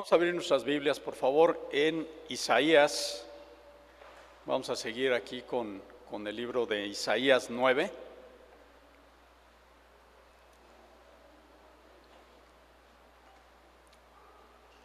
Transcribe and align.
Vamos 0.00 0.12
a 0.12 0.14
abrir 0.14 0.32
nuestras 0.32 0.64
Biblias, 0.64 0.98
por 0.98 1.14
favor, 1.14 1.68
en 1.70 2.08
Isaías. 2.30 3.28
Vamos 4.46 4.70
a 4.70 4.74
seguir 4.74 5.12
aquí 5.12 5.42
con, 5.42 5.82
con 6.08 6.26
el 6.26 6.34
libro 6.34 6.64
de 6.64 6.86
Isaías 6.86 7.50
9. 7.50 7.90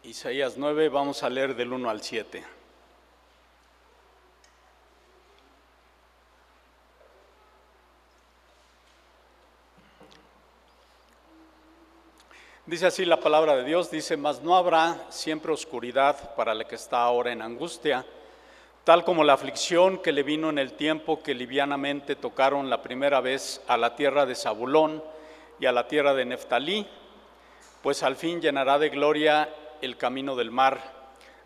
Isaías 0.02 0.58
9, 0.58 0.90
vamos 0.90 1.22
a 1.22 1.30
leer 1.30 1.56
del 1.56 1.72
1 1.72 1.88
al 1.88 2.02
7. 2.02 2.55
Dice 12.66 12.86
así 12.86 13.04
la 13.04 13.20
palabra 13.20 13.54
de 13.54 13.62
Dios, 13.62 13.92
dice, 13.92 14.16
mas 14.16 14.42
no 14.42 14.56
habrá 14.56 15.06
siempre 15.08 15.52
oscuridad 15.52 16.34
para 16.34 16.52
la 16.52 16.64
que 16.64 16.74
está 16.74 17.00
ahora 17.00 17.30
en 17.30 17.40
angustia, 17.40 18.04
tal 18.82 19.04
como 19.04 19.22
la 19.22 19.34
aflicción 19.34 19.98
que 19.98 20.10
le 20.10 20.24
vino 20.24 20.50
en 20.50 20.58
el 20.58 20.72
tiempo 20.72 21.22
que 21.22 21.32
livianamente 21.32 22.16
tocaron 22.16 22.68
la 22.68 22.82
primera 22.82 23.20
vez 23.20 23.62
a 23.68 23.76
la 23.76 23.94
tierra 23.94 24.26
de 24.26 24.34
Zabulón 24.34 25.00
y 25.60 25.66
a 25.66 25.70
la 25.70 25.86
tierra 25.86 26.12
de 26.12 26.24
Neftalí, 26.24 26.84
pues 27.84 28.02
al 28.02 28.16
fin 28.16 28.40
llenará 28.40 28.80
de 28.80 28.88
gloria 28.88 29.48
el 29.80 29.96
camino 29.96 30.34
del 30.34 30.50
mar. 30.50 30.92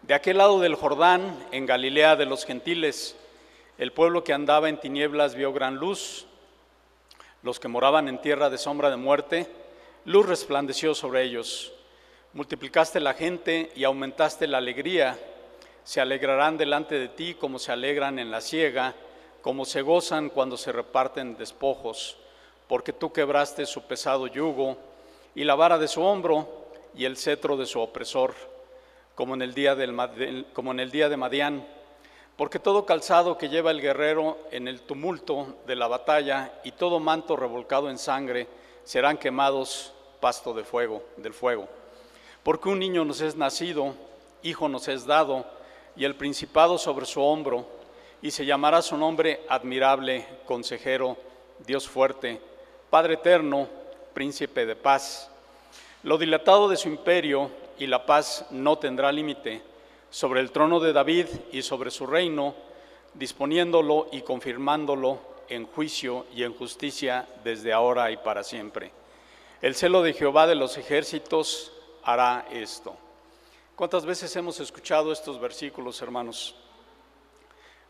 De 0.01 0.15
aquel 0.15 0.39
lado 0.39 0.59
del 0.61 0.75
Jordán, 0.75 1.39
en 1.53 1.67
Galilea 1.67 2.17
de 2.17 2.25
los 2.25 2.47
gentiles, 2.47 3.15
el 3.77 3.93
pueblo 3.93 4.25
que 4.25 4.33
andaba 4.33 4.71
en 4.71 4.81
tinieblas 4.81 5.35
vio 5.35 5.53
gran 5.53 5.77
luz, 5.77 6.25
los 7.43 7.61
que 7.61 7.69
moraban 7.69 8.09
en 8.09 8.23
tierra 8.23 8.49
de 8.49 8.57
sombra 8.57 8.89
de 8.89 8.97
muerte, 8.97 9.60
luz 10.05 10.27
resplandeció 10.27 10.95
sobre 10.95 11.23
ellos. 11.23 11.73
Multiplicaste 12.33 13.01
la 13.01 13.15
gente 13.15 13.73
y 13.75 13.85
aumentaste 13.85 14.47
la 14.47 14.59
alegría. 14.59 15.19
Se 15.85 16.01
alegrarán 16.01 16.57
delante 16.57 16.99
de 16.99 17.09
ti 17.09 17.35
como 17.35 17.59
se 17.59 17.73
alegran 17.73 18.19
en 18.19 18.31
la 18.31 18.41
siega, 18.41 18.95
como 19.43 19.65
se 19.65 19.83
gozan 19.83 20.31
cuando 20.31 20.57
se 20.57 20.73
reparten 20.73 21.37
despojos, 21.37 22.17
porque 22.69 22.93
tú 22.93 23.13
quebraste 23.13 23.67
su 23.67 23.83
pesado 23.83 24.27
yugo 24.27 24.77
y 25.35 25.45
la 25.45 25.55
vara 25.55 25.79
de 25.79 25.89
su 25.89 26.03
hombro 26.03 26.71
y 26.95 27.05
el 27.05 27.17
cetro 27.17 27.57
de 27.57 27.67
su 27.67 27.81
opresor, 27.81 28.35
como 29.15 29.35
en 29.35 29.43
el 29.43 29.55
día, 29.55 29.75
del, 29.75 29.97
día 30.91 31.09
de 31.09 31.17
Madián. 31.17 31.67
Porque 32.37 32.59
todo 32.59 32.87
calzado 32.87 33.37
que 33.37 33.49
lleva 33.49 33.71
el 33.71 33.81
guerrero 33.81 34.39
en 34.51 34.67
el 34.67 34.81
tumulto 34.81 35.59
de 35.67 35.77
la 35.77 35.89
batalla 35.89 36.53
y 36.65 36.73
todo 36.73 37.01
manto 37.01 37.37
revolcado 37.37 37.91
en 37.91 37.99
sangre, 37.99 38.47
serán 38.85 39.19
quemados 39.19 39.93
pasto 40.21 40.53
de 40.55 40.65
fuego, 40.65 41.03
del 41.17 41.33
fuego. 41.33 41.69
Porque 42.43 42.69
un 42.69 42.79
niño 42.79 43.05
nos 43.05 43.21
es 43.21 43.37
nacido, 43.37 43.95
hijo 44.43 44.69
nos 44.69 44.89
es 44.89 45.07
dado, 45.07 45.45
y 45.97 46.05
el 46.05 46.15
principado 46.15 46.79
sobre 46.79 47.07
su 47.07 47.23
hombro, 47.23 47.67
y 48.23 48.31
se 48.31 48.45
llamará 48.45 48.83
su 48.83 48.97
nombre 48.97 49.41
admirable, 49.49 50.27
consejero, 50.47 51.17
Dios 51.67 51.89
fuerte, 51.89 52.41
Padre 52.91 53.15
eterno, 53.15 53.69
príncipe 54.13 54.67
de 54.67 54.75
paz. 54.77 55.31
Lo 56.03 56.19
dilatado 56.19 56.69
de 56.69 56.77
su 56.77 56.89
imperio 56.89 57.51
y 57.79 57.87
la 57.87 58.05
paz 58.05 58.47
no 58.51 58.79
tendrá 58.79 59.13
límite 59.13 59.63
sobre 60.11 60.41
el 60.41 60.51
trono 60.51 60.81
de 60.81 60.93
David 60.93 61.27
y 61.53 61.63
sobre 61.63 61.91
su 61.91 62.07
reino, 62.07 62.55
disponiéndolo 63.15 64.09
y 64.11 64.23
confirmándolo 64.23 65.30
en 65.51 65.67
juicio 65.67 66.27
y 66.35 66.45
en 66.45 66.55
justicia 66.55 67.29
desde 67.45 67.73
ahora 67.73 68.11
y 68.11 68.17
para 68.17 68.43
siempre. 68.43 68.93
El 69.61 69.75
celo 69.75 70.03
de 70.03 70.15
Jehová 70.15 70.47
de 70.47 70.55
los 70.55 70.79
ejércitos 70.79 71.73
hará 72.03 72.47
esto. 72.51 72.97
¿Cuántas 73.77 74.07
veces 74.07 74.35
hemos 74.37 74.59
escuchado 74.61 75.13
estos 75.13 75.39
versículos, 75.39 76.01
hermanos? 76.01 76.55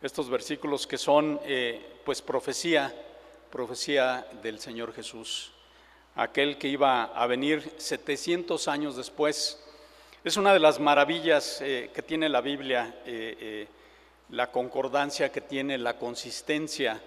Estos 0.02 0.28
versículos 0.28 0.86
que 0.86 0.98
son, 0.98 1.38
eh, 1.44 2.00
pues, 2.04 2.22
profecía, 2.22 2.92
profecía 3.50 4.26
del 4.42 4.58
Señor 4.58 4.92
Jesús, 4.92 5.52
aquel 6.16 6.58
que 6.58 6.68
iba 6.68 7.04
a 7.04 7.26
venir 7.26 7.74
700 7.76 8.66
años 8.66 8.96
después. 8.96 9.62
Es 10.24 10.36
una 10.36 10.52
de 10.52 10.60
las 10.60 10.80
maravillas 10.80 11.60
eh, 11.60 11.90
que 11.94 12.02
tiene 12.02 12.28
la 12.28 12.40
Biblia, 12.40 13.02
eh, 13.04 13.68
la 14.30 14.50
concordancia 14.50 15.30
que 15.30 15.40
tiene, 15.40 15.78
la 15.78 15.98
consistencia 15.98 17.00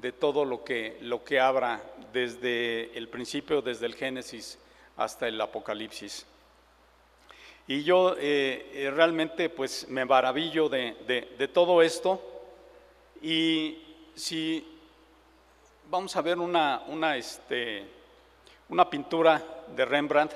de 0.00 0.12
todo 0.12 0.44
lo 0.44 0.62
que, 0.64 0.98
lo 1.00 1.24
que 1.24 1.40
habla 1.40 1.82
desde 2.12 2.96
el 2.96 3.08
principio, 3.08 3.62
desde 3.62 3.86
el 3.86 3.94
Génesis 3.94 4.58
hasta 4.96 5.28
el 5.28 5.40
Apocalipsis. 5.40 6.26
Y 7.66 7.82
yo 7.82 8.14
eh, 8.18 8.70
eh, 8.74 8.90
realmente 8.90 9.48
pues 9.48 9.88
me 9.88 10.04
maravillo 10.04 10.68
de, 10.68 11.50
todo 11.52 11.82
esto 11.82 12.22
y 13.20 13.82
si 14.14 14.64
vamos 15.90 16.14
a 16.14 16.22
ver 16.22 16.38
una, 16.38 16.82
una, 16.86 17.16
este, 17.16 17.84
una 18.68 18.88
pintura 18.88 19.42
de 19.74 19.84
Rembrandt, 19.84 20.32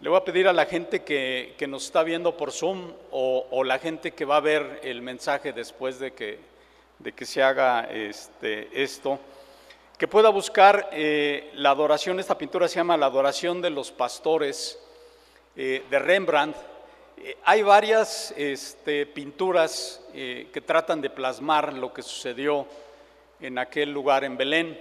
le 0.00 0.08
voy 0.08 0.18
a 0.18 0.24
pedir 0.24 0.48
a 0.48 0.52
la 0.52 0.66
gente 0.66 1.02
que, 1.02 1.54
nos 1.68 1.84
está 1.84 2.02
viendo 2.02 2.36
por 2.36 2.50
Zoom 2.50 2.92
o 3.10 3.64
la 3.64 3.78
gente 3.78 4.12
que 4.12 4.24
va 4.24 4.36
a 4.36 4.40
ver 4.40 4.80
el 4.82 5.02
mensaje 5.02 5.52
después 5.52 5.98
de 5.98 6.12
que 6.12 6.53
de 6.98 7.12
que 7.12 7.26
se 7.26 7.42
haga 7.42 7.88
este, 7.90 8.82
esto, 8.82 9.18
que 9.98 10.08
pueda 10.08 10.28
buscar 10.28 10.88
eh, 10.92 11.50
la 11.54 11.70
adoración, 11.70 12.18
esta 12.18 12.36
pintura 12.36 12.66
se 12.66 12.76
llama 12.76 12.96
La 12.96 13.06
adoración 13.06 13.62
de 13.62 13.70
los 13.70 13.92
pastores 13.92 14.78
eh, 15.54 15.84
de 15.88 15.98
Rembrandt. 16.00 16.56
Eh, 17.16 17.36
hay 17.44 17.62
varias 17.62 18.34
este, 18.36 19.06
pinturas 19.06 20.00
que 20.12 20.62
tratan 20.64 21.00
de 21.00 21.10
plasmar 21.10 21.72
lo 21.72 21.92
que 21.92 22.00
sucedió 22.02 22.68
en 23.40 23.58
aquel 23.58 23.90
lugar 23.90 24.22
en 24.22 24.36
Belén, 24.36 24.80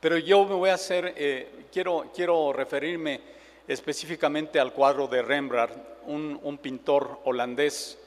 pero 0.00 0.16
yo 0.16 0.46
me 0.46 0.54
voy 0.54 0.70
a 0.70 0.74
hacer, 0.74 1.66
quiero, 1.70 2.10
quiero 2.14 2.50
referirme 2.50 3.20
específicamente 3.68 4.58
al 4.58 4.72
cuadro 4.72 5.06
de 5.08 5.20
Rembrandt, 5.20 5.76
un, 6.06 6.40
un 6.42 6.56
pintor 6.56 7.20
holandés, 7.24 7.98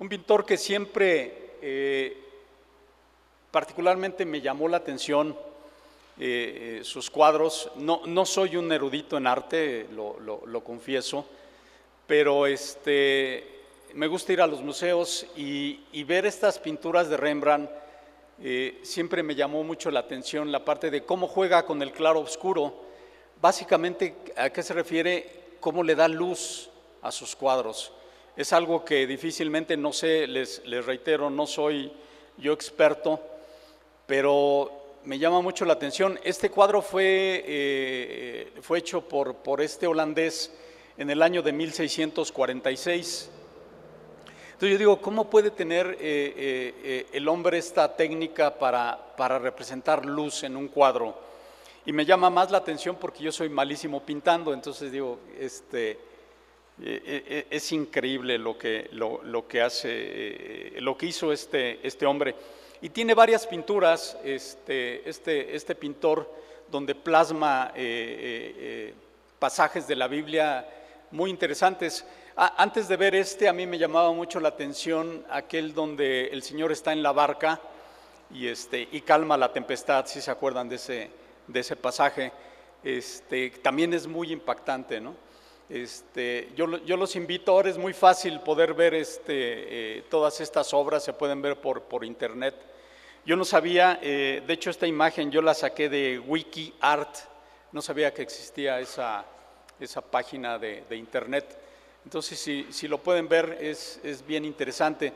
un 0.00 0.08
pintor 0.08 0.44
que 0.44 0.56
siempre 0.56 2.26
Particularmente 3.50 4.26
me 4.26 4.42
llamó 4.42 4.68
la 4.68 4.76
atención 4.76 5.36
eh, 6.20 6.80
eh, 6.80 6.84
sus 6.84 7.08
cuadros. 7.08 7.70
No, 7.76 8.02
no, 8.04 8.26
soy 8.26 8.56
un 8.56 8.70
erudito 8.72 9.16
en 9.16 9.26
arte, 9.26 9.86
lo, 9.94 10.64
confieso, 10.64 11.24
pero 12.06 12.46
este, 12.46 13.62
me 13.94 14.06
gusta 14.06 14.32
ir 14.32 14.42
a 14.42 14.46
los 14.46 14.60
museos 14.60 15.26
y, 15.36 15.78
ver 16.04 16.26
estas 16.26 16.58
pinturas 16.58 17.08
de 17.08 17.16
Rembrandt. 17.16 17.70
Eh, 18.42 18.80
siempre 18.82 19.22
me 19.22 19.34
llamó 19.34 19.64
mucho 19.64 19.90
la 19.90 20.00
atención 20.00 20.52
la 20.52 20.64
parte 20.64 20.90
de 20.90 21.04
cómo 21.04 21.26
juega 21.26 21.64
con 21.64 21.80
el 21.82 21.92
claro 21.92 22.20
oscuro. 22.20 22.74
Básicamente, 23.40 24.16
¿a 24.36 24.50
qué 24.50 24.62
se 24.62 24.74
refiere? 24.74 25.56
Cómo 25.60 25.82
le 25.82 25.94
da 25.94 26.06
luz 26.06 26.68
a 27.00 27.10
sus 27.12 27.34
cuadros. 27.34 27.92
Es 28.36 28.52
algo 28.52 28.84
que 28.84 29.06
difícilmente, 29.06 29.76
no 29.76 29.92
sé, 29.92 30.26
les, 30.26 30.66
les 30.66 30.84
reitero, 30.84 31.30
no 31.30 31.46
soy 31.46 31.92
yo 32.38 32.52
experto, 32.52 33.20
pero 34.08 34.70
me 35.04 35.18
llama 35.18 35.42
mucho 35.42 35.66
la 35.66 35.74
atención. 35.74 36.18
Este 36.24 36.50
cuadro 36.50 36.80
fue, 36.80 37.44
eh, 37.46 38.52
fue 38.62 38.78
hecho 38.78 39.02
por, 39.02 39.34
por 39.36 39.60
este 39.60 39.86
holandés 39.86 40.50
en 40.96 41.10
el 41.10 41.20
año 41.20 41.42
de 41.42 41.52
1646. 41.52 43.30
Entonces 44.46 44.70
yo 44.70 44.78
digo, 44.78 45.00
¿cómo 45.02 45.28
puede 45.28 45.50
tener 45.50 45.98
eh, 46.00 46.74
eh, 46.82 47.06
el 47.12 47.28
hombre 47.28 47.58
esta 47.58 47.94
técnica 47.94 48.58
para, 48.58 48.98
para, 49.14 49.38
representar 49.38 50.06
luz 50.06 50.42
en 50.42 50.56
un 50.56 50.68
cuadro? 50.68 51.14
Y 51.84 51.92
me 51.92 52.06
llama 52.06 52.30
más 52.30 52.50
la 52.50 52.56
atención 52.58 52.96
porque 52.96 53.22
yo 53.22 53.30
soy 53.30 53.50
malísimo 53.50 54.02
pintando, 54.02 54.54
entonces 54.54 54.90
digo, 54.90 55.20
este, 55.38 55.98
es 56.80 57.72
increíble 57.72 58.38
lo 58.38 58.56
que, 58.56 58.88
lo, 58.92 59.22
lo 59.22 59.46
que 59.46 59.60
hace, 59.60 60.72
lo 60.78 60.96
que 60.96 61.06
hizo 61.06 61.30
este, 61.30 61.86
este 61.86 62.06
hombre. 62.06 62.34
Y 62.80 62.90
tiene 62.90 63.14
varias 63.14 63.46
pinturas, 63.46 64.16
este, 64.22 65.08
este, 65.08 65.56
este 65.56 65.74
pintor, 65.74 66.32
donde 66.70 66.94
plasma 66.94 67.72
eh, 67.74 67.80
eh, 67.80 68.54
eh, 68.58 68.94
pasajes 69.38 69.88
de 69.88 69.96
la 69.96 70.06
Biblia 70.06 70.66
muy 71.10 71.30
interesantes. 71.30 72.04
antes 72.36 72.86
de 72.86 72.96
ver 72.96 73.14
este, 73.14 73.48
a 73.48 73.52
mí 73.52 73.66
me 73.66 73.78
llamaba 73.78 74.12
mucho 74.12 74.38
la 74.38 74.50
atención 74.50 75.24
aquel 75.30 75.74
donde 75.74 76.26
el 76.26 76.42
Señor 76.42 76.70
está 76.70 76.92
en 76.92 77.02
la 77.02 77.12
barca 77.12 77.60
y, 78.32 78.46
este, 78.46 78.88
y 78.92 79.00
calma 79.00 79.36
la 79.36 79.52
tempestad, 79.52 80.06
si 80.06 80.20
se 80.20 80.30
acuerdan 80.30 80.68
de 80.68 80.76
ese, 80.76 81.10
de 81.48 81.60
ese 81.60 81.74
pasaje. 81.74 82.30
Este, 82.84 83.50
también 83.50 83.92
es 83.92 84.06
muy 84.06 84.30
impactante, 84.30 85.00
¿no? 85.00 85.14
Este, 85.68 86.48
yo, 86.56 86.78
yo, 86.84 86.96
los 86.96 87.14
invito, 87.14 87.52
ahora 87.52 87.68
es 87.68 87.76
muy 87.76 87.92
fácil 87.92 88.40
poder 88.40 88.72
ver 88.72 88.94
este, 88.94 90.02
todas 90.08 90.40
estas 90.40 90.72
obras, 90.72 91.04
se 91.04 91.12
pueden 91.12 91.42
ver 91.42 91.60
por, 91.60 92.04
internet. 92.04 92.54
Yo 93.26 93.36
no 93.36 93.44
sabía, 93.44 93.98
eh, 94.00 94.42
de 94.46 94.54
hecho 94.54 94.70
esta 94.70 94.86
imagen 94.86 95.30
yo 95.30 95.42
la 95.42 95.52
saqué 95.52 95.90
de 95.90 96.18
WikiArt, 96.18 97.16
no 97.72 97.82
sabía 97.82 98.14
que 98.14 98.22
existía 98.22 98.80
esa, 98.80 99.26
esa 99.78 100.00
página 100.00 100.58
de, 100.58 100.84
internet, 100.96 101.58
Entonces, 102.04 102.38
si, 102.38 102.66
si 102.70 102.88
lo 102.88 102.96
pueden 102.98 103.28
ver, 103.28 103.58
es, 103.60 104.00
es, 104.02 104.26
bien 104.26 104.46
interesante. 104.46 105.12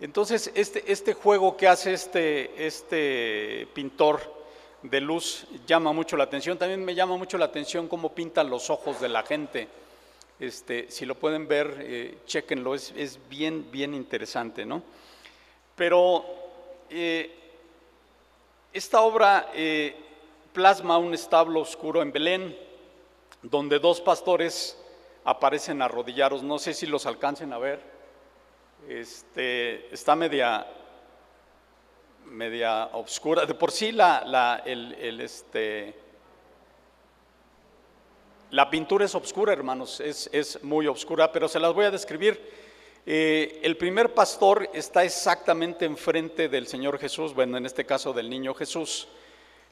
Entonces, 0.00 0.50
este, 0.54 0.90
este 0.90 1.12
juego 1.12 1.54
que 1.54 1.68
hace 1.68 1.92
este, 1.92 2.66
este 2.66 3.68
pintor 3.74 4.20
de 4.82 5.00
luz 5.02 5.46
llama 5.66 5.92
mucho 5.92 6.16
la 6.16 6.24
atención. 6.24 6.56
También 6.56 6.82
me 6.82 6.94
llama 6.94 7.18
mucho 7.18 7.36
la 7.36 7.44
atención 7.44 7.88
cómo 7.88 8.14
pintan 8.14 8.48
los 8.48 8.70
ojos 8.70 8.98
de 8.98 9.10
la 9.10 9.22
gente. 9.22 9.68
Este, 10.42 10.90
si 10.90 11.06
lo 11.06 11.14
pueden 11.14 11.46
ver, 11.46 11.76
eh, 11.78 12.18
chequenlo, 12.26 12.74
es, 12.74 13.20
bien, 13.28 13.70
bien 13.70 13.94
interesante, 13.94 14.66
¿no? 14.66 14.82
Pero 15.76 16.24
eh, 16.90 17.30
esta 18.72 19.02
obra 19.02 19.50
eh, 19.54 19.94
plasma 20.52 20.98
un 20.98 21.14
establo 21.14 21.60
oscuro 21.60 22.02
en 22.02 22.10
Belén, 22.10 22.58
donde 23.40 23.78
dos 23.78 24.00
pastores 24.00 24.76
aparecen 25.22 25.80
arrodillados. 25.80 26.42
No 26.42 26.58
sé 26.58 26.74
si 26.74 26.86
los 26.86 27.06
alcancen 27.06 27.52
a 27.52 27.58
ver. 27.58 27.80
Este, 28.88 29.94
está 29.94 30.16
media, 30.16 30.66
media 32.26 32.86
oscura. 32.94 33.46
De 33.46 33.54
por 33.54 33.70
sí 33.70 33.92
la, 33.92 34.24
la, 34.26 34.60
el, 34.66 34.94
el, 34.94 35.20
este, 35.20 35.94
la 38.52 38.68
pintura 38.68 39.06
es 39.06 39.14
oscura, 39.14 39.54
hermanos, 39.54 39.98
es, 40.00 40.28
es, 40.30 40.62
muy 40.62 40.86
oscura, 40.86 41.32
pero 41.32 41.48
se 41.48 41.58
las 41.58 41.72
voy 41.72 41.86
a 41.86 41.90
describir. 41.90 42.38
Eh, 43.06 43.60
el 43.62 43.78
primer 43.78 44.12
pastor 44.12 44.68
está 44.74 45.04
exactamente 45.04 45.86
enfrente 45.86 46.50
del 46.50 46.66
Señor 46.66 46.98
Jesús, 46.98 47.34
bueno, 47.34 47.56
en 47.56 47.64
este 47.64 47.86
caso 47.86 48.12
del 48.12 48.28
niño 48.28 48.52
Jesús, 48.52 49.08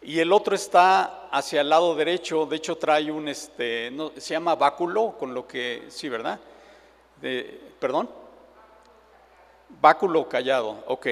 y 0.01 0.19
el 0.19 0.33
otro 0.33 0.55
está 0.55 1.29
hacia 1.29 1.61
el 1.61 1.69
lado 1.69 1.95
derecho, 1.95 2.47
de 2.47 2.57
hecho 2.57 2.77
trae 2.77 3.13
un, 3.13 3.29
este, 3.29 3.93
se 4.17 4.33
llama 4.33 4.55
báculo, 4.55 5.15
con 5.19 5.35
lo 5.35 5.47
que, 5.47 5.85
sí, 5.89 6.09
¿verdad? 6.09 6.41
De, 7.21 7.61
¿Perdón? 7.79 8.09
Báculo 9.79 10.27
callado, 10.27 10.85
ok. 10.87 11.07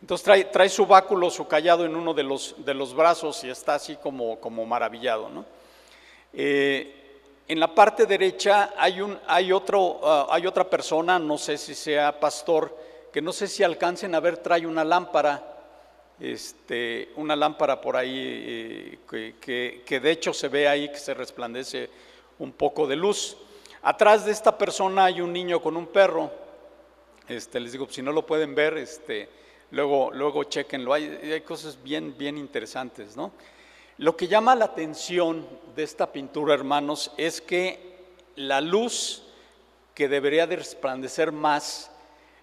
Entonces 0.00 0.24
trae, 0.24 0.44
trae, 0.44 0.70
su 0.70 0.86
báculo, 0.86 1.28
su 1.28 1.46
callado 1.46 1.84
en 1.84 1.94
uno 1.94 2.14
de 2.14 2.22
los, 2.22 2.54
de 2.64 2.72
los 2.72 2.94
brazos 2.94 3.44
y 3.44 3.50
está 3.50 3.74
así 3.74 3.96
como, 3.96 4.40
como 4.40 4.64
maravillado, 4.64 5.28
¿no? 5.28 5.44
Eh, 6.38 6.92
en 7.48 7.58
la 7.58 7.74
parte 7.74 8.04
derecha 8.04 8.74
hay, 8.76 9.00
un, 9.00 9.18
hay, 9.26 9.52
otro, 9.52 9.80
uh, 9.80 10.26
hay 10.30 10.46
otra 10.46 10.68
persona, 10.68 11.18
no 11.18 11.38
sé 11.38 11.56
si 11.56 11.74
sea 11.74 12.20
pastor, 12.20 12.76
que 13.10 13.22
no 13.22 13.32
sé 13.32 13.48
si 13.48 13.62
alcancen 13.62 14.14
a 14.14 14.20
ver, 14.20 14.36
trae 14.36 14.66
una 14.66 14.84
lámpara, 14.84 15.42
este, 16.20 17.08
una 17.16 17.34
lámpara 17.34 17.80
por 17.80 17.96
ahí 17.96 18.18
eh, 18.18 18.98
que, 19.08 19.36
que, 19.40 19.82
que, 19.86 19.98
de 20.00 20.10
hecho 20.10 20.34
se 20.34 20.48
ve 20.48 20.68
ahí 20.68 20.90
que 20.90 20.98
se 20.98 21.14
resplandece 21.14 21.88
un 22.38 22.52
poco 22.52 22.86
de 22.86 22.96
luz. 22.96 23.38
Atrás 23.80 24.26
de 24.26 24.32
esta 24.32 24.58
persona 24.58 25.06
hay 25.06 25.22
un 25.22 25.32
niño 25.32 25.62
con 25.62 25.74
un 25.74 25.86
perro. 25.86 26.30
Este, 27.28 27.60
les 27.60 27.72
digo, 27.72 27.88
si 27.88 28.02
no 28.02 28.12
lo 28.12 28.26
pueden 28.26 28.54
ver, 28.54 28.76
este, 28.76 29.30
luego, 29.70 30.10
luego 30.12 30.44
chequenlo. 30.44 30.92
Hay, 30.92 31.06
hay 31.06 31.40
cosas 31.40 31.82
bien, 31.82 32.14
bien 32.18 32.36
interesantes, 32.36 33.16
¿no? 33.16 33.32
Lo 33.98 34.16
que 34.16 34.28
llama 34.28 34.54
la 34.54 34.66
atención 34.66 35.46
de 35.74 35.82
esta 35.82 36.12
pintura, 36.12 36.52
hermanos, 36.52 37.12
es 37.16 37.40
que 37.40 37.96
la 38.36 38.60
luz 38.60 39.22
que 39.94 40.08
debería 40.08 40.46
de 40.46 40.56
resplandecer 40.56 41.32
más 41.32 41.90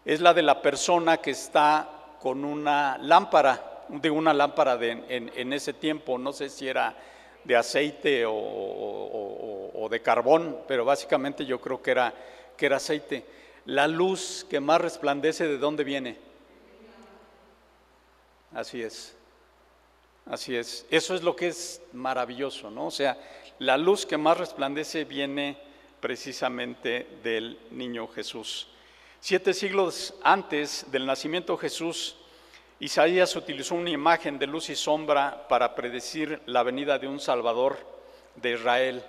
es 0.04 0.20
la 0.20 0.34
de 0.34 0.42
la 0.42 0.64
persona 0.64 1.18
que 1.18 1.30
está 1.30 1.88
con 2.20 2.44
una 2.44 2.98
lámpara, 2.98 3.86
de 3.88 4.10
una 4.10 4.34
lámpara 4.34 4.78
de, 4.78 5.04
en, 5.08 5.54
ese 5.54 5.74
tiempo, 5.74 6.18
no 6.18 6.34
sé 6.34 6.50
si 6.50 6.68
era 6.68 6.96
de 7.44 7.56
aceite 7.56 8.26
o, 8.26 8.34
o, 8.34 9.72
o, 9.76 9.90
de 9.90 10.02
carbón, 10.02 10.62
pero 10.68 10.86
básicamente 10.86 11.46
yo 11.46 11.62
creo 11.62 11.84
que 11.84 11.92
era, 11.92 12.14
que 12.58 12.66
era 12.66 12.78
aceite. 12.78 13.26
La 13.66 13.88
luz 13.88 14.46
que 14.50 14.60
más 14.60 14.82
resplandece, 14.82 15.48
¿de 15.48 15.58
dónde 15.60 15.84
viene? 15.84 16.18
Así 18.54 18.82
es, 18.82 19.16
Así 20.26 20.56
es, 20.56 20.86
eso 20.90 21.16
es 21.16 21.22
lo 21.22 21.36
que 21.36 21.50
es 21.50 21.82
maravilloso, 21.92 22.72
¿no? 22.72 22.88
O 22.88 22.92
sea, 22.92 23.18
la 23.60 23.78
luz 23.78 24.06
que 24.06 24.18
más 24.18 24.38
resplandece 24.38 25.04
viene 25.04 25.58
precisamente 26.00 27.08
del 27.24 27.60
niño 27.72 28.08
Jesús. 28.08 28.68
Siete 29.20 29.54
siglos 29.54 30.14
antes 30.24 30.86
del 30.92 31.06
nacimiento 31.06 31.54
de 31.54 31.60
Jesús, 31.60 32.18
Isaías 32.80 33.36
utilizó 33.36 33.76
una 33.76 33.90
imagen 33.90 34.40
de 34.40 34.48
luz 34.48 34.70
y 34.70 34.76
sombra 34.76 35.48
para 35.48 35.76
predecir 35.76 36.42
la 36.46 36.64
venida 36.64 37.00
de 37.00 37.08
un 37.08 37.20
Salvador 37.20 37.78
de 38.36 38.52
Israel. 38.52 39.04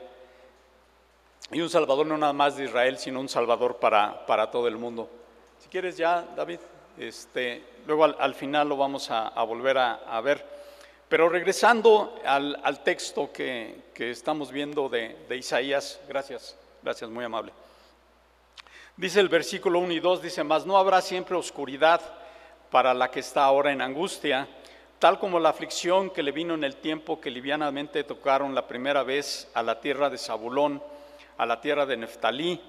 Y 1.50 1.60
un 1.60 1.70
Salvador 1.70 2.06
no 2.06 2.16
nada 2.16 2.32
más 2.32 2.56
de 2.56 2.64
Israel, 2.64 2.98
sino 2.98 3.20
un 3.20 3.28
Salvador 3.28 3.78
para, 3.78 4.26
para 4.26 4.50
todo 4.50 4.68
el 4.68 4.76
mundo. 4.76 5.10
Si 5.58 5.68
quieres 5.68 5.96
ya, 5.96 6.22
David, 6.36 6.60
este, 6.98 7.64
luego 7.86 8.04
al, 8.04 8.16
al 8.18 8.34
final 8.34 8.68
lo 8.68 8.76
vamos 8.76 9.10
a, 9.10 9.30
volver 9.42 9.78
a 9.78 10.20
ver. 10.20 10.53
Pero 11.14 11.28
regresando 11.28 12.20
al, 12.24 12.82
texto 12.82 13.30
que, 13.32 13.82
que, 13.94 14.10
estamos 14.10 14.50
viendo 14.50 14.88
de, 14.88 15.16
de, 15.28 15.36
Isaías, 15.36 16.00
gracias, 16.08 16.58
gracias, 16.82 17.08
muy 17.08 17.24
amable. 17.24 17.52
Dice 18.96 19.20
el 19.20 19.28
versículo 19.28 19.78
1 19.78 19.92
y 19.92 20.00
2, 20.00 20.22
dice, 20.22 20.42
mas 20.42 20.66
no 20.66 20.76
habrá 20.76 21.00
siempre 21.00 21.36
oscuridad 21.36 22.00
para 22.68 22.92
la 22.92 23.12
que 23.12 23.20
está 23.20 23.44
ahora 23.44 23.70
en 23.70 23.80
angustia, 23.80 24.48
tal 24.98 25.20
como 25.20 25.38
la 25.38 25.50
aflicción 25.50 26.10
que 26.10 26.24
le 26.24 26.32
vino 26.32 26.54
en 26.54 26.64
el 26.64 26.74
tiempo 26.74 27.20
que 27.20 27.30
livianamente 27.30 28.02
tocaron 28.02 28.52
la 28.52 28.66
primera 28.66 29.04
vez 29.04 29.48
a 29.54 29.62
la 29.62 29.80
tierra 29.80 30.10
de 30.10 30.18
Zabulón, 30.18 30.82
a 31.38 31.46
la 31.46 31.60
tierra 31.60 31.86
de 31.86 31.96
Neftalí, 31.96 32.60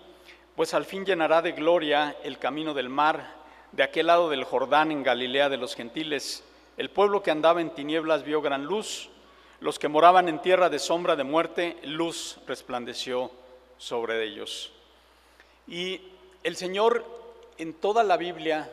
pues 0.55 0.75
al 0.75 0.85
fin 0.85 1.03
llenará 1.03 1.41
de 1.41 1.53
gloria 1.53 2.15
el 2.21 2.37
camino 2.37 2.75
del 2.75 2.89
mar, 2.89 3.27
de 3.71 3.81
aquel 3.81 4.05
lado 4.05 4.29
del 4.29 4.43
Jordán 4.43 4.91
en 4.91 5.01
Galilea 5.01 5.49
de 5.49 5.57
los 5.57 5.73
gentiles 5.73 6.43
el 6.77 6.89
pueblo 6.89 7.23
que 7.23 7.31
andaba 7.31 7.61
en 7.61 7.73
tinieblas 7.73 8.23
vio 8.23 8.41
gran 8.41 8.65
luz, 8.65 9.09
los 9.59 9.79
que 9.79 9.87
moraban 9.87 10.27
en 10.27 10.41
tierra 10.41 10.69
de 10.69 10.79
sombra 10.79 11.15
de 11.15 11.23
muerte, 11.23 11.77
luz 11.83 12.37
resplandeció 12.47 13.31
sobre 13.77 14.23
ellos. 14.23 14.73
Y 15.67 16.01
el 16.43 16.55
Señor 16.55 17.05
en 17.57 17.73
toda 17.73 18.03
la 18.03 18.17
Biblia, 18.17 18.69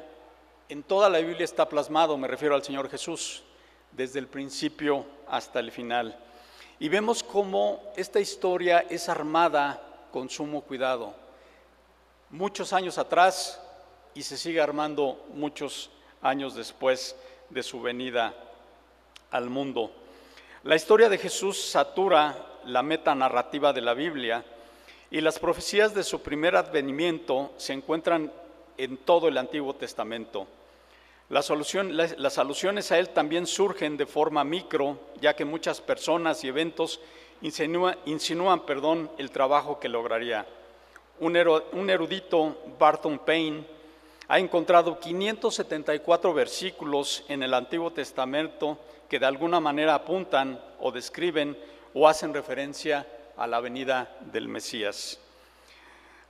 en 0.69 0.83
toda 0.83 1.09
la 1.09 1.19
Biblia 1.19 1.45
está 1.45 1.69
plasmado, 1.69 2.19
me 2.19 2.29
refiero 2.29 2.55
al 2.55 2.65
Señor 2.65 2.91
Jesús, 2.91 3.43
desde 3.93 4.19
el 4.19 4.27
principio 4.27 5.07
hasta 5.29 5.61
el 5.61 5.71
final. 5.71 6.19
Y 6.81 6.89
vemos 6.89 7.23
cómo 7.23 7.93
esta 7.97 8.19
historia 8.19 8.81
es 8.91 9.09
armada 9.09 9.81
con 10.11 10.29
sumo 10.29 10.63
cuidado. 10.63 11.15
Muchos 12.31 12.73
años 12.73 12.99
atrás 12.99 13.61
y 14.15 14.23
se 14.23 14.37
sigue 14.37 14.61
armando 14.61 15.25
muchos 15.33 15.91
años 16.21 16.55
después 16.55 17.17
de 17.53 17.63
su 17.63 17.81
venida 17.81 18.35
al 19.31 19.51
mundo. 19.51 19.91
La 20.65 20.77
historia 20.77 21.09
de 21.09 21.19
Jesús 21.19 21.61
satura 21.61 22.61
la 22.65 22.83
meta 22.83 23.15
narrativa 23.15 23.73
de 23.73 23.81
la 23.81 23.95
Biblia 23.95 24.45
y 25.11 25.21
las 25.21 25.39
profecías 25.39 25.95
de 25.95 26.03
su 26.03 26.23
primer 26.23 26.57
advenimiento 26.57 27.53
se 27.57 27.73
encuentran 27.73 28.33
en 28.79 28.97
todo 28.99 29.29
el 29.29 29.37
Antiguo 29.37 29.75
Testamento. 29.75 30.47
Las, 31.29 31.51
alusiones 31.51 32.93
a 32.93 32.99
él 32.99 33.11
también 33.11 33.47
surgen 33.47 33.97
de 33.97 34.07
forma 34.07 34.45
micro, 34.45 34.99
ya 35.21 35.35
que 35.35 35.45
muchas 35.45 35.81
personas 35.81 36.45
y 36.45 36.49
eventos 36.49 37.01
insinúan, 37.41 37.97
insinúan 38.07 38.67
perdón, 38.67 39.11
el 39.19 39.31
trabajo 39.31 39.81
que 39.81 39.89
lograría. 39.89 40.47
Un 41.21 41.37
erudito, 41.37 42.57
Barton 42.79 43.19
Payne, 43.19 43.65
ha 44.33 44.39
encontrado 44.39 44.99
574 44.99 46.33
versículos 46.33 47.23
en 47.29 47.43
el 47.43 47.53
Antiguo 47.53 47.93
Testamento 47.93 48.79
que 49.07 49.19
de 49.19 49.27
alguna 49.27 49.61
manera 49.61 49.95
apuntan 49.95 50.59
o 50.81 50.91
describen 50.91 51.55
o 51.93 52.09
hacen 52.09 52.33
referencia 52.33 53.07
a 53.37 53.47
la 53.47 53.61
venida 53.61 54.17
del 54.33 54.49
Mesías. 54.49 55.21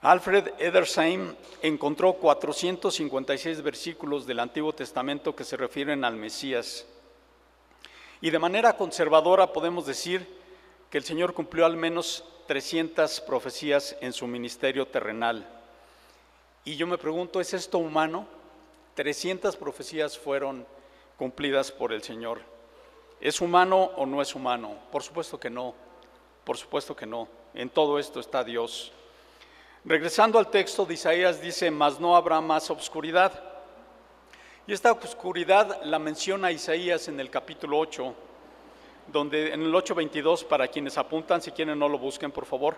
Alfred 0.01 0.49
Edersheim 0.59 1.33
encontró 1.61 2.11
456 2.15 3.61
versículos 3.61 4.25
del 4.25 4.41
Antiguo 4.41 4.73
Testamento 4.73 5.33
que 5.33 5.45
se 5.45 5.55
refieren 5.55 6.03
al 6.03 6.17
Mesías. 6.17 6.85
Y 8.19 8.31
de 8.31 8.39
manera 8.39 8.75
conservadora 8.75 9.53
podemos 9.53 9.85
decir 9.85 10.27
que 10.89 10.97
el 10.97 11.05
Señor 11.05 11.33
cumplió 11.33 11.65
al 11.65 11.77
menos 11.77 12.25
300 12.47 13.21
profecías 13.21 13.95
en 14.01 14.11
su 14.11 14.27
ministerio 14.27 14.85
terrenal. 14.89 15.62
Y 16.65 16.75
yo 16.75 16.87
me 16.87 16.97
pregunto, 16.97 17.41
¿es 17.41 17.53
esto 17.53 17.77
humano? 17.77 18.25
300 18.95 19.55
profecías 19.57 20.17
fueron 20.17 20.65
cumplidas 21.17 21.71
por 21.71 21.91
el 21.91 22.03
Señor. 22.03 22.41
¿Es 23.19 23.41
humano 23.41 23.91
o 23.97 24.05
no 24.05 24.21
es 24.21 24.35
humano? 24.35 24.77
Por 24.91 25.03
supuesto 25.03 25.39
que 25.39 25.49
no, 25.49 25.73
por 26.43 26.57
supuesto 26.57 26.95
que 26.95 27.05
no. 27.05 27.27
En 27.53 27.69
todo 27.69 27.99
esto 27.99 28.19
está 28.19 28.43
Dios. 28.43 28.91
Regresando 29.85 30.39
al 30.39 30.49
texto 30.49 30.85
de 30.85 30.93
Isaías 30.93 31.41
dice, 31.41 31.69
mas 31.69 31.99
no 31.99 32.15
habrá 32.15 32.39
más 32.39 32.69
obscuridad. 32.69 33.31
Y 34.65 34.71
esta 34.71 34.93
oscuridad 34.93 35.83
la 35.83 35.99
menciona 35.99 36.51
Isaías 36.51 37.09
en 37.09 37.19
el 37.19 37.29
capítulo 37.29 37.79
8, 37.79 38.15
donde 39.07 39.53
en 39.53 39.61
el 39.61 39.73
8.22, 39.73 40.45
para 40.45 40.67
quienes 40.67 40.97
apuntan, 40.97 41.41
si 41.41 41.51
quieren 41.51 41.79
no 41.79 41.89
lo 41.89 41.97
busquen, 41.97 42.31
por 42.31 42.45
favor, 42.45 42.77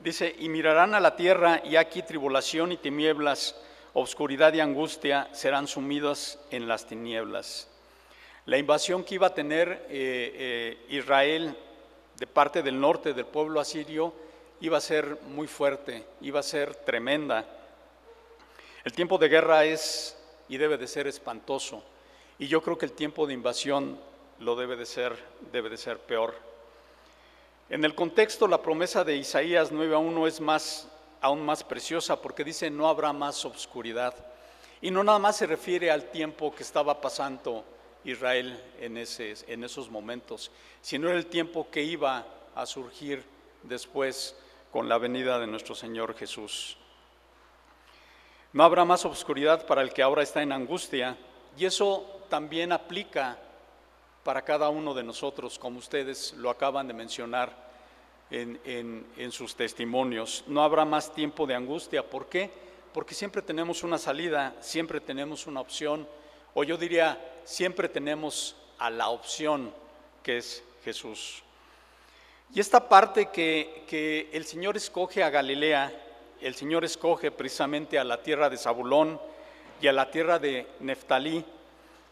dice, 0.00 0.34
y 0.38 0.48
mirarán 0.48 0.94
a 0.94 1.00
la 1.00 1.16
tierra 1.16 1.62
y 1.64 1.76
aquí 1.76 2.02
tribulación 2.02 2.72
y 2.72 2.76
tinieblas, 2.76 3.60
obscuridad 3.92 4.52
y 4.54 4.60
angustia 4.60 5.28
serán 5.32 5.66
sumidas 5.66 6.38
en 6.50 6.68
las 6.68 6.86
tinieblas. 6.86 7.68
La 8.46 8.58
invasión 8.58 9.04
que 9.04 9.14
iba 9.14 9.28
a 9.28 9.34
tener 9.34 9.86
eh, 9.88 9.88
eh, 9.88 10.86
Israel 10.90 11.56
de 12.18 12.26
parte 12.26 12.62
del 12.62 12.78
norte 12.78 13.14
del 13.14 13.26
pueblo 13.26 13.60
asirio 13.60 14.12
iba 14.60 14.78
a 14.78 14.82
ser 14.82 15.18
muy 15.28 15.46
fuerte, 15.46 16.04
iba 16.20 16.40
a 16.40 16.42
ser 16.42 16.74
tremenda. 16.74 17.44
El 18.84 18.92
tiempo 18.92 19.18
de 19.18 19.28
guerra 19.28 19.64
es 19.64 20.16
y 20.48 20.58
debe 20.58 20.76
de 20.76 20.86
ser 20.86 21.06
espantoso. 21.06 21.82
Y 22.38 22.46
yo 22.46 22.62
creo 22.62 22.76
que 22.76 22.86
el 22.86 22.92
tiempo 22.92 23.26
de 23.26 23.34
invasión 23.34 23.98
lo 24.44 24.54
debe 24.54 24.76
de 24.76 24.84
ser, 24.84 25.16
debe 25.52 25.70
de 25.70 25.78
ser 25.78 25.98
peor. 25.98 26.34
En 27.70 27.82
el 27.84 27.94
contexto, 27.94 28.46
la 28.46 28.60
promesa 28.60 29.02
de 29.02 29.16
Isaías 29.16 29.72
9 29.72 29.94
a 29.94 29.98
1 29.98 30.26
es 30.26 30.40
más, 30.40 30.86
aún 31.22 31.44
más 31.44 31.64
preciosa 31.64 32.20
porque 32.20 32.44
dice 32.44 32.70
no 32.70 32.88
habrá 32.88 33.12
más 33.14 33.44
obscuridad. 33.46 34.14
Y 34.82 34.90
no 34.90 35.02
nada 35.02 35.18
más 35.18 35.36
se 35.36 35.46
refiere 35.46 35.90
al 35.90 36.10
tiempo 36.10 36.54
que 36.54 36.62
estaba 36.62 37.00
pasando 37.00 37.64
Israel 38.04 38.62
en, 38.78 38.98
ese, 38.98 39.34
en 39.48 39.64
esos 39.64 39.88
momentos, 39.88 40.50
sino 40.82 41.08
era 41.08 41.16
el 41.16 41.26
tiempo 41.26 41.70
que 41.70 41.82
iba 41.82 42.26
a 42.54 42.66
surgir 42.66 43.24
después 43.62 44.36
con 44.70 44.90
la 44.90 44.98
venida 44.98 45.38
de 45.38 45.46
nuestro 45.46 45.74
Señor 45.74 46.14
Jesús. 46.14 46.76
No 48.52 48.62
habrá 48.62 48.84
más 48.84 49.06
obscuridad 49.06 49.66
para 49.66 49.80
el 49.80 49.94
que 49.94 50.02
ahora 50.02 50.22
está 50.22 50.42
en 50.42 50.52
angustia, 50.52 51.16
y 51.56 51.64
eso 51.64 52.20
también 52.28 52.72
aplica 52.72 53.38
para 54.24 54.42
cada 54.42 54.70
uno 54.70 54.94
de 54.94 55.04
nosotros, 55.04 55.58
como 55.58 55.78
ustedes 55.78 56.32
lo 56.32 56.48
acaban 56.48 56.88
de 56.88 56.94
mencionar 56.94 57.52
en, 58.30 58.58
en, 59.16 59.30
sus 59.30 59.54
testimonios. 59.54 60.44
No 60.46 60.62
habrá 60.62 60.84
más 60.84 61.14
tiempo 61.14 61.46
de 61.46 61.54
angustia. 61.54 62.02
¿Por 62.02 62.26
qué? 62.26 62.50
Porque 62.92 63.14
siempre 63.14 63.42
tenemos 63.42 63.82
una 63.82 63.98
salida, 63.98 64.56
siempre 64.60 65.00
tenemos 65.00 65.46
una 65.46 65.60
opción, 65.60 66.08
o 66.54 66.64
yo 66.64 66.76
diría, 66.76 67.20
siempre 67.44 67.88
tenemos 67.88 68.56
a 68.78 68.88
la 68.88 69.10
opción 69.10 69.72
que 70.22 70.38
es 70.38 70.64
Jesús. 70.84 71.42
Y 72.54 72.60
esta 72.60 72.88
parte 72.88 73.26
que, 73.26 73.84
que 73.86 74.30
el 74.32 74.46
Señor 74.46 74.76
escoge 74.76 75.22
a 75.22 75.30
Galilea, 75.30 75.92
el 76.40 76.54
Señor 76.54 76.84
escoge 76.84 77.30
precisamente 77.30 77.98
a 77.98 78.04
la 78.04 78.22
tierra 78.22 78.48
de 78.48 78.56
Zabulón 78.56 79.20
y 79.80 79.86
a 79.86 79.92
la 79.92 80.10
tierra 80.10 80.38
de 80.38 80.66
Neftalí. 80.80 81.44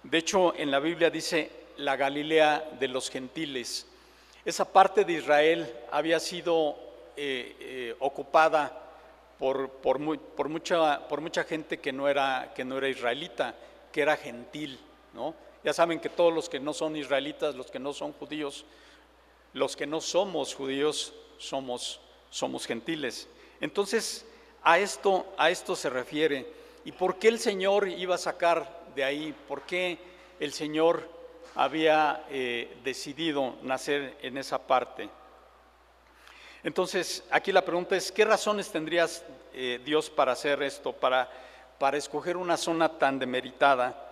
De 0.03 0.19
hecho, 0.19 0.55
en 0.57 0.71
la 0.71 0.81
Biblia 0.81 1.11
dice 1.11 1.62
la 1.77 1.97
Galilea 1.97 2.71
de 2.79 2.89
los 2.89 3.11
gentiles. 3.11 3.87
Esa 4.45 4.73
parte 4.73 5.05
de 5.05 5.15
Israel 5.15 5.73
había 5.91 6.19
sido 6.19 6.77
eh, 7.17 7.57
eh, 7.61 7.97
ocupada 8.01 8.79
por, 9.39 9.71
por, 9.71 9.99
mucha, 9.99 11.09
por 11.09 11.21
mucha 11.21 11.45
gente 11.45 11.79
que 11.79 11.93
no, 11.93 12.09
era, 12.09 12.53
que 12.55 12.65
no 12.65 12.79
era 12.79 12.89
israelita, 12.89 13.55
que 13.93 14.03
era 14.03 14.17
gentil. 14.17 14.79
¿no? 15.15 15.35
Ya 15.65 15.73
saben 15.73 16.01
que 16.01 16.09
todos 16.09 16.33
los 16.33 16.49
que 16.49 16.61
no 16.61 16.73
son 16.73 16.97
israelitas, 16.97 17.55
los 17.55 17.71
que 17.71 17.79
no 17.79 17.93
son 17.93 18.13
judíos, 18.13 18.65
los 19.53 19.77
que 19.77 19.87
no 19.87 20.01
somos 20.01 20.55
judíos, 20.55 21.13
somos, 21.39 22.01
somos 22.31 22.67
gentiles. 22.67 23.29
Entonces, 23.61 24.25
a 24.63 24.79
esto, 24.79 25.27
a 25.37 25.51
esto 25.51 25.77
se 25.77 25.91
refiere. 25.91 26.47
¿Y 26.85 26.93
por 26.93 27.19
qué 27.19 27.29
el 27.29 27.39
Señor 27.39 27.89
iba 27.89 28.15
a 28.15 28.19
sacar 28.19 28.83
de 28.95 29.05
ahí? 29.05 29.35
¿Por 29.47 29.63
qué 29.63 29.99
el 30.41 30.53
Señor 30.53 31.09
había 31.55 32.25
eh, 32.31 32.79
decidido 32.85 33.57
nacer 33.63 34.17
en 34.23 34.39
esa 34.39 34.67
parte? 34.67 35.09
Entonces, 36.65 37.25
aquí 37.31 37.51
la 37.53 37.65
pregunta 37.65 37.97
es, 37.97 38.13
¿qué 38.13 38.25
razones 38.25 38.71
tendrías 38.71 39.25
eh, 39.53 39.81
Dios 39.85 40.09
para 40.09 40.33
hacer 40.33 40.63
esto, 40.63 40.93
para, 40.93 41.29
para 41.79 41.97
escoger 41.97 42.37
una 42.37 42.57
zona 42.57 42.99
tan 42.99 43.19
demeritada? 43.19 44.11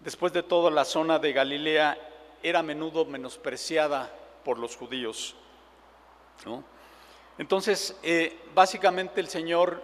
Después 0.00 0.32
de 0.32 0.42
todo, 0.42 0.70
la 0.70 0.84
zona 0.84 1.18
de 1.18 1.32
Galilea 1.32 1.98
era 2.42 2.60
a 2.60 2.62
menudo 2.62 3.04
menospreciada 3.04 4.10
por 4.44 4.58
los 4.58 4.76
judíos. 4.76 5.34
Entonces, 7.38 7.96
eh, 8.02 8.38
básicamente 8.54 9.20
el 9.20 9.28
Señor 9.28 9.82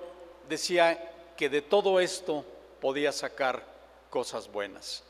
decía 0.49 1.33
que 1.37 1.49
de 1.49 1.63
todo 1.63 2.01
esto 2.01 2.45
podía 2.81 3.13
sacar 3.13 3.65
cosas 4.11 4.51
buenas. 4.51 5.05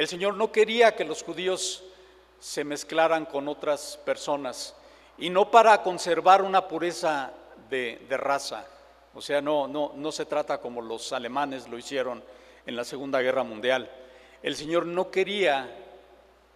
El 0.00 0.08
Señor 0.08 0.34
no 0.34 0.50
quería 0.50 0.96
que 0.96 1.04
los 1.04 1.22
judíos 1.22 1.84
se 2.38 2.64
mezclaran 2.64 3.26
con 3.26 3.48
otras 3.48 3.98
personas 4.04 4.74
y 5.18 5.28
no 5.28 5.50
para 5.50 5.82
conservar 5.82 6.40
una 6.40 6.66
pureza 6.66 7.32
de, 7.68 8.00
raza. 8.08 8.66
O 9.12 9.20
sea, 9.20 9.42
no, 9.42 9.68
no, 9.68 9.92
no 9.94 10.10
se 10.10 10.24
trata 10.24 10.58
como 10.58 10.80
los 10.80 11.12
alemanes 11.12 11.68
lo 11.68 11.76
hicieron 11.76 12.24
en 12.64 12.76
la 12.76 12.84
Segunda 12.84 13.20
Guerra 13.20 13.42
Mundial 13.42 13.90
el 14.42 14.56
Señor 14.56 14.86
no 14.86 15.10
quería 15.10 15.68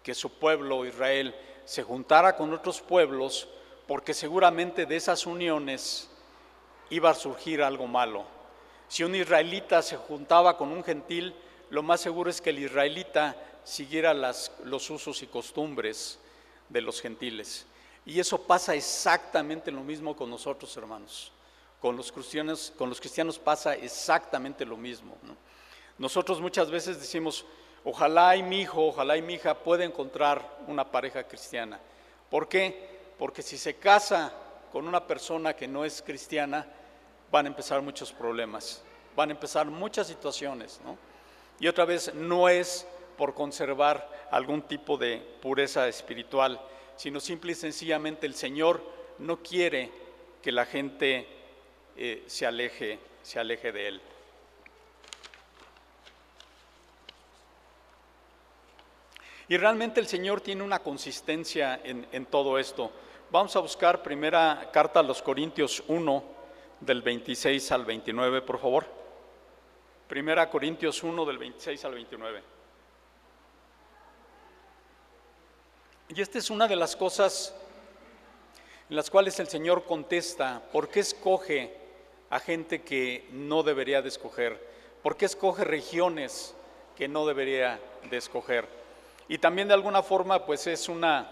que 0.02 0.14
su 0.14 0.38
pueblo, 0.38 0.86
Israel, 0.86 1.34
se 1.64 1.82
juntara 1.82 2.34
con 2.36 2.52
otros 2.52 2.80
pueblos, 2.80 3.48
porque 3.86 4.14
seguramente 4.14 4.86
de 4.86 4.96
esas 4.96 5.26
uniones 5.26 6.08
iba 6.88 7.10
a 7.10 7.14
surgir 7.14 7.62
algo 7.62 7.86
malo. 7.86 8.24
Si 8.88 9.04
un 9.04 9.14
israelita 9.14 9.82
se 9.82 9.96
juntaba 9.96 10.56
con 10.56 10.72
un 10.72 10.82
gentil, 10.82 11.34
lo 11.70 11.82
más 11.82 12.00
seguro 12.00 12.30
es 12.30 12.40
que 12.40 12.50
el 12.50 12.58
israelita 12.58 13.36
siguiera 13.64 14.14
los 14.14 14.90
usos 14.90 15.22
y 15.22 15.26
costumbres 15.26 16.18
de 16.68 16.80
los 16.80 17.00
gentiles. 17.00 17.66
Y 18.06 18.20
eso 18.20 18.42
pasa 18.42 18.74
exactamente 18.74 19.70
lo 19.70 19.82
mismo 19.82 20.14
con 20.14 20.28
nosotros, 20.28 20.76
hermanos. 20.76 21.32
Con 21.80 21.96
los 21.96 22.12
cristianos, 22.12 23.38
pasa 23.38 23.74
exactamente 23.74 24.64
lo 24.64 24.76
mismo. 24.76 25.16
Nosotros 25.98 26.40
muchas 26.40 26.70
veces 26.70 26.98
decimos, 26.98 27.44
Ojalá 27.84 28.34
y 28.34 28.42
mi 28.42 28.62
hijo, 28.62 28.86
ojalá 28.86 29.16
y 29.18 29.22
mi 29.22 29.34
hija 29.34 29.54
pueda 29.54 29.84
encontrar 29.84 30.58
una 30.66 30.90
pareja 30.90 31.24
cristiana. 31.24 31.78
¿Por 32.30 32.48
qué? 32.48 33.12
Porque 33.18 33.42
si 33.42 33.58
se 33.58 33.76
casa 33.76 34.32
con 34.72 34.88
una 34.88 35.06
persona 35.06 35.54
que 35.54 35.68
no 35.68 35.84
es 35.84 36.00
cristiana, 36.00 36.66
van 37.30 37.44
a 37.44 37.48
empezar 37.48 37.82
muchos 37.82 38.10
problemas, 38.10 38.82
van 39.14 39.28
a 39.28 39.32
empezar 39.32 39.66
muchas 39.66 40.06
situaciones, 40.06 40.80
¿no? 40.82 40.96
Y 41.60 41.68
otra 41.68 41.84
vez, 41.84 42.14
no 42.14 42.48
es 42.48 42.86
por 43.16 43.34
conservar 43.34 44.26
algún 44.30 44.62
tipo 44.62 44.96
de 44.96 45.18
pureza 45.40 45.88
espiritual, 45.88 46.60
sino 46.96 47.20
simple 47.20 47.52
y 47.52 47.54
sencillamente 47.54 48.26
el 48.26 48.34
Señor 48.34 48.82
no 49.18 49.42
quiere 49.42 49.90
que 50.42 50.52
la 50.52 50.66
gente 50.66 51.26
eh, 51.96 52.24
se 52.26 52.46
aleje, 52.46 52.98
se 53.22 53.38
aleje 53.38 53.72
de 53.72 53.88
Él. 53.88 54.00
Y 59.48 59.56
realmente 59.56 60.00
el 60.00 60.06
Señor 60.06 60.40
tiene 60.40 60.62
una 60.62 60.78
consistencia 60.78 61.80
en, 61.84 62.26
todo 62.26 62.58
esto. 62.58 62.90
Vamos 63.30 63.54
a 63.56 63.60
buscar 63.60 64.02
primera 64.02 64.70
carta 64.72 65.00
a 65.00 65.02
los 65.02 65.20
Corintios 65.20 65.84
1, 65.86 66.24
del 66.80 67.02
26 67.02 67.72
al 67.72 67.84
29, 67.84 68.42
por 68.42 68.58
favor. 68.58 69.03
Primera 70.08 70.50
Corintios 70.50 71.02
1, 71.02 71.24
del 71.24 71.38
26 71.38 71.84
al 71.84 71.94
29. 71.94 72.42
Y 76.08 76.20
esta 76.20 76.38
es 76.38 76.50
una 76.50 76.68
de 76.68 76.76
las 76.76 76.94
cosas 76.94 77.54
en 78.90 78.96
las 78.96 79.10
cuales 79.10 79.40
el 79.40 79.48
Señor 79.48 79.84
contesta, 79.84 80.62
¿por 80.72 80.88
qué 80.88 81.00
escoge 81.00 81.74
a 82.30 82.38
gente 82.38 82.82
que 82.82 83.26
no 83.32 83.62
debería 83.62 84.02
de 84.02 84.08
escoger? 84.08 84.60
¿Por 85.02 85.16
qué 85.16 85.24
escoge 85.24 85.64
regiones 85.64 86.54
que 86.96 87.08
no 87.08 87.26
debería 87.26 87.80
de 88.10 88.16
escoger? 88.16 88.68
Y 89.28 89.38
también 89.38 89.68
de 89.68 89.74
alguna 89.74 90.02
forma 90.02 90.44
pues 90.44 90.66
es 90.66 90.88
una, 90.88 91.30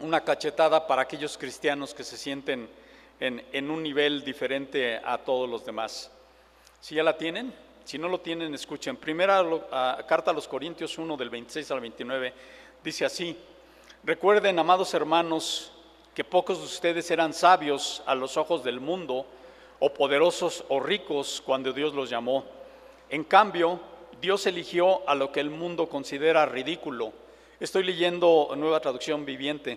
una 0.00 0.24
cachetada 0.24 0.86
para 0.86 1.02
aquellos 1.02 1.38
cristianos 1.38 1.94
que 1.94 2.04
se 2.04 2.16
sienten 2.16 2.68
en, 3.20 3.70
un 3.70 3.82
nivel 3.82 4.24
diferente 4.24 5.00
a 5.04 5.18
todos 5.18 5.48
los 5.48 5.64
demás. 5.64 6.10
Si 6.86 6.94
ya 6.94 7.02
la 7.02 7.18
tienen, 7.18 7.52
si 7.84 7.98
no 7.98 8.08
lo 8.08 8.20
tienen, 8.20 8.54
escuchen. 8.54 8.96
Primera 8.96 9.44
carta 10.06 10.30
a 10.30 10.34
los 10.34 10.46
Corintios 10.46 10.96
1 10.96 11.16
del 11.16 11.30
26 11.30 11.68
al 11.72 11.80
29 11.80 12.32
dice 12.84 13.04
así, 13.04 13.36
recuerden, 14.04 14.56
amados 14.56 14.94
hermanos, 14.94 15.72
que 16.14 16.22
pocos 16.22 16.60
de 16.60 16.64
ustedes 16.64 17.10
eran 17.10 17.34
sabios 17.34 18.04
a 18.06 18.14
los 18.14 18.36
ojos 18.36 18.62
del 18.62 18.78
mundo, 18.78 19.26
o 19.80 19.92
poderosos 19.92 20.64
o 20.68 20.78
ricos 20.78 21.42
cuando 21.44 21.72
Dios 21.72 21.92
los 21.92 22.08
llamó. 22.08 22.44
En 23.10 23.24
cambio, 23.24 23.80
Dios 24.20 24.46
eligió 24.46 25.00
a 25.08 25.16
lo 25.16 25.32
que 25.32 25.40
el 25.40 25.50
mundo 25.50 25.88
considera 25.88 26.46
ridículo. 26.46 27.12
Estoy 27.58 27.82
leyendo 27.82 28.54
nueva 28.56 28.78
traducción 28.78 29.24
viviente, 29.24 29.76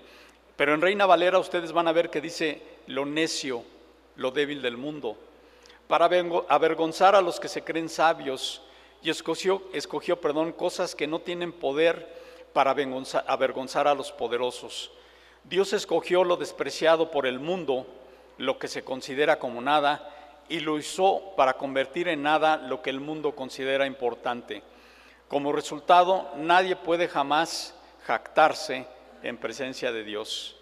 pero 0.55 0.75
en 0.75 0.81
Reina 0.81 1.07
Valera 1.07 1.39
ustedes 1.39 1.71
van 1.71 1.87
a 1.87 1.91
ver 1.91 2.11
que 2.11 2.21
dice 2.21 2.61
lo 2.85 3.03
necio, 3.03 3.63
lo 4.15 4.29
débil 4.29 4.61
del 4.61 4.77
mundo, 4.77 5.17
para 5.89 6.05
avergonzar 6.49 7.15
a 7.15 7.21
los 7.21 7.39
que 7.39 7.47
se 7.47 7.63
creen 7.63 7.89
sabios 7.89 8.61
y 9.01 9.09
escogió, 9.09 9.63
escogió 9.73 10.21
perdón, 10.21 10.51
cosas 10.51 10.93
que 10.93 11.07
no 11.07 11.17
tienen 11.17 11.51
poder 11.51 12.07
para 12.53 12.75
avergonzar 13.25 13.87
a 13.87 13.95
los 13.95 14.11
poderosos. 14.11 14.91
Dios 15.43 15.73
escogió 15.73 16.23
lo 16.23 16.37
despreciado 16.37 17.09
por 17.09 17.25
el 17.25 17.39
mundo, 17.39 17.87
lo 18.37 18.59
que 18.59 18.67
se 18.67 18.83
considera 18.83 19.39
como 19.39 19.61
nada, 19.61 20.15
y 20.47 20.59
lo 20.59 20.75
usó 20.75 21.33
para 21.35 21.53
convertir 21.53 22.07
en 22.07 22.21
nada 22.21 22.57
lo 22.57 22.83
que 22.83 22.91
el 22.91 22.99
mundo 22.99 23.31
considera 23.33 23.87
importante. 23.87 24.61
Como 25.27 25.51
resultado, 25.51 26.29
nadie 26.35 26.75
puede 26.75 27.07
jamás 27.07 27.73
jactarse 28.05 28.85
en 29.23 29.37
presencia 29.37 29.91
de 29.91 30.03
Dios. 30.03 30.55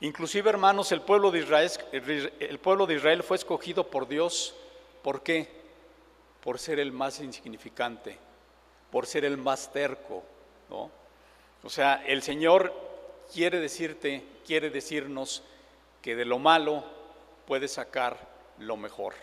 Inclusive, 0.00 0.50
hermanos, 0.50 0.90
el 0.92 1.00
pueblo 1.02 1.30
de 1.30 1.38
Israel, 1.40 3.22
fue 3.22 3.36
escogido 3.36 3.88
por 3.88 4.08
Dios. 4.08 4.54
¿Por 5.02 5.22
qué? 5.22 5.48
Por 6.42 6.58
ser 6.58 6.80
el 6.80 6.92
más 6.92 7.20
insignificante, 7.20 8.18
por 8.90 9.06
ser 9.06 9.24
el 9.24 9.36
más 9.36 9.72
terco. 9.72 10.24
¿no? 10.68 10.90
O 11.62 11.70
sea, 11.70 12.02
el 12.06 12.22
Señor 12.22 12.72
quiere 13.32 13.60
decirte, 13.60 14.24
quiere 14.46 14.70
decirnos 14.70 15.42
que 16.02 16.16
de 16.16 16.24
lo 16.24 16.38
malo 16.38 16.84
puede 17.46 17.68
sacar 17.68 18.18
lo 18.58 18.76
mejor. 18.76 19.14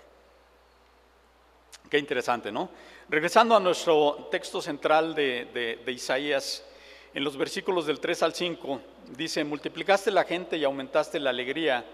Qué 1.89 1.97
interesante, 1.97 2.51
¿no? 2.51 2.69
Regresando 3.09 3.55
a 3.55 3.59
nuestro 3.59 4.29
texto 4.31 4.61
central 4.61 5.13
de 5.13 5.83
Isaías, 5.87 6.63
en 7.13 7.23
los 7.23 7.37
versículos 7.37 7.85
del 7.85 7.99
3 7.99 8.23
al 8.23 8.33
5, 8.33 8.81
dice, 9.17 9.43
multiplicaste 9.43 10.11
la 10.11 10.23
gente 10.23 10.57
y 10.57 10.63
aumentaste 10.63 11.19
la 11.19 11.31
alegría, 11.31 11.85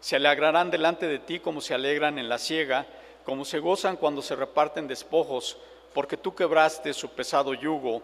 se 0.00 0.16
alegrarán 0.16 0.70
delante 0.70 1.06
de 1.06 1.18
ti 1.18 1.38
como 1.40 1.60
se 1.60 1.74
alegran 1.74 2.18
en 2.18 2.28
la 2.28 2.38
siega, 2.38 2.86
como 3.24 3.44
se 3.44 3.58
gozan 3.58 3.96
cuando 3.96 4.22
se 4.22 4.36
reparten 4.36 4.88
despojos, 4.88 5.56
porque 5.94 6.16
tú 6.16 6.34
quebraste 6.34 6.92
su 6.92 7.10
pesado 7.10 7.54
yugo 7.54 8.02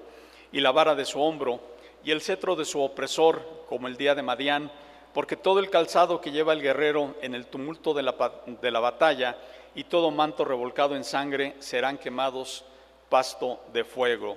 y 0.52 0.60
la 0.60 0.72
vara 0.72 0.94
de 0.94 1.04
su 1.04 1.20
hombro, 1.20 1.60
y 2.04 2.10
el 2.10 2.20
cetro 2.20 2.56
de 2.56 2.64
su 2.64 2.80
opresor, 2.80 3.64
como 3.68 3.86
el 3.86 3.96
día 3.96 4.14
de 4.14 4.22
Madián, 4.22 4.70
porque 5.14 5.36
todo 5.36 5.58
el 5.58 5.70
calzado 5.70 6.20
que 6.20 6.32
lleva 6.32 6.52
el 6.52 6.62
guerrero 6.62 7.14
en 7.22 7.34
el 7.34 7.46
tumulto 7.46 7.92
de 7.94 8.02
la, 8.02 8.14
de 8.46 8.70
la 8.70 8.80
batalla 8.80 9.36
y 9.74 9.84
todo 9.84 10.10
manto 10.10 10.44
revolcado 10.44 10.96
en 10.96 11.04
sangre 11.04 11.54
serán 11.58 11.98
quemados 11.98 12.64
pasto 13.08 13.60
de 13.72 13.84
fuego. 13.84 14.36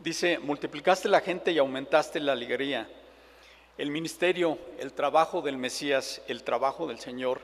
Dice, 0.00 0.38
multiplicaste 0.38 1.08
la 1.08 1.20
gente 1.20 1.52
y 1.52 1.58
aumentaste 1.58 2.20
la 2.20 2.32
alegría. 2.32 2.88
El 3.76 3.90
ministerio, 3.90 4.58
el 4.78 4.94
trabajo 4.94 5.42
del 5.42 5.58
Mesías, 5.58 6.22
el 6.26 6.42
trabajo 6.42 6.86
del 6.86 6.98
Señor 6.98 7.42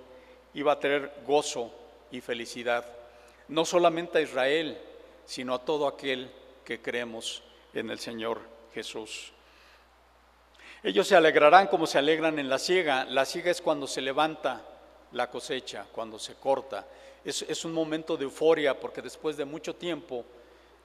iba 0.54 0.72
a 0.72 0.80
tener 0.80 1.12
gozo 1.26 1.70
y 2.10 2.22
felicidad, 2.22 2.86
no 3.48 3.66
solamente 3.66 4.18
a 4.18 4.22
Israel, 4.22 4.78
sino 5.26 5.54
a 5.54 5.64
todo 5.64 5.86
aquel 5.86 6.30
que 6.64 6.80
creemos 6.80 7.42
en 7.74 7.90
el 7.90 7.98
Señor 7.98 8.40
Jesús. 8.74 9.32
Ellos 10.82 11.06
se 11.06 11.16
alegrarán 11.16 11.66
como 11.66 11.86
se 11.86 11.98
alegran 11.98 12.38
en 12.38 12.48
la 12.48 12.58
siega. 12.58 13.04
La 13.04 13.26
siega 13.26 13.50
es 13.50 13.60
cuando 13.60 13.86
se 13.86 14.00
levanta 14.00 14.62
la 15.12 15.30
cosecha, 15.30 15.86
cuando 15.92 16.18
se 16.18 16.36
corta. 16.36 16.86
Es, 17.24 17.64
un 17.64 17.72
momento 17.72 18.16
de 18.16 18.24
euforia 18.24 18.78
porque 18.78 19.02
después 19.02 19.36
de 19.36 19.44
mucho 19.44 19.74
tiempo 19.74 20.24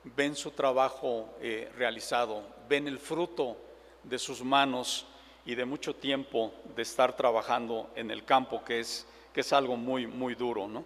ven 0.04 0.36
su 0.36 0.52
trabajo 0.52 1.30
eh, 1.42 1.72
realizado, 1.78 2.44
ven 2.68 2.88
el 2.88 3.00
fruto 3.00 3.58
de 4.04 4.18
sus 4.18 4.44
manos 4.44 5.06
y 5.46 5.56
de 5.56 5.66
mucho 5.66 5.96
tiempo 5.96 6.52
de 6.76 6.82
estar 6.82 7.16
trabajando 7.16 7.90
en 7.96 8.12
el 8.12 8.24
campo, 8.24 8.64
que 8.64 8.80
es, 8.80 9.06
que 9.34 9.42
es 9.42 9.54
algo 9.54 9.76
muy, 9.76 10.08
muy 10.08 10.36
duro. 10.36 10.68
¿no? 10.68 10.86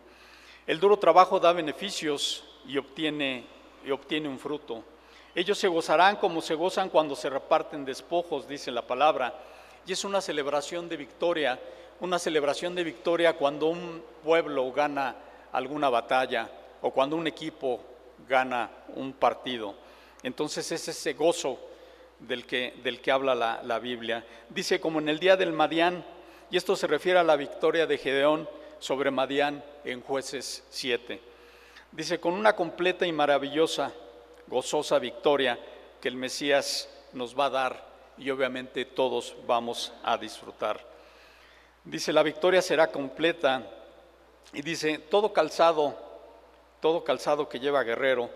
El 0.67 0.79
duro 0.79 0.97
trabajo 0.97 1.39
da 1.39 1.53
beneficios 1.53 2.43
y 2.65 2.77
obtiene, 2.77 3.45
y 3.85 3.91
obtiene 3.91 4.27
un 4.27 4.39
fruto. 4.39 4.83
Ellos 5.33 5.57
se 5.57 5.67
gozarán 5.67 6.15
como 6.15 6.41
se 6.41 6.55
gozan 6.55 6.89
cuando 6.89 7.15
se 7.15 7.29
reparten 7.29 7.83
despojos, 7.83 8.47
dice 8.47 8.71
la 8.71 8.87
palabra. 8.87 9.33
Y 9.85 9.91
es 9.91 10.03
una 10.05 10.21
celebración 10.21 10.87
de 10.87 10.97
victoria, 10.97 11.59
una 11.99 12.17
celebración 12.17 12.73
de 12.73 12.83
victoria 12.83 13.33
cuando 13.33 13.67
un 13.67 14.01
pueblo 14.23 14.71
gana 14.71 15.15
alguna 15.51 15.89
batalla 15.89 16.49
o 16.81 16.91
cuando 16.91 17.15
un 17.15 17.27
equipo 17.27 17.81
gana 18.27 18.69
un 18.95 19.13
partido. 19.13 19.75
Entonces 20.23 20.71
es 20.71 20.87
ese 20.87 21.13
gozo 21.13 21.59
del 22.19 22.45
que, 22.45 22.73
del 22.83 23.01
que 23.01 23.11
habla 23.11 23.35
la, 23.35 23.61
la 23.63 23.79
Biblia. 23.79 24.25
Dice 24.49 24.79
como 24.79 24.99
en 24.99 25.09
el 25.09 25.19
día 25.19 25.37
del 25.37 25.53
Madián, 25.53 26.03
y 26.49 26.57
esto 26.57 26.75
se 26.75 26.87
refiere 26.87 27.19
a 27.19 27.23
la 27.23 27.35
victoria 27.35 27.87
de 27.87 27.97
Gedeón 27.97 28.47
sobre 28.79 29.11
Madián 29.11 29.63
en 29.83 30.01
jueces 30.01 30.63
7. 30.69 31.21
Dice, 31.91 32.19
con 32.19 32.33
una 32.33 32.55
completa 32.55 33.05
y 33.05 33.11
maravillosa 33.11 33.91
gozosa 34.47 34.99
victoria 34.99 35.57
que 36.01 36.07
el 36.07 36.15
Mesías 36.15 36.89
nos 37.13 37.37
va 37.37 37.45
a 37.45 37.49
dar 37.49 37.87
y 38.17 38.29
obviamente 38.29 38.85
todos 38.85 39.35
vamos 39.47 39.93
a 40.03 40.17
disfrutar. 40.17 40.79
Dice, 41.83 42.13
la 42.13 42.23
victoria 42.23 42.61
será 42.61 42.87
completa 42.87 43.65
y 44.53 44.61
dice, 44.61 44.97
todo 44.97 45.33
calzado, 45.33 45.97
todo 46.85 47.03
calzado 47.03 47.49
que 47.49 47.59
lleva 47.59 47.81
guerrero, 47.81 48.29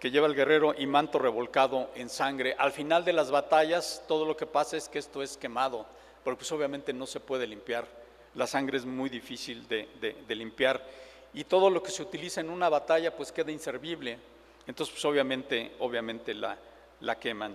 que 0.00 0.10
lleva 0.10 0.26
el 0.26 0.34
guerrero 0.34 0.74
y 0.74 0.86
manto 0.86 1.18
revolcado 1.18 1.90
en 1.94 2.08
sangre. 2.08 2.56
Al 2.56 2.72
final 2.72 3.04
de 3.04 3.12
las 3.12 3.30
batallas, 3.30 4.02
todo 4.08 4.24
lo 4.24 4.38
que 4.38 4.46
pasa 4.46 4.78
es 4.78 4.88
que 4.88 4.98
esto 4.98 5.22
es 5.22 5.36
quemado, 5.36 5.84
porque 6.24 6.38
pues 6.38 6.52
obviamente 6.52 6.94
no 6.94 7.04
se 7.04 7.20
puede 7.20 7.46
limpiar. 7.46 7.86
La 8.36 8.46
sangre 8.46 8.78
es 8.78 8.86
muy 8.86 9.10
difícil 9.10 9.68
de, 9.68 10.24
limpiar 10.28 10.82
y 11.34 11.44
todo 11.44 11.68
lo 11.68 11.82
que 11.82 11.90
se 11.90 12.02
utiliza 12.02 12.40
en 12.40 12.48
una 12.48 12.70
batalla 12.70 13.14
pues 13.14 13.30
queda 13.30 13.52
inservible. 13.52 14.16
Entonces, 14.66 14.90
pues 14.90 15.04
obviamente, 15.04 15.72
obviamente 15.78 16.32
la, 16.32 16.56
la 17.00 17.18
queman. 17.18 17.54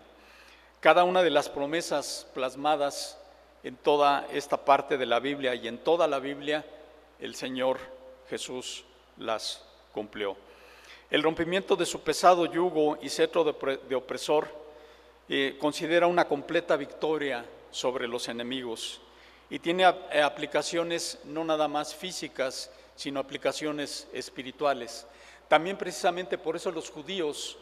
Cada 0.80 1.06
una 1.06 1.24
de 1.24 1.32
las 1.32 1.50
promesas 1.50 2.28
plasmadas 2.36 3.20
en 3.64 3.78
toda 3.78 4.28
esta 4.32 4.64
parte 4.64 4.96
de 4.96 5.08
la 5.08 5.20
Biblia 5.20 5.56
y 5.56 5.68
en 5.68 5.80
toda 5.80 6.08
la 6.08 6.20
Biblia, 6.20 6.64
el 7.20 7.34
Señor 7.34 7.80
Jesús 8.30 8.86
las 9.18 9.66
cumplió. 9.92 10.36
El 11.10 11.24
rompimiento 11.24 11.76
de 11.76 11.86
su 11.86 12.02
pesado 12.02 12.46
yugo 12.46 12.98
y 13.02 13.10
cetro 13.10 13.44
de, 13.44 13.96
opresor 13.96 14.48
eh, 15.28 15.58
considera 15.60 16.08
una 16.08 16.28
completa 16.28 16.76
victoria 16.78 17.46
sobre 17.72 18.08
los 18.08 18.28
enemigos 18.28 19.02
y 19.50 19.60
tiene 19.60 19.86
aplicaciones 19.86 21.20
no 21.26 21.44
nada 21.44 21.68
más 21.68 21.96
físicas, 21.96 22.72
sino 22.96 23.20
aplicaciones 23.20 24.08
espirituales. 24.14 25.08
También 25.48 25.78
precisamente 25.78 26.38
por 26.38 26.56
eso 26.56 26.72
los 26.72 26.92
judíos 26.92 27.58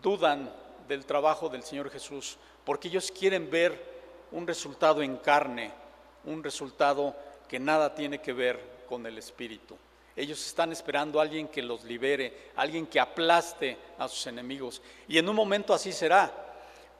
dudan 0.00 0.52
del 0.86 1.04
trabajo 1.04 1.48
del 1.48 1.64
Señor 1.64 1.90
Jesús, 1.90 2.38
porque 2.64 2.88
ellos 2.88 3.10
quieren 3.10 3.50
ver 3.50 3.98
un 4.30 4.46
resultado 4.46 5.02
en 5.02 5.16
carne, 5.16 5.72
un 6.24 6.44
resultado 6.44 7.16
que 7.48 7.58
nada 7.58 7.94
tiene 7.94 8.20
que 8.20 8.32
ver 8.32 8.60
con 8.88 9.04
el 9.06 9.18
Espíritu. 9.18 9.76
Ellos 10.18 10.44
están 10.44 10.72
esperando 10.72 11.20
a 11.20 11.22
alguien 11.22 11.46
que 11.46 11.62
los 11.62 11.84
libere, 11.84 12.50
alguien 12.56 12.88
que 12.88 12.98
aplaste 12.98 13.78
a 13.96 14.08
sus 14.08 14.26
enemigos. 14.26 14.82
Y 15.06 15.16
en 15.16 15.28
un 15.28 15.36
momento 15.36 15.72
así 15.72 15.92
será. 15.92 16.32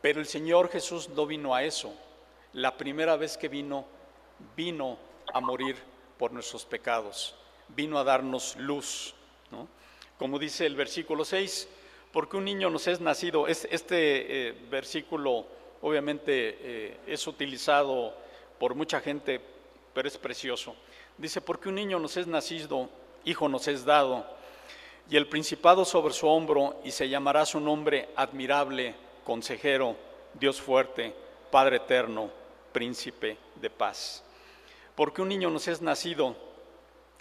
Pero 0.00 0.20
el 0.20 0.26
Señor 0.26 0.70
Jesús 0.70 1.08
no 1.08 1.26
vino 1.26 1.52
a 1.52 1.64
eso. 1.64 1.92
La 2.52 2.76
primera 2.76 3.16
vez 3.16 3.36
que 3.36 3.48
vino, 3.48 3.84
vino 4.56 4.96
a 5.34 5.40
morir 5.40 5.74
por 6.16 6.30
nuestros 6.30 6.64
pecados. 6.64 7.34
Vino 7.68 7.98
a 7.98 8.04
darnos 8.04 8.54
luz, 8.54 9.14
como 10.16 10.38
dice 10.38 10.64
el 10.64 10.76
versículo 10.76 11.24
6, 11.24 11.68
porque 12.12 12.36
un 12.36 12.44
niño 12.44 12.70
nos 12.70 12.86
es 12.86 13.00
nacido. 13.00 13.48
Este 13.48 14.48
eh, 14.48 14.52
versículo 14.70 15.44
obviamente 15.82 16.56
eh, 16.60 16.96
es 17.06 17.26
utilizado 17.26 18.14
por 18.60 18.76
mucha 18.76 19.00
gente, 19.00 19.40
pero 19.92 20.06
es 20.06 20.16
precioso. 20.16 20.76
Dice, 21.18 21.40
porque 21.40 21.68
un 21.68 21.74
niño 21.74 21.98
nos 21.98 22.16
es 22.16 22.28
nacido, 22.28 22.88
hijo 23.24 23.48
nos 23.48 23.68
es 23.68 23.84
dado, 23.84 24.24
y 25.10 25.16
el 25.16 25.28
principado 25.28 25.84
sobre 25.84 26.12
su 26.12 26.26
hombro, 26.28 26.80
y 26.84 26.90
se 26.90 27.08
llamará 27.08 27.46
su 27.46 27.60
nombre 27.60 28.08
admirable, 28.16 28.94
consejero, 29.24 29.96
Dios 30.34 30.60
fuerte, 30.60 31.14
Padre 31.50 31.76
eterno, 31.76 32.30
príncipe 32.72 33.38
de 33.56 33.70
paz. 33.70 34.22
Porque 34.94 35.22
un 35.22 35.28
niño 35.28 35.50
nos 35.50 35.68
es 35.68 35.80
nacido, 35.80 36.36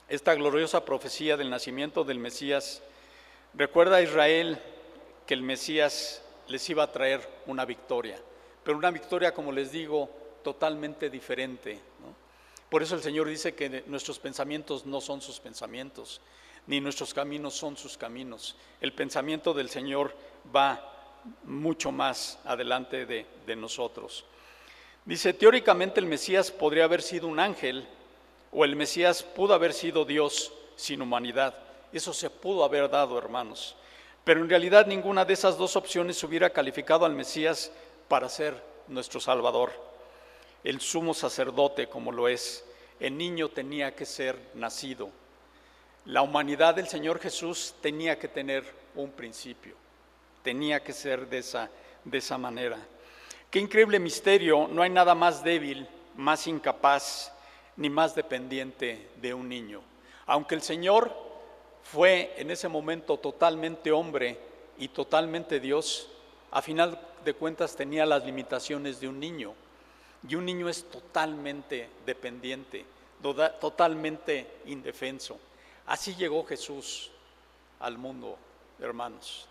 esta 0.09 0.33
gloriosa 0.35 0.85
profecía 0.85 1.35
del 1.35 1.49
nacimiento 1.49 2.03
del 2.03 2.19
Mesías 2.19 2.81
recuerda 3.53 3.97
a 3.97 4.01
Israel 4.01 4.57
que 5.25 5.33
el 5.33 5.41
Mesías 5.41 6.23
les 6.47 6.69
iba 6.69 6.83
a 6.83 6.91
traer 6.91 7.27
una 7.45 7.65
victoria, 7.65 8.17
pero 8.63 8.77
una 8.77 8.91
victoria, 8.91 9.33
como 9.33 9.51
les 9.51 9.71
digo, 9.71 10.09
totalmente 10.43 11.09
diferente. 11.09 11.79
Por 12.69 12.83
eso 12.83 12.95
el 12.95 13.01
Señor 13.01 13.27
dice 13.27 13.55
que 13.55 13.83
nuestros 13.87 14.19
pensamientos 14.19 14.85
no 14.85 14.99
son 14.99 15.21
sus 15.21 15.39
pensamientos, 15.39 16.19
ni 16.67 16.81
nuestros 16.81 17.13
caminos 17.13 17.53
son 17.53 17.77
sus 17.77 17.97
caminos. 17.97 18.55
El 18.81 18.93
pensamiento 18.93 19.53
del 19.53 19.69
Señor 19.69 20.13
va 20.53 20.93
mucho 21.43 21.91
más 21.91 22.39
adelante 22.45 23.05
de, 23.05 23.55
nosotros. 23.55 24.25
Dice, 25.05 25.33
teóricamente 25.33 26.01
el 26.01 26.05
Mesías 26.05 26.51
podría 26.51 26.83
haber 26.83 27.01
sido 27.01 27.27
un 27.27 27.39
ángel, 27.39 27.87
o 28.51 28.65
el 28.65 28.75
Mesías 28.75 29.23
pudo 29.23 29.53
haber 29.53 29.73
sido 29.73 30.03
Dios 30.03 30.51
sin 30.75 31.01
humanidad. 31.01 31.57
Eso 31.93 32.13
se 32.13 32.29
pudo 32.29 32.65
haber 32.65 32.89
dado, 32.89 33.17
hermanos. 33.17 33.75
Pero 34.25 34.41
en 34.41 34.49
realidad 34.49 34.85
ninguna 34.87 35.23
de 35.23 35.33
esas 35.33 35.57
dos 35.57 35.77
opciones 35.77 36.21
hubiera 36.23 36.49
calificado 36.49 37.05
al 37.05 37.15
Mesías 37.15 37.71
para 38.09 38.27
ser 38.27 38.61
nuestro 38.89 39.21
Salvador. 39.21 39.71
El 40.63 40.81
sumo 40.81 41.13
sacerdote 41.13 41.87
como 41.87 42.11
lo 42.11 42.27
es, 42.27 42.63
el 42.99 43.17
niño 43.17 43.49
tenía 43.49 43.95
que 43.95 44.05
ser 44.05 44.37
nacido. 44.55 45.09
La 46.05 46.21
humanidad 46.21 46.75
del 46.75 46.87
Señor 46.87 47.19
Jesús 47.19 47.75
tenía 47.81 48.17
que 48.17 48.27
tener 48.27 48.63
un 48.95 49.11
principio, 49.11 49.75
tenía 50.41 50.83
que 50.83 50.93
ser 50.93 51.27
de 51.27 51.39
esa, 51.39 51.69
de 52.03 52.17
esa 52.17 52.37
manera. 52.37 52.77
Qué 53.51 53.59
increíble 53.59 53.99
misterio, 53.99 54.67
no 54.67 54.81
hay 54.81 54.89
nada 54.89 55.15
más 55.15 55.43
débil, 55.43 55.87
más 56.15 56.47
incapaz, 56.47 57.31
ni 57.75 57.89
más 57.89 58.15
dependiente 58.15 59.09
de 59.21 59.33
un 59.33 59.47
niño. 59.47 59.81
Aunque 60.25 60.55
el 60.55 60.61
Señor 60.61 61.15
fue 61.83 62.33
en 62.37 62.51
ese 62.51 62.67
momento 62.67 63.17
totalmente 63.17 63.91
hombre 63.91 64.37
y 64.77 64.89
totalmente 64.89 65.59
Dios, 65.59 66.09
a 66.51 66.61
final 66.61 66.99
de 67.23 67.33
cuentas 67.33 67.75
tenía 67.75 68.05
las 68.05 68.25
limitaciones 68.25 68.99
de 68.99 69.07
un 69.07 69.19
niño. 69.19 69.53
Y 70.27 70.35
un 70.35 70.45
niño 70.45 70.69
es 70.69 70.89
totalmente 70.89 71.89
dependiente, 72.05 72.85
totalmente 73.59 74.59
indefenso. 74.65 75.37
Así 75.85 76.15
llegó 76.15 76.45
Jesús 76.45 77.11
al 77.79 77.97
mundo, 77.97 78.37
hermanos. 78.79 79.47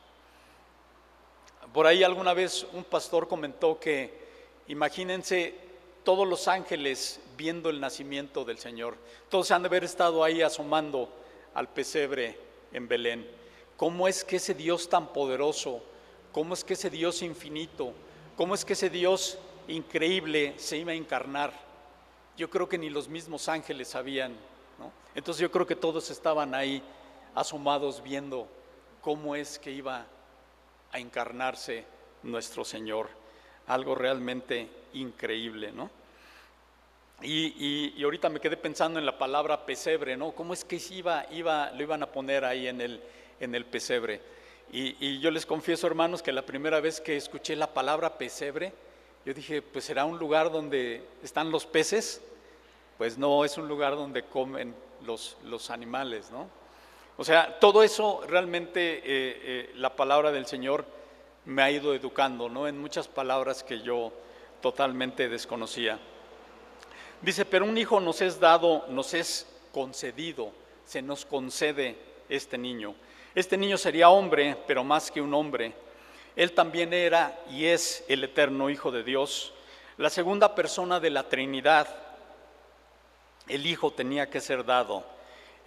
Por 1.73 1.87
ahí 1.87 2.05
alguna 2.05 2.35
vez 2.35 2.67
un 2.73 2.85
pastor 2.85 3.27
comentó 3.27 3.79
que 3.81 4.27
imagínense 4.69 5.55
todos 6.05 6.27
los 6.27 6.47
ángeles 6.47 7.21
viendo 7.37 7.69
el 7.69 7.81
nacimiento 7.81 8.45
del 8.45 8.59
Señor. 8.59 8.97
Todos 9.29 9.51
han 9.51 9.63
de 9.63 9.67
haber 9.67 9.85
estado 9.85 10.23
ahí 10.23 10.43
asomando 10.43 11.09
al 11.55 11.69
pesebre 11.69 12.39
en 12.73 12.87
Belén. 12.87 13.29
¿Cómo 13.77 14.07
es 14.07 14.23
que 14.23 14.37
ese 14.37 14.55
Dios 14.55 14.89
tan 14.89 15.13
poderoso, 15.13 15.83
cómo 16.33 16.55
es 16.55 16.63
que 16.63 16.75
ese 16.75 16.91
Dios 16.91 17.23
infinito, 17.23 17.93
cómo 18.37 18.55
es 18.55 18.65
que 18.65 18.75
ese 18.75 18.89
Dios 18.89 19.39
increíble 19.69 20.55
se 20.57 20.79
iba 20.79 20.93
a 20.93 20.95
encarnar? 20.95 21.53
Yo 22.37 22.51
creo 22.51 22.69
que 22.69 22.79
ni 22.79 22.91
los 22.91 23.09
mismos 23.09 23.49
ángeles 23.49 23.89
sabían. 23.89 24.35
Entonces 25.15 25.41
yo 25.41 25.51
creo 25.51 25.67
que 25.67 25.77
todos 25.77 26.11
estaban 26.11 26.55
ahí 26.55 26.83
asomados 27.35 28.03
viendo 28.03 28.47
cómo 29.01 29.35
es 29.35 29.59
que 29.59 29.71
iba 29.71 30.07
a 30.93 30.99
encarnarse 30.99 31.85
nuestro 32.23 32.65
Señor. 32.65 33.09
Algo 33.67 33.95
realmente 33.95 34.69
increíble, 34.93 35.73
¿no? 35.73 35.91
Y, 37.23 38.03
ahorita 38.03 38.29
me 38.29 38.41
quedé 38.41 38.59
pensando 38.59 38.99
en 38.99 39.07
la 39.07 39.17
palabra 39.17 39.65
pesebre, 39.65 40.17
¿no? 40.17 40.33
¿Cómo 40.33 40.53
es 40.53 40.65
que 40.65 40.79
iba, 40.91 41.25
iba, 41.31 41.71
lo 41.71 41.83
iban 41.83 42.03
a 42.03 42.13
poner 42.13 42.45
ahí 42.45 42.69
en 42.69 42.83
el, 42.83 43.03
en 43.41 43.55
el 43.55 43.65
pesebre? 43.65 44.21
Y, 44.71 44.97
y, 45.01 45.21
yo 45.21 45.31
les 45.31 45.47
confieso, 45.47 45.87
hermanos, 45.87 46.23
que 46.23 46.33
la 46.33 46.45
primera 46.45 46.81
vez 46.81 47.01
que 47.01 47.17
escuché 47.17 47.57
la 47.57 47.73
palabra 47.73 48.19
pesebre, 48.19 48.75
yo 49.27 49.35
dije, 49.35 49.61
pues 49.61 49.85
será 49.85 50.05
un 50.05 50.21
lugar 50.21 50.53
donde 50.53 51.03
están 51.21 51.51
los 51.51 51.67
peces. 51.67 52.23
Pues 52.97 53.19
no, 53.19 53.45
es 53.45 53.59
un 53.59 53.67
lugar 53.67 53.97
donde 53.97 54.23
comen 54.23 54.73
los, 55.05 55.37
los 55.43 55.71
animales, 55.71 56.31
¿no? 56.31 56.49
O 57.17 57.25
sea, 57.25 57.59
todo 57.59 57.83
eso 57.83 58.23
realmente 58.29 58.99
eh, 58.99 59.03
eh, 59.05 59.73
la 59.75 59.97
palabra 59.97 60.31
del 60.31 60.47
Señor 60.47 60.85
me 61.45 61.63
ha 61.63 61.71
ido 61.73 61.93
educando, 61.93 62.49
¿no? 62.49 62.69
En 62.69 62.79
muchas 62.79 63.09
palabras 63.09 63.65
que 63.65 63.81
yo 63.81 64.13
totalmente 64.61 65.29
desconocía. 65.29 65.99
Dice, 67.21 67.45
pero 67.45 67.65
un 67.65 67.77
hijo 67.77 67.99
nos 67.99 68.23
es 68.23 68.39
dado, 68.39 68.87
nos 68.91 69.13
es 69.13 69.49
concedido, 69.73 70.53
se 70.85 71.03
nos 71.03 71.27
concede 71.27 71.97
este 72.29 72.57
niño. 72.59 72.95
Este 73.35 73.57
niño 73.57 73.77
sería 73.77 74.09
hombre, 74.09 74.57
pero 74.69 74.85
más 74.85 75.11
que 75.11 75.21
un 75.21 75.35
hombre. 75.35 75.75
Él 76.37 76.53
también 76.53 76.93
era 76.93 77.39
y 77.51 77.67
es 77.67 78.05
el 78.09 78.23
eterno 78.23 78.71
Hijo 78.71 78.93
de 78.93 79.03
Dios, 79.03 79.53
la 79.97 80.11
segunda 80.11 80.55
persona 80.55 81.01
de 81.01 81.11
la 81.11 81.29
Trinidad. 81.29 81.89
El 83.49 83.67
Hijo 83.67 83.91
tenía 83.91 84.31
que 84.31 84.41
ser 84.41 84.65
dado 84.65 85.17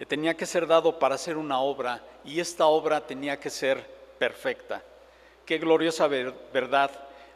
tenía 0.06 0.36
que 0.36 0.46
ser 0.46 0.68
dado 0.68 0.98
para 0.98 1.16
hacer 1.16 1.38
una 1.38 1.60
obra 1.60 2.02
y 2.24 2.40
esta 2.40 2.66
obra 2.66 3.06
tenía 3.06 3.40
que 3.40 3.50
ser 3.50 3.86
perfecta. 4.18 4.82
Qué 5.46 5.58
gloriosa 5.58 6.08
verdad. 6.08 6.92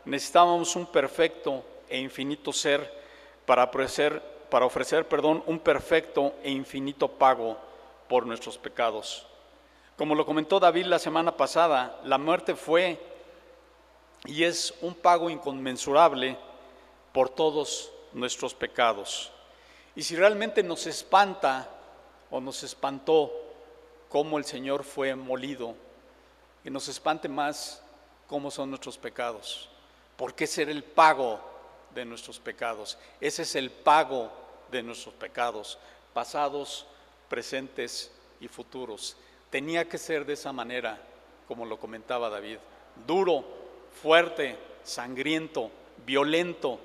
Necesitábamos 0.06 0.76
un 0.76 0.86
perfecto 0.86 1.64
e 1.90 2.00
infinito 2.00 2.54
ser 2.54 3.04
para 3.46 3.66
ofrecer, 3.66 4.22
para 4.50 4.66
ofrecer 4.66 5.08
perdón, 5.08 5.44
un 5.46 5.60
perfecto 5.60 6.34
e 6.44 6.52
infinito 6.52 7.08
pago 7.08 7.58
por 8.08 8.26
nuestros 8.26 8.58
pecados. 8.58 9.26
Como 9.98 10.16
lo 10.16 10.26
comentó 10.26 10.60
David 10.60 10.86
la 10.86 11.00
semana 11.00 11.36
pasada, 11.36 12.00
la 12.04 12.18
muerte 12.18 12.56
fue 12.56 12.98
y 14.26 14.44
es 14.44 14.74
un 14.82 14.94
pago 14.94 15.30
inconmensurable 15.30 16.38
por 17.12 17.30
todos 17.30 17.92
nuestros 18.14 18.54
pecados. 18.54 19.32
Y 19.96 20.04
si 20.04 20.16
realmente 20.16 20.64
nos 20.64 20.88
espanta 20.88 21.70
o 22.32 22.40
nos 22.40 22.64
espantó 22.64 23.32
cómo 24.10 24.38
el 24.38 24.46
Señor 24.46 24.84
fue 24.84 25.16
molido, 25.16 25.76
y 26.64 26.70
nos 26.70 26.88
espante 26.88 27.28
más 27.28 27.82
cómo 28.28 28.50
son 28.50 28.70
nuestros 28.70 28.98
pecados, 28.98 29.70
porque 30.16 30.46
ese 30.46 30.64
era 30.64 30.72
el 30.72 30.84
pago 30.84 31.40
de 31.94 32.06
nuestros 32.06 32.40
pecados, 32.40 32.98
ese 33.20 33.44
es 33.44 33.56
el 33.56 33.70
pago 33.70 34.32
de 34.72 34.82
nuestros 34.82 35.14
pecados, 35.16 35.78
pasados, 36.14 36.86
presentes 37.30 38.12
y 38.40 38.48
futuros. 38.48 39.18
Tenía 39.50 39.88
que 39.88 39.98
ser 39.98 40.26
de 40.26 40.34
esa 40.34 40.52
manera, 40.52 41.00
como 41.48 41.66
lo 41.66 41.80
comentaba 41.80 42.30
David, 42.30 42.58
duro, 43.06 43.44
fuerte, 44.02 44.58
sangriento, 44.84 45.72
violento, 46.06 46.80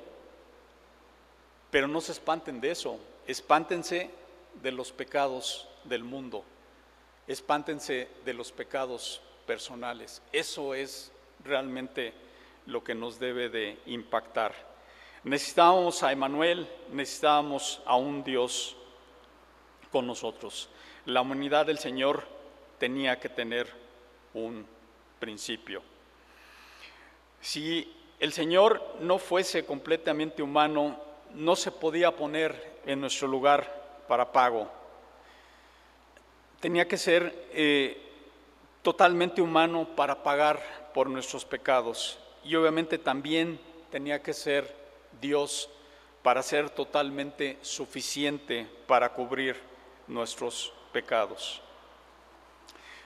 pero 1.71 1.88
no 1.88 2.01
se 2.01 2.12
espanten 2.12 2.61
de 2.61 2.71
eso, 2.71 2.99
espántense 3.27 4.11
de 4.62 4.73
los 4.73 4.92
pecados 4.92 5.68
del 5.85 6.05
mundo, 6.05 6.44
espántense 7.27 8.09
de 8.25 8.35
los 8.35 8.53
pecados 8.53 9.21
personales. 9.47 10.23
Eso 10.33 10.75
es 10.75 11.12
realmente 11.44 12.12
lo 12.66 12.83
que 12.83 12.94
nos 12.94 13.18
debe 13.18 13.49
de 13.49 13.79
impactar. 13.87 14.55
Necesitábamos 15.25 16.03
a 16.03 16.12
Emanuel, 16.12 16.68
necesitábamos 16.92 17.83
a 17.85 17.97
un 17.97 18.23
Dios 18.23 18.77
con 19.90 20.07
nosotros. 20.07 20.68
La 21.07 21.21
humanidad 21.21 21.66
del 21.66 21.79
Señor 21.79 22.23
tenía 22.79 23.18
que 23.18 23.29
tener 23.29 23.68
un 24.35 24.66
principio. 25.18 25.83
Si 27.40 27.94
el 28.18 28.33
Señor 28.33 28.83
no 29.01 29.18
fuese 29.18 29.64
completamente 29.64 30.42
humano, 30.42 31.01
no 31.35 31.57
se 31.57 31.70
podía 31.70 32.14
poner 32.14 32.81
en 32.87 33.01
nuestro 33.01 33.29
lugar 33.29 34.05
para 34.09 34.33
pago. 34.33 34.70
Tenía 36.61 36.88
que 36.88 36.96
ser 36.96 37.48
eh, 37.53 38.01
totalmente 38.83 39.40
humano 39.40 39.87
para 39.94 40.22
pagar 40.22 40.90
por 40.94 41.09
nuestros 41.09 41.44
pecados 41.44 42.18
y 42.42 42.55
obviamente 42.57 42.98
también 42.98 43.61
tenía 43.90 44.22
que 44.22 44.33
ser 44.33 44.74
Dios 45.20 45.68
para 46.22 46.42
ser 46.42 46.70
totalmente 46.70 47.59
suficiente 47.62 48.66
para 48.87 49.12
cubrir 49.12 49.57
nuestros 50.07 50.72
pecados. 50.92 51.62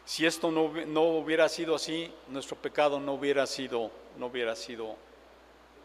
Si 0.04 0.26
esto 0.26 0.50
no, 0.50 0.72
no, 0.86 1.02
hubiera 1.02 1.48
sido 1.48 1.74
así, 1.74 2.12
nuestro 2.28 2.56
pecado 2.56 2.98
no 2.98 3.14
hubiera 3.14 3.46
sido, 3.46 3.90
no 4.18 4.27
hubiera 4.27 4.55
sido 4.57 4.96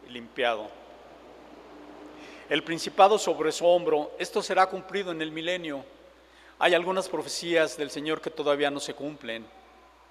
limpiado 0.09 0.69
el 2.49 2.63
principado 2.63 3.19
sobre 3.19 3.51
su 3.51 3.65
hombro, 3.65 4.11
esto 4.19 4.41
será 4.41 4.67
cumplido 4.67 5.11
en 5.11 5.21
el 5.21 5.31
milenio. 5.31 5.83
Hay 6.59 6.73
algunas 6.73 7.09
profecías 7.09 7.75
del 7.75 7.91
Señor 7.91 8.21
que 8.21 8.29
todavía 8.29 8.71
no 8.71 8.79
se 8.79 8.93
cumplen, 8.93 9.45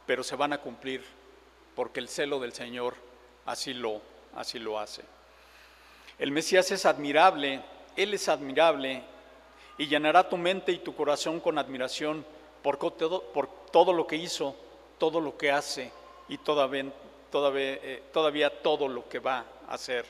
pero 0.05 0.23
se 0.23 0.37
van 0.37 0.53
a 0.53 0.59
cumplir 0.59 1.03
porque 1.75 1.99
el 1.99 2.09
celo 2.09 2.39
del 2.39 2.53
Señor 2.53 2.95
así 3.47 3.73
lo, 3.73 4.03
así 4.35 4.59
lo 4.59 4.79
hace. 4.79 5.03
El 6.19 6.31
Mesías 6.31 6.71
es 6.71 6.85
admirable, 6.85 7.63
Él 7.97 8.13
es 8.13 8.29
admirable 8.29 9.03
y 9.79 9.87
llenará 9.87 10.29
tu 10.29 10.37
mente 10.37 10.73
y 10.73 10.79
tu 10.79 10.95
corazón 10.95 11.41
con 11.41 11.59
admiración 11.59 12.25
por 12.63 12.77
todo, 12.77 13.23
por 13.33 13.49
todo 13.71 13.95
lo 13.95 14.07
que 14.07 14.17
hizo, 14.17 14.55
todo 14.99 15.21
lo 15.21 15.39
que 15.39 15.51
hace 15.51 15.91
y 16.29 16.37
todavía, 16.37 16.93
todavía, 17.37 17.75
eh, 17.83 18.03
todavía 18.15 18.63
todo 18.63 18.89
lo 18.89 19.07
que 19.11 19.19
va 19.19 19.45
a 19.69 19.75
hacer. 19.75 20.07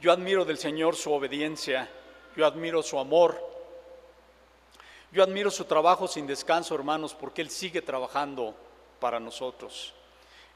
Yo 0.00 0.10
admiro 0.12 0.46
del 0.46 0.56
Señor 0.56 0.96
su 0.96 1.12
obediencia, 1.12 1.90
yo 2.34 2.46
admiro 2.46 2.82
su 2.82 2.98
amor, 2.98 3.38
yo 5.12 5.22
admiro 5.22 5.50
su 5.50 5.66
trabajo 5.66 6.08
sin 6.08 6.26
descanso, 6.26 6.74
hermanos, 6.74 7.14
porque 7.14 7.42
Él 7.42 7.50
sigue 7.50 7.82
trabajando 7.82 8.54
para 8.98 9.20
nosotros. 9.20 9.92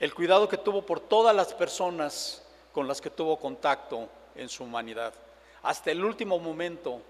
El 0.00 0.14
cuidado 0.14 0.48
que 0.48 0.56
tuvo 0.56 0.80
por 0.80 1.00
todas 1.00 1.36
las 1.36 1.52
personas 1.52 2.42
con 2.72 2.88
las 2.88 3.02
que 3.02 3.10
tuvo 3.10 3.38
contacto 3.38 4.08
en 4.34 4.48
su 4.48 4.64
humanidad. 4.64 5.12
Hasta 5.62 5.90
el 5.90 6.02
último 6.02 6.38
momento, 6.38 7.02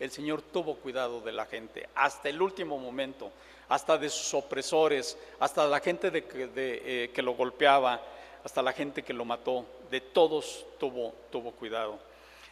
el 0.00 0.10
Señor 0.10 0.40
tuvo 0.40 0.76
cuidado 0.76 1.20
de 1.20 1.30
la 1.30 1.44
gente 1.44 1.88
hasta 1.94 2.30
el 2.30 2.40
último 2.40 2.78
momento, 2.78 3.30
hasta 3.68 3.98
de 3.98 4.08
sus 4.08 4.32
opresores, 4.34 5.16
hasta 5.38 5.66
la 5.66 5.78
gente 5.78 6.10
eh, 6.12 7.10
que 7.14 7.22
lo 7.22 7.34
golpeaba, 7.34 8.00
hasta 8.42 8.62
la 8.62 8.72
gente 8.72 9.02
que 9.02 9.12
lo 9.12 9.26
mató, 9.26 9.66
de 9.90 10.00
todos 10.00 10.64
tuvo, 10.78 11.14
tuvo 11.30 11.52
cuidado. 11.52 11.98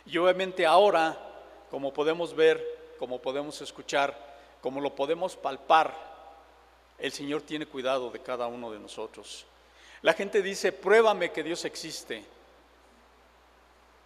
Y 0.04 0.18
obviamente 0.18 0.66
ahora, 0.66 1.18
como 1.70 1.92
podemos 1.92 2.36
ver, 2.36 2.62
como 2.98 3.18
podemos 3.18 3.60
escuchar, 3.62 4.14
como 4.60 4.80
lo 4.80 4.94
podemos 4.94 5.34
palpar, 5.34 5.94
el 6.98 7.12
Señor 7.12 7.42
tiene 7.42 7.64
cuidado 7.64 8.10
de 8.10 8.20
cada 8.20 8.46
uno 8.46 8.70
de 8.70 8.78
nosotros. 8.78 9.46
La 10.02 10.12
gente 10.12 10.42
dice, 10.42 10.72
pruébame 10.72 11.32
que 11.32 11.42
Dios 11.42 11.64
existe. 11.64 12.24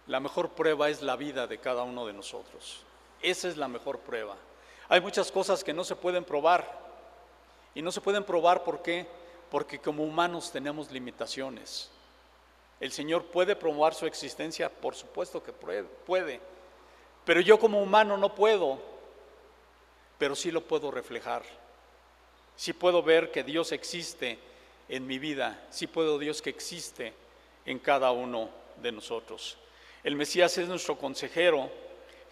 La 0.07 0.19
mejor 0.19 0.49
prueba 0.49 0.89
es 0.89 1.01
la 1.01 1.15
vida 1.15 1.45
de 1.45 1.57
cada 1.57 1.83
uno 1.83 2.05
de 2.05 2.13
nosotros. 2.13 2.83
Esa 3.23 3.47
es 3.47 3.57
la 3.57 3.67
mejor 3.67 3.99
prueba. 3.99 4.35
Hay 4.89 5.01
muchas 5.01 5.31
cosas 5.31 5.63
que 5.63 5.73
no 5.73 5.83
se 5.83 5.95
pueden 5.95 6.25
probar. 6.25 6.83
Y 7.73 7.81
no 7.81 7.91
se 7.91 8.01
pueden 8.01 8.23
probar 8.23 8.63
¿por 8.63 8.83
qué? 8.83 9.07
Porque 9.49 9.79
como 9.79 10.03
humanos 10.03 10.51
tenemos 10.51 10.91
limitaciones. 10.91 11.89
¿El 12.79 12.91
Señor 12.91 13.25
puede 13.25 13.55
probar 13.55 13.95
su 13.95 14.05
existencia? 14.05 14.69
Por 14.69 14.93
supuesto 14.93 15.41
que 15.41 15.53
puede. 15.53 16.39
Pero 17.25 17.39
yo 17.39 17.57
como 17.57 17.81
humano 17.81 18.17
no 18.17 18.35
puedo. 18.35 18.79
Pero 20.17 20.35
sí 20.35 20.51
lo 20.51 20.61
puedo 20.61 20.91
reflejar. 20.91 21.43
Sí 22.55 22.73
puedo 22.73 23.01
ver 23.01 23.31
que 23.31 23.43
Dios 23.43 23.71
existe 23.71 24.37
en 24.89 25.07
mi 25.07 25.17
vida. 25.17 25.65
Sí 25.69 25.87
puedo 25.87 26.19
Dios 26.19 26.41
que 26.41 26.49
existe 26.49 27.13
en 27.65 27.79
cada 27.79 28.11
uno 28.11 28.49
de 28.81 28.91
nosotros. 28.91 29.57
El 30.03 30.15
Mesías 30.15 30.57
es 30.57 30.67
nuestro 30.67 30.97
consejero. 30.97 31.69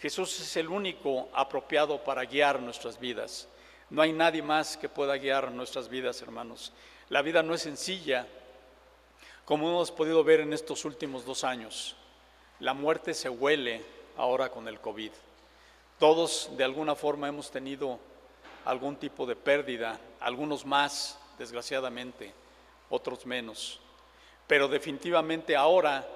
Jesús 0.02 0.40
es 0.40 0.58
el 0.58 0.68
único 0.68 1.30
apropiado 1.32 2.04
para 2.04 2.26
guiar 2.26 2.60
nuestras 2.60 3.00
vidas. 3.00 3.48
No 3.92 4.02
hay 4.02 4.12
nadie 4.12 4.42
más 4.42 4.76
que 4.76 4.90
pueda 4.90 5.16
guiar 5.16 5.52
nuestras 5.52 5.90
vidas, 5.90 6.20
hermanos. 6.24 6.74
La 7.10 7.22
vida 7.22 7.44
no 7.44 7.54
es 7.54 7.62
sencilla, 7.62 8.26
como 9.46 9.70
hemos 9.70 9.92
podido 9.92 10.24
ver 10.24 10.40
en 10.40 10.54
estos 10.54 10.86
últimos 10.86 11.24
dos 11.24 11.44
años. 11.44 11.96
La 12.60 12.74
muerte 12.74 13.14
se 13.14 13.30
huele 13.30 13.84
ahora 14.18 14.50
con 14.50 14.68
el 14.68 14.80
COVID. 14.80 15.12
Todos 16.00 16.50
de 16.58 16.64
alguna 16.64 16.96
forma 16.96 17.28
hemos 17.28 17.52
tenido 17.52 18.00
algún 18.66 18.96
tipo 18.96 19.28
de 19.28 19.36
pérdida, 19.36 20.00
algunos 20.20 20.66
más, 20.66 21.20
desgraciadamente, 21.38 22.34
otros 22.90 23.28
menos. 23.28 23.80
Pero 24.48 24.68
definitivamente 24.68 25.56
ahora, 25.56 26.08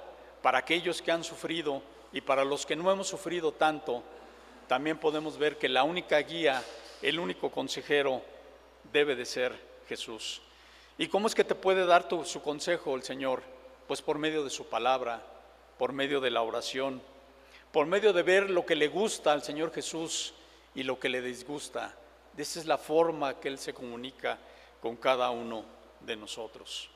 para 0.42 0.58
aquellos 0.58 1.04
que 1.04 1.12
han 1.12 1.24
sufrido 1.24 1.84
y 2.16 2.22
para 2.22 2.46
los 2.46 2.66
que 2.66 2.78
no 2.78 2.90
hemos 2.90 3.10
sufrido 3.10 3.52
tanto, 3.52 4.02
también 4.70 4.98
podemos 4.98 5.38
ver 5.38 5.58
que 5.58 5.68
la 5.68 5.84
única 5.84 6.18
guía, 6.20 6.64
el 7.02 7.20
único 7.20 7.52
consejero 7.52 8.22
debe 8.94 9.18
de 9.18 9.26
ser 9.26 9.54
Jesús. 9.90 10.42
¿Y 10.98 11.10
cómo 11.10 11.28
es 11.28 11.36
que 11.36 11.44
te 11.44 11.56
puede 11.56 11.86
dar 11.86 12.08
su 12.24 12.42
consejo 12.42 12.96
el 12.96 13.04
Señor? 13.04 13.44
Pues 13.86 14.02
por 14.02 14.18
medio 14.18 14.46
de 14.46 14.50
su 14.50 14.66
palabra, 14.68 15.22
por 15.78 15.92
medio 15.92 16.22
de 16.22 16.32
la 16.32 16.42
oración, 16.42 17.02
por 17.74 17.86
medio 17.86 18.14
de 18.14 18.24
ver 18.24 18.50
lo 18.50 18.66
que 18.66 18.78
le 18.78 18.88
gusta 18.88 19.34
al 19.34 19.44
Señor 19.44 19.74
Jesús 19.74 20.34
y 20.74 20.84
lo 20.84 20.98
que 20.98 21.10
le 21.10 21.22
disgusta. 21.22 21.94
Esa 22.38 22.62
es 22.62 22.66
la 22.66 22.78
forma 22.78 23.42
que 23.42 23.50
Él 23.50 23.60
se 23.60 23.74
comunica 23.74 24.38
con 24.80 24.96
cada 24.96 25.32
uno 25.32 25.66
de 26.00 26.16
nosotros. 26.16 26.90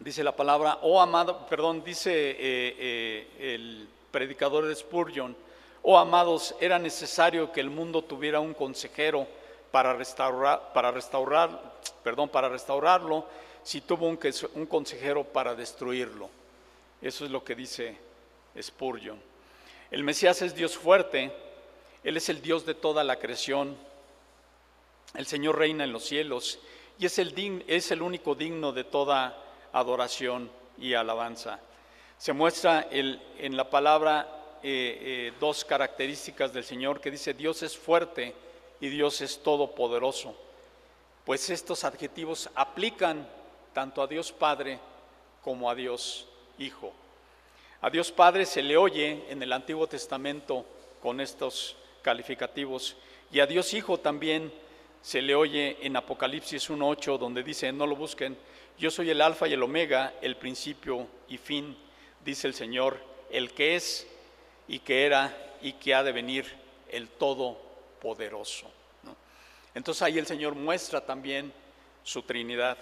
Dice 0.00 0.24
la 0.24 0.34
palabra, 0.34 0.78
oh 0.80 0.98
amado, 0.98 1.46
perdón, 1.46 1.84
dice 1.84 2.10
eh, 2.10 2.36
eh, 2.40 3.54
el 3.54 3.86
predicador 4.10 4.64
de 4.64 4.74
Spurgeon, 4.74 5.36
oh 5.82 5.98
amados, 5.98 6.54
era 6.58 6.78
necesario 6.78 7.52
que 7.52 7.60
el 7.60 7.68
mundo 7.68 8.02
tuviera 8.02 8.40
un 8.40 8.54
consejero 8.54 9.26
para 9.70 9.92
restaurar, 9.92 10.72
para 10.72 10.90
restaurar, 10.90 11.74
perdón, 12.02 12.30
para 12.30 12.48
restaurarlo, 12.48 13.26
si 13.62 13.82
tuvo 13.82 14.08
un, 14.08 14.18
un 14.54 14.64
consejero 14.64 15.22
para 15.22 15.54
destruirlo. 15.54 16.30
Eso 17.02 17.26
es 17.26 17.30
lo 17.30 17.44
que 17.44 17.54
dice 17.54 17.94
Spurgeon. 18.58 19.20
El 19.90 20.02
Mesías 20.02 20.40
es 20.40 20.54
Dios 20.54 20.78
fuerte, 20.78 21.30
Él 22.02 22.16
es 22.16 22.30
el 22.30 22.40
Dios 22.40 22.64
de 22.64 22.74
toda 22.74 23.04
la 23.04 23.16
creación. 23.16 23.76
El 25.14 25.26
Señor 25.26 25.58
reina 25.58 25.84
en 25.84 25.92
los 25.92 26.06
cielos 26.06 26.58
y 26.98 27.04
es 27.04 27.18
el, 27.18 27.64
es 27.66 27.90
el 27.90 28.00
único 28.00 28.34
digno 28.34 28.72
de 28.72 28.84
toda 28.84 29.36
adoración 29.72 30.50
y 30.78 30.94
alabanza. 30.94 31.60
Se 32.18 32.32
muestra 32.32 32.88
en 32.90 33.56
la 33.56 33.70
palabra 33.70 34.40
eh, 34.62 34.98
eh, 35.00 35.32
dos 35.40 35.64
características 35.64 36.52
del 36.52 36.64
Señor 36.64 37.00
que 37.00 37.10
dice 37.10 37.32
Dios 37.32 37.62
es 37.62 37.78
fuerte 37.78 38.34
y 38.78 38.88
Dios 38.88 39.20
es 39.22 39.42
todopoderoso. 39.42 40.36
Pues 41.24 41.48
estos 41.48 41.84
adjetivos 41.84 42.50
aplican 42.54 43.26
tanto 43.72 44.02
a 44.02 44.06
Dios 44.06 44.32
Padre 44.32 44.78
como 45.42 45.70
a 45.70 45.74
Dios 45.74 46.26
Hijo. 46.58 46.92
A 47.80 47.88
Dios 47.88 48.12
Padre 48.12 48.44
se 48.44 48.62
le 48.62 48.76
oye 48.76 49.24
en 49.30 49.42
el 49.42 49.52
Antiguo 49.52 49.86
Testamento 49.86 50.66
con 51.02 51.20
estos 51.20 51.76
calificativos 52.02 52.96
y 53.32 53.40
a 53.40 53.46
Dios 53.46 53.72
Hijo 53.72 53.98
también 53.98 54.52
se 55.00 55.22
le 55.22 55.34
oye 55.34 55.78
en 55.80 55.96
Apocalipsis 55.96 56.68
1.8, 56.68 57.16
donde 57.16 57.42
dice, 57.42 57.72
no 57.72 57.86
lo 57.86 57.96
busquen, 57.96 58.36
yo 58.80 58.90
soy 58.90 59.10
el 59.10 59.20
alfa 59.20 59.46
y 59.46 59.52
el 59.52 59.62
omega, 59.62 60.14
el 60.22 60.36
principio 60.36 61.06
y 61.28 61.36
fin, 61.36 61.76
dice 62.24 62.48
el 62.48 62.54
Señor, 62.54 62.98
el 63.30 63.52
que 63.52 63.76
es 63.76 64.06
y 64.66 64.78
que 64.78 65.04
era 65.04 65.36
y 65.60 65.74
que 65.74 65.94
ha 65.94 66.02
de 66.02 66.12
venir, 66.12 66.46
el 66.88 67.08
Todopoderoso. 67.08 68.70
Entonces 69.74 70.02
ahí 70.02 70.18
el 70.18 70.26
Señor 70.26 70.54
muestra 70.54 71.04
también 71.04 71.52
su 72.02 72.22
Trinidad, 72.22 72.78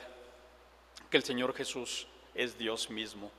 que 1.11 1.17
el 1.17 1.25
Señor 1.25 1.53
Jesús 1.53 2.07
es 2.33 2.57
Dios 2.57 2.89
mismo. 2.89 3.33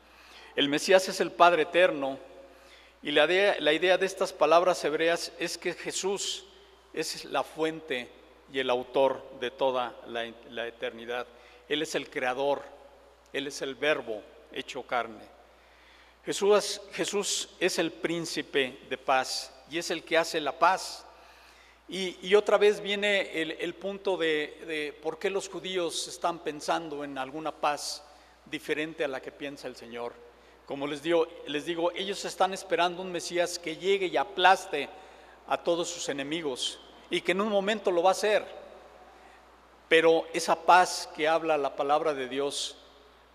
El 0.55 0.67
Mesías 0.67 1.07
es 1.07 1.21
el 1.21 1.31
Padre 1.31 1.61
eterno 1.61 2.19
y 3.01 3.11
la 3.11 3.23
idea, 3.25 3.97
de 3.97 4.05
estas 4.05 4.33
palabras 4.33 4.83
hebreas 4.83 5.31
es 5.39 5.57
que 5.57 5.73
Jesús 5.73 6.43
es 6.93 7.23
la 7.23 7.43
fuente 7.43 8.09
y 8.51 8.59
el 8.59 8.69
autor 8.69 9.23
de 9.39 9.49
toda 9.49 9.95
la, 10.07 10.67
eternidad. 10.67 11.25
Él 11.69 11.83
es 11.83 11.95
el 11.95 12.09
creador, 12.09 12.63
Él 13.31 13.47
es 13.47 13.61
el 13.61 13.75
verbo 13.75 14.21
hecho 14.51 14.83
carne. 14.83 15.23
Jesús, 16.25 16.81
Jesús 16.91 17.49
es 17.59 17.79
el 17.79 17.91
príncipe 17.91 18.79
de 18.89 18.97
paz 18.97 19.53
y 19.69 19.77
es 19.77 19.89
el 19.91 20.03
que 20.03 20.17
hace 20.17 20.41
la 20.41 20.57
paz. 20.57 21.05
Y, 21.87 22.35
otra 22.35 22.57
vez 22.59 22.81
viene 22.81 23.41
el, 23.41 23.73
punto 23.73 24.15
de, 24.15 24.61
de, 24.67 24.93
por 25.01 25.17
qué 25.17 25.31
los 25.31 25.49
judíos 25.49 26.07
están 26.07 26.37
pensando 26.37 27.03
en 27.03 27.17
alguna 27.17 27.51
paz 27.51 28.03
diferente 28.45 29.03
a 29.03 29.07
la 29.07 29.19
que 29.19 29.31
piensa 29.31 29.67
el 29.67 29.75
Señor. 29.75 30.13
Como 30.67 30.85
les 30.85 31.01
digo, 31.01 31.27
les 31.47 31.65
digo, 31.65 31.91
ellos 31.93 32.23
están 32.25 32.53
esperando 32.53 33.01
un 33.01 33.11
Mesías 33.11 33.57
que 33.57 33.77
llegue 33.77 34.05
y 34.05 34.17
aplaste 34.17 34.87
a 35.47 35.57
todos 35.57 35.89
sus 35.89 36.09
enemigos 36.09 36.79
y 37.09 37.21
que 37.21 37.31
en 37.31 37.41
un 37.41 37.49
momento 37.49 37.89
lo 37.89 38.03
va 38.03 38.09
a 38.09 38.11
hacer. 38.11 38.45
Pero 39.89 40.25
esa 40.33 40.55
paz 40.55 41.09
que 41.15 41.27
habla 41.27 41.57
la 41.57 41.75
palabra 41.75 42.13
de 42.13 42.29
Dios 42.29 42.77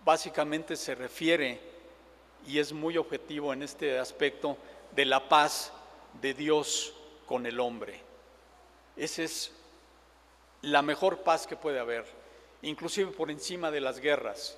básicamente 0.03 0.75
se 0.75 0.95
refiere, 0.95 1.59
y 2.47 2.59
es 2.59 2.73
muy 2.73 2.97
objetivo 2.97 3.53
en 3.53 3.61
este 3.61 3.99
aspecto, 3.99 4.57
de 4.95 5.05
la 5.05 5.29
paz 5.29 5.71
de 6.21 6.33
Dios 6.33 6.93
con 7.27 7.45
el 7.45 7.59
hombre. 7.59 7.99
Esa 8.95 9.23
es 9.23 9.51
la 10.61 10.81
mejor 10.81 11.19
paz 11.19 11.45
que 11.45 11.55
puede 11.55 11.79
haber, 11.79 12.05
inclusive 12.61 13.11
por 13.11 13.29
encima 13.29 13.69
de 13.69 13.81
las 13.81 13.99
guerras. 13.99 14.57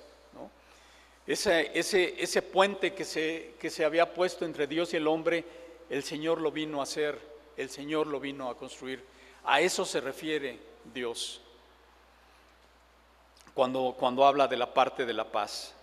Ese, 1.26 2.42
puente 2.42 2.94
que 2.94 3.04
se, 3.04 3.54
que 3.60 3.68
se 3.68 3.84
había 3.84 4.14
puesto 4.14 4.46
entre 4.46 4.66
Dios 4.66 4.94
y 4.94 4.96
el 4.96 5.06
hombre, 5.06 5.44
el 5.90 6.02
Señor 6.02 6.40
lo 6.40 6.50
vino 6.50 6.80
a 6.80 6.84
hacer 6.84 7.18
el 7.58 7.68
Señor 7.68 8.06
lo 8.06 8.20
vino 8.20 8.48
a 8.48 8.56
construir. 8.56 9.04
A 9.44 9.60
eso 9.60 9.84
se 9.84 10.00
refiere 10.00 10.58
Dios 10.94 11.42
cuando, 13.58 13.96
cuando 13.98 14.24
habla 14.24 14.46
de 14.46 14.56
la 14.56 14.72
parte 14.72 15.04
de 15.04 15.12
la 15.12 15.24
paz. 15.24 15.74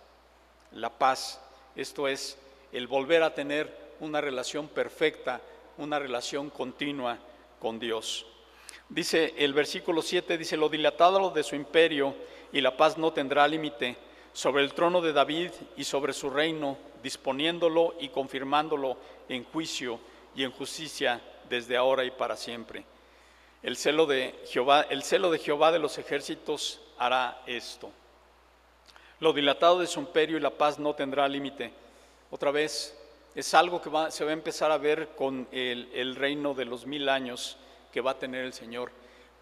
La 0.72 0.88
paz, 0.88 1.38
esto 1.74 2.08
es 2.08 2.38
el 2.72 2.86
volver 2.86 3.22
a 3.22 3.34
tener 3.34 3.70
una 4.00 4.22
relación 4.22 4.66
perfecta, 4.66 5.42
una 5.76 5.98
relación 5.98 6.48
continua 6.48 7.18
con 7.60 7.78
Dios. 7.78 8.24
Dice 8.88 9.34
el 9.36 9.52
versículo 9.52 10.00
7, 10.00 10.38
dice, 10.38 10.56
lo 10.56 10.70
dilatado 10.70 11.28
de 11.28 11.42
su 11.42 11.54
imperio 11.54 12.14
y 12.50 12.62
la 12.62 12.78
paz 12.78 12.96
no 12.96 13.12
tendrá 13.12 13.46
límite 13.46 13.98
sobre 14.32 14.64
el 14.64 14.72
trono 14.72 15.02
de 15.02 15.12
David 15.12 15.50
y 15.76 15.84
sobre 15.84 16.14
su 16.14 16.30
reino, 16.30 16.78
disponiéndolo 17.02 17.94
y 18.00 18.08
confirmándolo 18.08 18.96
en 19.28 19.44
juicio 19.44 20.00
y 20.34 20.44
en 20.44 20.50
justicia 20.50 21.20
desde 21.50 21.76
ahora 21.76 22.04
y 22.04 22.10
para 22.10 22.36
siempre. 22.36 22.86
El 23.62 23.76
celo 23.76 24.06
de 24.06 24.34
Jehová, 24.46 24.86
el 24.88 25.02
celo 25.02 25.30
de 25.30 25.40
Jehová 25.40 25.72
de 25.72 25.78
los 25.78 25.98
ejércitos 25.98 26.80
hará 26.98 27.42
esto. 27.46 27.90
Lo 29.20 29.32
dilatado 29.32 29.80
de 29.80 29.86
su 29.86 30.00
imperio 30.00 30.36
y 30.36 30.40
la 30.40 30.50
paz 30.50 30.78
no 30.78 30.94
tendrá 30.94 31.26
límite. 31.28 31.72
Otra 32.30 32.50
vez, 32.50 32.94
Es 33.34 33.52
algo 33.52 33.82
que 33.82 33.90
se 34.10 34.24
va 34.24 34.30
a 34.30 34.32
empezar 34.32 34.70
a 34.70 34.78
ver 34.78 35.10
con 35.10 35.46
el, 35.52 36.16
reino 36.16 36.54
de 36.54 36.64
los 36.64 36.86
mil 36.86 37.06
años 37.10 37.58
que 37.92 38.00
va 38.00 38.12
a 38.12 38.18
tener 38.18 38.46
el 38.46 38.54
Señor. 38.54 38.90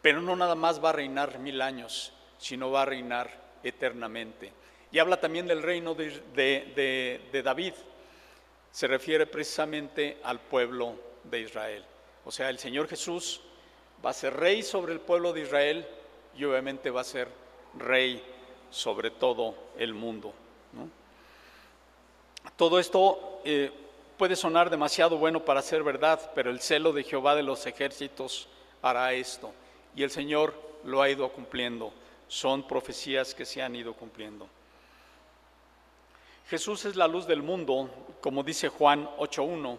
Pero 0.02 0.20
no 0.20 0.34
nada 0.34 0.56
más 0.56 0.82
va 0.84 0.88
a 0.88 0.94
reinar 0.94 1.38
mil 1.38 1.62
años, 1.62 2.12
sino 2.36 2.72
va 2.72 2.82
a 2.82 2.86
reinar 2.86 3.30
eternamente. 3.62 4.52
Y 4.90 4.98
habla 4.98 5.20
también 5.20 5.46
del 5.46 5.62
reino 5.62 5.94
de, 5.94 6.10
de, 6.34 7.42
David. 7.44 7.74
Se 8.72 8.88
refiere 8.88 9.26
precisamente 9.26 10.18
al 10.24 10.40
pueblo 10.40 10.96
de 11.22 11.42
Israel. 11.42 11.84
O 12.24 12.32
sea, 12.32 12.50
el 12.50 12.58
Señor 12.58 12.88
Jesús 12.88 13.42
va 14.04 14.10
a 14.10 14.12
ser 14.12 14.34
rey 14.34 14.64
sobre 14.64 14.92
el 14.92 15.00
pueblo 15.00 15.32
de 15.32 15.42
Israel 15.42 15.86
y 16.36 16.44
obviamente 16.44 16.90
va 16.90 17.02
a 17.02 17.04
ser 17.04 17.28
rey 17.78 18.22
sobre 18.70 19.10
todo 19.10 19.54
el 19.78 19.94
mundo. 19.94 20.32
Todo 22.56 22.78
esto 22.78 23.40
eh, 23.44 23.70
puede 24.16 24.36
sonar 24.36 24.70
demasiado 24.70 25.16
bueno 25.16 25.44
para 25.44 25.62
ser 25.62 25.82
verdad, 25.82 26.32
pero 26.34 26.50
el 26.50 26.60
celo 26.60 26.92
de 26.92 27.02
Jehová 27.02 27.34
de 27.34 27.42
los 27.42 27.66
ejércitos 27.66 28.48
hará 28.82 29.12
esto. 29.12 29.52
Y 29.96 30.02
el 30.02 30.10
Señor 30.10 30.54
lo 30.84 31.02
ha 31.02 31.08
ido 31.08 31.28
cumpliendo. 31.30 31.92
Son 32.28 32.66
profecías 32.66 33.34
que 33.34 33.44
se 33.44 33.62
han 33.62 33.74
ido 33.74 33.94
cumpliendo. 33.94 34.48
Jesús 36.48 36.84
es 36.84 36.96
la 36.96 37.08
luz 37.08 37.26
del 37.26 37.42
mundo, 37.42 37.88
como 38.20 38.42
dice 38.42 38.68
Juan 38.68 39.08
8.1. 39.18 39.78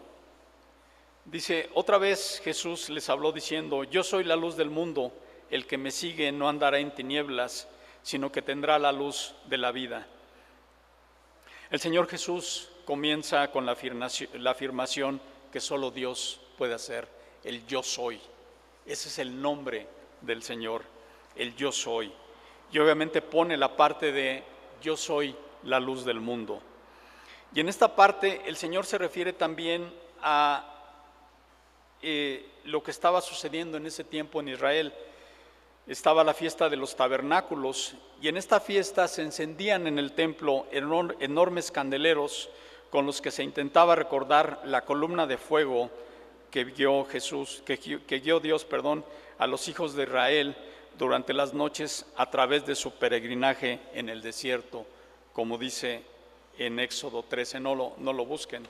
Dice, 1.25 1.69
otra 1.73 1.97
vez 1.97 2.41
Jesús 2.43 2.89
les 2.89 3.09
habló 3.09 3.31
diciendo, 3.31 3.83
yo 3.83 4.03
soy 4.03 4.23
la 4.23 4.35
luz 4.35 4.55
del 4.55 4.69
mundo, 4.69 5.11
el 5.49 5.65
que 5.65 5.77
me 5.77 5.91
sigue 5.91 6.31
no 6.31 6.49
andará 6.49 6.79
en 6.79 6.93
tinieblas, 6.93 7.67
sino 8.05 8.31
que 8.31 8.43
tendrá 8.43 8.77
la 8.77 8.91
luz 8.91 9.33
de 9.47 9.57
la 9.57 9.71
vida. 9.71 10.05
El 11.71 11.79
Señor 11.79 12.07
Jesús 12.07 12.69
comienza 12.85 13.49
con 13.49 13.65
la 13.65 13.71
afirmación, 14.51 15.19
que 15.51 15.59
solo 15.59 15.89
Dios 15.89 16.39
puede 16.55 16.75
hacer, 16.75 17.07
el 17.43 17.65
yo 17.65 17.81
soy. 17.81 18.21
Ese 18.85 19.09
es 19.09 19.17
el 19.17 19.41
nombre 19.41 19.87
del 20.21 20.43
Señor, 20.43 20.83
el 21.35 21.55
yo 21.55 21.71
soy. 21.71 22.13
Y 22.71 22.77
obviamente 22.77 23.23
pone 23.23 23.57
la 23.57 23.75
parte 23.75 24.11
de 24.11 24.43
yo 24.83 24.95
soy 24.95 25.35
la 25.63 25.79
luz 25.79 26.05
del 26.05 26.19
mundo. 26.19 26.61
Y 27.55 27.59
en 27.59 27.69
esta 27.69 27.95
parte 27.95 28.43
el 28.45 28.55
Señor 28.55 28.85
se 28.85 28.99
refiere 28.99 29.33
también 29.33 29.91
a 30.21 30.75
eh, 32.03 32.47
lo 32.65 32.83
que 32.83 32.91
estaba 32.91 33.19
sucediendo 33.19 33.77
en 33.77 33.87
ese 33.87 34.03
tiempo 34.03 34.41
en 34.41 34.49
Israel. 34.49 34.93
Estaba 35.87 36.23
la 36.23 36.33
fiesta 36.33 36.67
de 36.67 36.77
los 36.77 36.95
tabernáculos 36.95 37.93
y 38.19 38.27
en 38.27 38.37
esta 38.37 38.59
fiesta 38.59 39.07
se 39.07 39.21
encendían 39.21 39.85
en 39.85 39.99
el 39.99 40.13
templo 40.13 40.65
enormes 40.71 41.71
candeleros 41.71 42.49
con 42.89 43.05
los 43.05 43.21
que 43.21 43.29
se 43.29 43.43
intentaba 43.43 43.95
recordar 43.95 44.61
la 44.65 44.83
columna 44.83 45.27
de 45.27 45.37
fuego 45.37 45.91
que 46.49 46.63
guió 46.63 47.05
Jesús, 47.05 47.61
que, 47.65 47.75
guió 47.75 48.39
Dios, 48.39 48.65
perdón, 48.65 49.05
a 49.37 49.45
los 49.45 49.67
hijos 49.67 49.93
de 49.93 50.03
Israel 50.03 50.55
durante 50.97 51.33
las 51.33 51.53
noches 51.53 52.07
a 52.15 52.31
través 52.31 52.65
de 52.65 52.73
su 52.73 52.91
peregrinaje 52.93 53.79
en 53.93 54.09
el 54.09 54.23
desierto, 54.23 54.87
como 55.33 55.59
dice 55.59 56.01
en 56.57 56.79
Éxodo 56.79 57.21
13, 57.23 57.59
no 57.59 57.75
lo, 57.75 57.93
no 57.97 58.11
lo 58.11 58.25
busquen. 58.25 58.67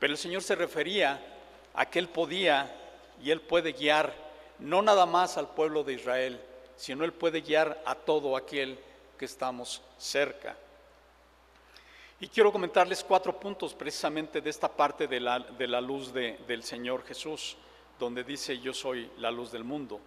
Pero 0.00 0.12
el 0.12 0.18
Señor 0.18 0.42
se 0.42 0.56
refería 0.56 1.20
a 1.74 1.86
que 1.86 2.00
Él 2.00 2.08
podía 2.08 2.74
y 3.22 3.30
Él 3.30 3.40
puede 3.42 3.72
guiar 3.72 4.31
no 4.58 4.82
nada 4.82 5.06
más 5.06 5.36
al 5.36 5.48
pueblo 5.48 5.84
de 5.84 5.94
Israel, 5.94 6.40
sino 6.76 7.04
Él 7.04 7.12
puede 7.12 7.40
guiar 7.40 7.82
a 7.84 7.94
todo 7.94 8.36
aquel 8.36 8.78
que 9.18 9.24
estamos 9.24 9.82
cerca. 9.98 10.56
Y 12.20 12.28
quiero 12.28 12.52
comentarles 12.52 13.02
cuatro 13.02 13.38
puntos 13.38 13.74
precisamente 13.74 14.40
de 14.40 14.50
esta 14.50 14.68
parte 14.68 15.08
de 15.08 15.18
la, 15.18 15.40
de 15.40 15.66
la 15.66 15.80
luz 15.80 16.12
del 16.12 16.62
Señor 16.62 17.04
Jesús, 17.04 17.56
donde 17.98 18.22
dice 18.22 18.58
yo 18.58 18.72
soy 18.72 19.10
la 19.18 19.30
luz 19.30 19.50
del 19.50 19.64
mundo. 19.64 20.00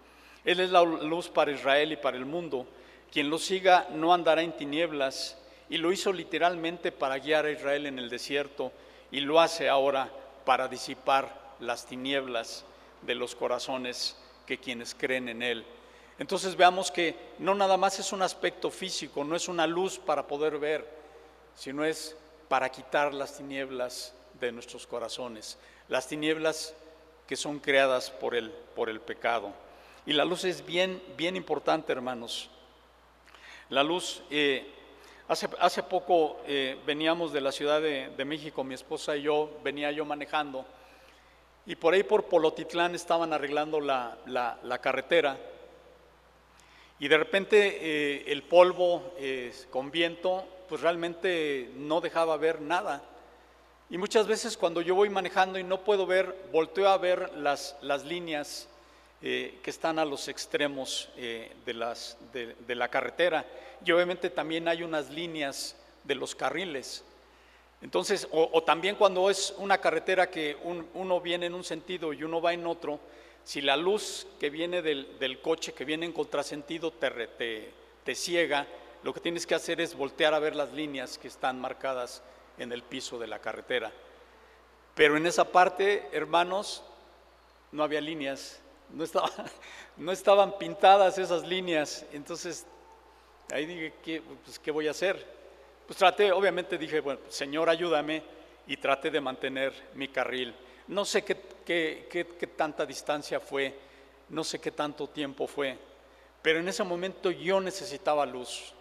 Él 0.45 0.60
es 0.60 0.69
la 0.69 0.81
luz 0.84 1.27
para 1.27 1.51
Israel 1.51 1.91
y 1.91 1.97
para 1.97 2.17
el 2.17 2.25
mundo. 2.25 2.67
Quien 3.12 3.29
lo 3.29 3.38
siga 3.38 3.88
no 3.91 4.13
andará 4.13 4.43
en 4.43 4.55
tinieblas 4.55 5.38
y 5.69 5.77
lo 5.77 5.91
hizo 5.91 6.13
literalmente 6.13 6.91
para 6.91 7.19
guiar 7.19 7.45
a 7.45 7.51
Israel 7.51 7.86
en 7.86 7.99
el 7.99 8.10
desierto 8.10 8.71
y 9.12 9.21
lo 9.21 9.41
hace 9.41 9.67
ahora 9.67 10.10
para 10.45 10.67
disipar 10.67 11.55
las 11.60 11.86
tinieblas 11.86 12.65
de 13.01 13.15
los 13.15 13.36
corazones 13.36 14.17
que 14.45 14.58
quienes 14.58 14.95
creen 14.95 15.29
en 15.29 15.41
Él. 15.41 15.65
Entonces 16.17 16.55
veamos 16.55 16.91
que 16.91 17.15
no 17.39 17.55
nada 17.55 17.77
más 17.77 17.99
es 17.99 18.13
un 18.13 18.21
aspecto 18.21 18.71
físico, 18.71 19.23
no 19.23 19.36
es 19.36 19.47
una 19.47 19.67
luz 19.67 19.99
para 19.99 20.27
poder 20.27 20.58
ver, 20.58 20.88
sino 21.55 21.84
es 21.84 22.15
para 22.47 22.69
quitar 22.69 23.13
las 23.13 23.38
tinieblas 23.38 24.13
de 24.39 24.51
nuestros 24.51 24.88
corazones, 24.88 25.58
las 25.89 26.08
tinieblas 26.08 26.73
que 27.27 27.36
son 27.36 27.60
creadas 27.60 28.12
por 28.12 28.36
el, 28.36 28.49
por 28.49 28.89
el 28.89 29.01
pecado. 29.01 29.51
Y 30.05 30.13
la 30.13 30.23
luz 30.23 30.43
es 30.45 30.65
bien, 30.65 31.01
bien 31.17 31.36
importante, 31.36 31.91
hermanos. 31.91 32.49
La 33.69 33.84
luz, 33.84 34.21
eh, 34.29 34.71
hace, 35.27 35.49
hace, 35.60 35.81
poco 35.84 36.39
eh, 36.45 36.79
veníamos 36.86 37.34
de 37.34 37.41
la 37.41 37.51
Ciudad 37.51 37.81
de, 37.81 38.10
de 38.15 38.25
México, 38.25 38.63
mi 38.63 38.75
esposa 38.75 39.17
y 39.17 39.23
yo, 39.23 39.49
venía 39.63 39.91
yo 39.91 40.05
manejando, 40.05 40.65
y 41.65 41.75
por 41.75 41.93
ahí 41.93 42.04
por 42.04 42.25
Polotitlán 42.25 42.93
estaban 42.95 43.34
arreglando 43.34 43.80
la, 43.80 44.17
la, 44.25 44.78
carretera 44.80 45.38
y 46.99 47.08
de 47.08 47.17
repente 47.17 47.78
eh, 47.82 48.23
el 48.28 48.43
polvo 48.43 49.13
eh, 49.17 49.51
con 49.71 49.89
viento 49.89 50.45
pues 50.69 50.82
realmente 50.82 51.71
no 51.75 52.01
dejaba 52.01 52.38
ver 52.38 52.62
nada. 52.62 53.04
Y 53.89 53.97
muchas 53.99 54.25
veces 54.25 54.58
cuando 54.58 54.82
yo 54.82 54.95
voy 54.95 55.10
manejando 55.10 55.60
y 55.60 55.63
no 55.63 55.84
puedo 55.84 56.08
ver, 56.08 56.36
volteo 56.51 56.89
a 56.89 56.97
ver 56.97 57.32
las, 57.36 57.75
las 57.82 58.04
líneas 58.04 58.67
eh, 59.21 59.60
que 59.62 59.69
están 59.69 59.99
a 59.99 60.06
los 60.06 60.28
extremos 60.28 61.10
de, 61.15 61.73
las, 61.73 62.17
de, 62.34 62.56
de 62.56 62.75
la 62.75 62.88
carretera. 62.88 63.45
Y 63.86 63.91
obviamente 63.91 64.32
también 64.32 64.67
hay 64.67 64.82
unas 64.82 65.12
líneas 65.12 65.75
de 66.04 66.15
los 66.15 66.34
carriles. 66.34 67.04
Entonces, 67.81 68.27
o, 68.31 68.63
también 68.63 68.95
cuando 68.95 69.29
es 69.29 69.53
una 69.57 69.77
carretera 69.79 70.29
que 70.29 70.57
uno 70.93 71.21
viene 71.21 71.45
en 71.45 71.53
un 71.53 71.63
sentido 71.63 72.13
y 72.13 72.23
uno 72.23 72.41
va 72.41 72.53
en 72.53 72.65
otro, 72.65 72.99
si 73.45 73.61
la 73.61 73.77
luz 73.77 74.25
que 74.39 74.49
viene 74.49 74.81
del, 74.81 75.39
coche, 75.41 75.73
que 75.73 75.85
viene 75.85 76.07
en 76.07 76.13
contrasentido, 76.13 76.91
te, 76.91 77.71
te, 78.03 78.15
ciega, 78.15 78.67
lo 79.03 79.13
que 79.13 79.19
tienes 79.19 79.45
que 79.45 79.53
hacer 79.53 79.79
es 79.79 79.95
voltear 79.95 80.33
a 80.33 80.39
ver 80.39 80.55
las 80.55 80.73
líneas 80.73 81.19
que 81.19 81.27
están 81.27 81.61
marcadas 81.61 82.23
en 82.57 82.71
el 82.71 82.81
piso 82.81 83.19
de 83.19 83.27
la 83.27 83.38
carretera. 83.38 83.91
Pero 84.95 85.15
en 85.15 85.27
esa 85.27 85.51
parte, 85.51 86.09
hermanos, 86.11 86.83
no 87.71 87.83
había 87.83 88.01
líneas, 88.01 88.59
no, 88.89 89.03
estaba, 89.03 89.29
no 89.97 90.11
estaban 90.11 90.57
pintadas 90.57 91.19
esas 91.19 91.45
líneas. 91.47 92.03
Entonces, 92.13 92.65
ahí 93.51 93.67
dije, 93.67 93.93
¿qué, 94.03 94.23
pues, 94.43 94.57
¿qué 94.57 94.71
voy 94.71 94.88
a 94.88 94.91
hacer? 94.91 95.23
Pues 95.86 96.00
traté, 96.00 96.32
obviamente 96.32 96.78
dije, 96.78 97.00
bueno, 97.00 97.19
Señor, 97.30 97.69
ayúdame 97.69 98.24
y 98.67 98.78
traté 98.78 99.12
de 99.12 99.21
mantener 99.21 99.71
mi 99.93 100.08
carril. 100.08 100.54
No 100.88 101.06
sé 101.06 101.24
qué, 101.24 101.38
qué, 101.63 102.08
qué, 102.10 102.26
qué, 102.28 102.48
tanta 102.48 102.86
distancia 102.86 103.39
fue, 103.39 103.74
no 104.30 104.43
sé 104.43 104.60
qué 104.60 104.71
tanto 104.71 105.08
tiempo 105.08 105.45
fue, 105.45 105.78
pero 106.41 106.60
en 106.60 106.67
ese 106.67 106.84
momento 106.84 107.30
yo 107.30 107.62
necesitaba 107.62 108.26
luz. 108.26 108.74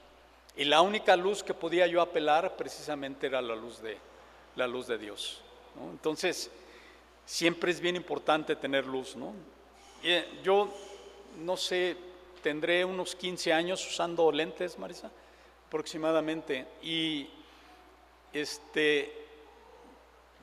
Y 0.56 0.64
la 0.64 0.80
única 0.80 1.16
luz 1.16 1.42
que 1.42 1.52
podía 1.52 1.86
yo 1.86 2.00
apelar 2.00 2.56
precisamente 2.56 3.26
era 3.26 3.42
la 3.42 3.56
luz 3.56 3.82
de, 3.82 3.98
la 4.56 4.66
luz 4.66 4.86
de 4.86 4.96
Dios. 4.96 5.42
Entonces, 5.90 6.50
siempre 7.26 7.70
es 7.70 7.80
bien 7.80 7.96
importante 7.96 8.56
tener 8.56 8.86
luz. 8.86 9.16
¿no? 9.16 9.34
Eh, 10.02 10.26
yo, 10.42 10.72
no 11.40 11.56
sé, 11.56 11.96
tendré 12.42 12.84
unos 12.84 13.14
15 13.14 13.52
años 13.52 13.86
usando 13.86 14.30
lentes, 14.30 14.78
Marisa 14.78 15.10
aproximadamente. 15.66 16.66
Y 16.82 17.28
este, 18.32 19.12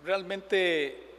realmente 0.04 1.12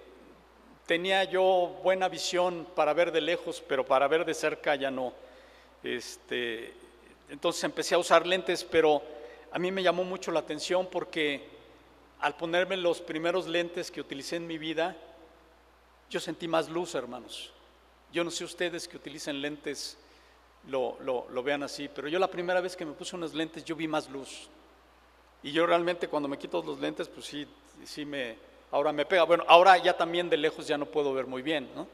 tenía 0.87 1.25
yo 1.25 1.79
buena 1.83 2.09
visión 2.09 2.67
para 2.75 2.93
ver 2.93 3.12
de 3.12 3.21
lejos, 3.21 3.62
pero 3.67 3.85
para 3.85 4.09
ver 4.09 4.25
de 4.25 4.35
cerca 4.35 4.75
ya 4.75 4.91
no. 4.91 5.12
Este, 5.83 6.73
entonces 7.29 7.65
empecé 7.65 7.95
a 7.95 7.99
usar 7.99 8.27
lentes, 8.27 8.65
pero 8.65 9.03
a 9.51 9.59
mí 9.59 9.71
me 9.71 9.83
llamó 9.83 10.05
mucho 10.05 10.31
la 10.31 10.41
atención 10.41 10.87
porque 10.87 11.49
al 12.21 12.37
ponerme 12.37 12.77
los 12.77 13.00
primeros 13.00 13.46
lentes 13.46 13.90
que 13.90 14.00
utilicé 14.00 14.37
en 14.37 14.46
mi 14.46 14.59
vida, 14.59 14.96
yo 16.09 16.21
sentí 16.21 16.46
más 16.46 16.69
luz, 16.69 16.94
hermanos. 16.94 17.53
Yo 18.13 18.23
no 18.23 18.31
sé 18.31 18.44
ustedes 18.44 18.87
que 18.87 18.96
utilicen 18.96 19.40
lentes 19.40 19.96
lo, 20.69 20.96
lo, 21.00 21.42
vean 21.42 21.63
así, 21.63 21.88
pero 21.88 22.08
yo 22.08 22.19
la 22.19 22.29
primera 22.29 22.60
vez 22.60 22.77
que 22.77 22.85
me 22.85 22.92
puse 22.92 23.17
unos 23.17 23.35
lentes 23.35 23.65
yo 23.65 23.75
vi 23.75 23.88
más 23.88 24.08
luz. 24.08 24.48
Y 25.42 25.50
yo 25.50 25.67
realmente 25.67 26.08
cuando 26.08 26.29
me 26.29 26.38
quito 26.38 26.63
los 26.63 26.79
lentes, 26.79 27.08
pues 27.08 27.27
sí, 27.27 27.46
sí 27.85 28.04
me, 28.04 28.37
ahora 28.71 28.92
me 28.92 29.04
pega. 29.04 29.25
Bueno, 29.25 29.44
ahora 29.48 29.77
ya 29.79 29.96
también 29.96 30.31
de 30.31 30.37
lejos 30.37 30.69
ya 30.69 30.79
no 30.79 30.87
puedo 30.87 31.13
ver 31.13 31.27
muy 31.27 31.42
bien, 31.42 31.69
¿no? 31.75 31.88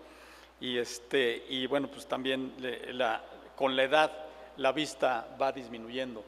Y, 0.60 0.76
este, 0.76 1.44
y 1.48 1.66
bueno, 1.66 1.88
pues 1.88 2.06
también 2.06 2.54
la, 2.92 3.22
con 3.56 3.74
la 3.76 3.84
edad 3.84 4.12
la 4.56 4.72
vista 4.72 5.28
va 5.40 5.52
disminuyendo. 5.52 6.22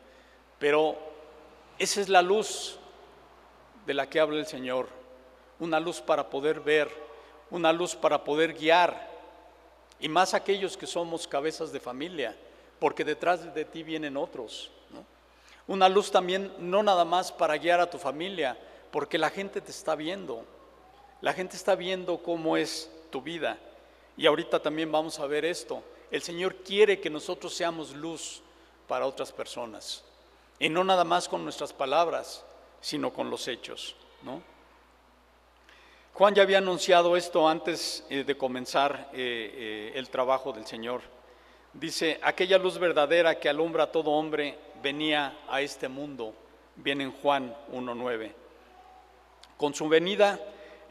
Pero 0.59 0.97
esa 1.79 2.01
es 2.01 2.09
la 2.09 2.23
luz 2.23 2.79
de 3.87 3.95
la 3.95 4.09
que 4.09 4.21
habla 4.21 4.39
el 4.39 4.47
Señor. 4.47 4.89
una 5.59 5.79
luz 5.79 6.01
para 6.01 6.31
poder 6.31 6.61
ver, 6.61 6.89
una 7.51 7.71
luz 7.71 7.95
para 7.95 8.25
poder 8.25 8.55
guiar, 8.55 9.10
y 10.01 10.09
más 10.09 10.35
aquellos 10.35 10.77
que 10.77 10.87
somos 10.87 11.27
cabezas 11.27 11.73
de 11.73 11.81
familia, 11.81 12.37
porque 12.79 13.05
detrás 13.05 13.55
de 13.55 13.65
ti 13.65 13.83
vienen 13.83 14.17
otros. 14.17 14.71
Una 15.67 15.89
luz 15.89 16.11
también 16.11 16.53
no 16.59 16.83
nada 16.83 17.05
más 17.05 17.31
para 17.31 17.57
guiar 17.57 17.81
a 17.81 17.91
tu 17.91 17.99
familia, 17.99 18.59
porque 18.91 19.19
la 19.19 19.31
gente 19.31 19.61
te 19.61 19.71
está 19.71 19.95
viendo, 19.95 20.45
la 21.21 21.33
gente 21.33 21.57
está 21.57 21.77
viendo 21.77 22.19
cómo 22.19 22.57
es 22.57 22.91
tu 23.11 23.23
vida. 23.23 23.59
Y 24.17 24.27
ahorita 24.27 24.61
también 24.61 24.91
vamos 24.91 25.21
a 25.21 25.27
ver 25.27 25.45
esto. 25.45 25.83
El 26.11 26.23
Señor 26.23 26.57
quiere 26.57 27.01
que 27.01 27.09
nosotros 27.09 27.55
seamos 27.55 27.95
luz 27.95 28.43
para 28.89 29.07
otras 29.07 29.31
personas. 29.31 30.03
Y 30.59 30.69
no 30.69 30.83
nada 30.83 31.05
más 31.05 31.29
con 31.29 31.45
nuestras 31.45 31.73
palabras, 31.73 32.45
sino 32.81 33.13
con 33.13 33.31
los 33.31 33.47
hechos. 33.47 33.95
¿no? 34.23 34.43
Juan 36.21 36.35
ya 36.35 36.43
había 36.43 36.59
anunciado 36.59 37.17
esto 37.17 37.49
antes 37.49 38.05
eh, 38.11 38.25
de 38.25 38.37
comenzar 38.37 39.09
eh, 39.15 39.55
eh, 39.55 39.93
el 39.95 40.11
trabajo 40.11 40.53
del 40.53 40.67
Señor. 40.67 41.01
Dice, 41.73 42.21
aquella 42.23 42.59
luz 42.59 42.79
verdadera 42.79 43.41
que 43.41 43.49
alumbra 43.49 43.85
a 43.85 43.91
todo 43.91 44.11
hombre 44.11 44.59
venía 44.83 45.39
a 45.49 45.63
este 45.63 45.89
mundo. 45.89 46.35
Viene 46.77 47.05
en 47.05 47.13
Juan 47.13 47.57
1.9. 47.73 48.33
Con 49.57 49.73
su 49.73 49.89
venida, 49.89 50.39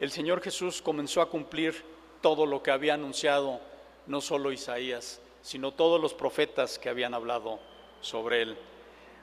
el 0.00 0.10
Señor 0.10 0.42
Jesús 0.42 0.82
comenzó 0.82 1.22
a 1.22 1.30
cumplir 1.30 1.80
todo 2.20 2.44
lo 2.44 2.60
que 2.60 2.72
había 2.72 2.94
anunciado 2.94 3.60
no 4.08 4.20
solo 4.20 4.50
Isaías, 4.50 5.20
sino 5.42 5.70
todos 5.70 6.00
los 6.00 6.12
profetas 6.12 6.76
que 6.76 6.88
habían 6.88 7.14
hablado 7.14 7.60
sobre 8.00 8.42
él. 8.42 8.58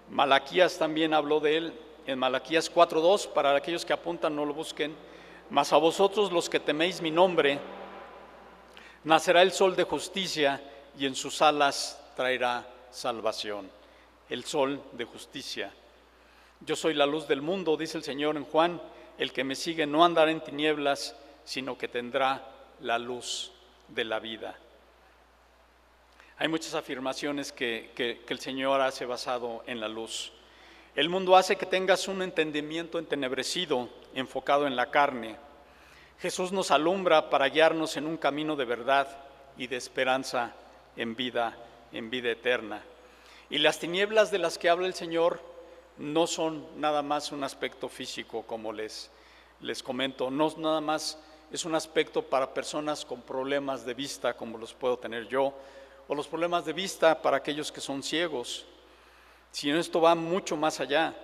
Malaquías 0.09 0.77
también 0.77 1.13
habló 1.13 1.41
de 1.41 1.57
él 1.57 1.73
en 2.05 2.17
Malaquías 2.17 2.73
4.2, 2.73 3.27
para 3.33 3.53
aquellos 3.53 3.83
que 3.83 3.91
apuntan 3.91 4.37
no 4.37 4.45
lo 4.45 4.53
busquen, 4.53 4.95
mas 5.49 5.73
a 5.73 5.77
vosotros 5.77 6.31
los 6.31 6.49
que 6.49 6.59
teméis 6.59 7.01
mi 7.01 7.11
nombre, 7.11 7.59
nacerá 9.03 9.41
el 9.41 9.51
sol 9.51 9.75
de 9.75 9.83
justicia 9.83 10.61
y 10.97 11.05
en 11.05 11.15
sus 11.15 11.41
alas 11.41 12.01
traerá 12.15 12.67
salvación. 12.91 13.69
El 14.29 14.43
sol 14.43 14.81
de 14.91 15.05
justicia. 15.05 15.71
Yo 16.61 16.75
soy 16.75 16.93
la 16.93 17.05
luz 17.05 17.27
del 17.27 17.41
mundo, 17.41 17.77
dice 17.77 17.97
el 17.97 18.03
Señor 18.03 18.35
en 18.35 18.43
Juan, 18.43 18.81
el 19.17 19.31
que 19.31 19.43
me 19.43 19.55
sigue 19.55 19.85
no 19.85 20.03
andará 20.03 20.31
en 20.31 20.41
tinieblas, 20.41 21.15
sino 21.45 21.77
que 21.77 21.87
tendrá 21.87 22.43
la 22.81 22.99
luz 22.99 23.51
de 23.87 24.03
la 24.03 24.19
vida. 24.19 24.57
Hay 26.39 26.47
muchas 26.47 26.75
afirmaciones 26.75 27.51
que, 27.51 28.23
el 28.27 28.39
Señor 28.39 28.81
hace 28.81 29.05
basado 29.05 29.63
en 29.65 29.79
la 29.79 29.87
luz. 29.87 30.31
El 30.97 31.09
mundo 31.09 31.35
hace 31.35 31.57
que 31.57 31.67
tengas 31.67 32.07
un 32.07 32.23
entendimiento 32.23 32.97
entenebrecido, 32.97 33.87
enfocado 34.15 34.65
en 34.65 34.75
la 34.75 34.89
carne. 34.89 35.35
Jesús 36.17 36.51
nos 36.51 36.71
alumbra 36.71 37.29
para 37.29 37.49
guiarnos 37.49 37.97
en 37.97 38.07
un 38.07 38.17
camino 38.17 38.55
de 38.55 38.65
verdad 38.65 39.07
y 39.59 39.67
de 39.67 39.75
esperanza 39.75 40.55
en 40.95 41.15
vida, 41.15 41.55
en 41.91 42.09
vida 42.09 42.31
eterna. 42.31 42.81
Y 43.51 43.59
las 43.59 43.77
tinieblas 43.77 44.31
de 44.31 44.39
las 44.39 44.57
que 44.57 44.71
habla 44.71 44.87
el 44.87 44.95
Señor 44.95 45.39
no 45.99 46.25
son 46.25 46.65
nada 46.81 47.03
más 47.03 47.31
un 47.31 47.43
aspecto 47.43 47.89
físico, 47.89 48.41
como 48.47 48.73
les, 48.73 49.11
les 49.61 49.83
comento, 49.83 50.31
no 50.31 50.51
nada 50.57 50.81
más 50.81 51.19
es 51.51 51.63
un 51.63 51.75
aspecto 51.75 52.23
para 52.23 52.55
personas 52.55 53.05
con 53.05 53.21
problemas 53.21 53.85
de 53.85 53.93
vista, 53.93 54.35
como 54.35 54.57
los 54.57 54.73
puedo 54.73 54.97
tener 54.97 55.27
yo, 55.27 55.53
o 56.07 56.15
los 56.15 56.27
problemas 56.27 56.65
de 56.65 56.73
vista 56.73 57.21
para 57.21 57.37
aquellos 57.37 57.71
que 57.71 57.81
son 57.81 58.01
ciegos, 58.01 58.65
sino 59.57 59.79
esto 59.79 59.99
va 59.99 60.13
mucho 60.13 60.55
más 60.55 60.79
allá, 60.79 61.15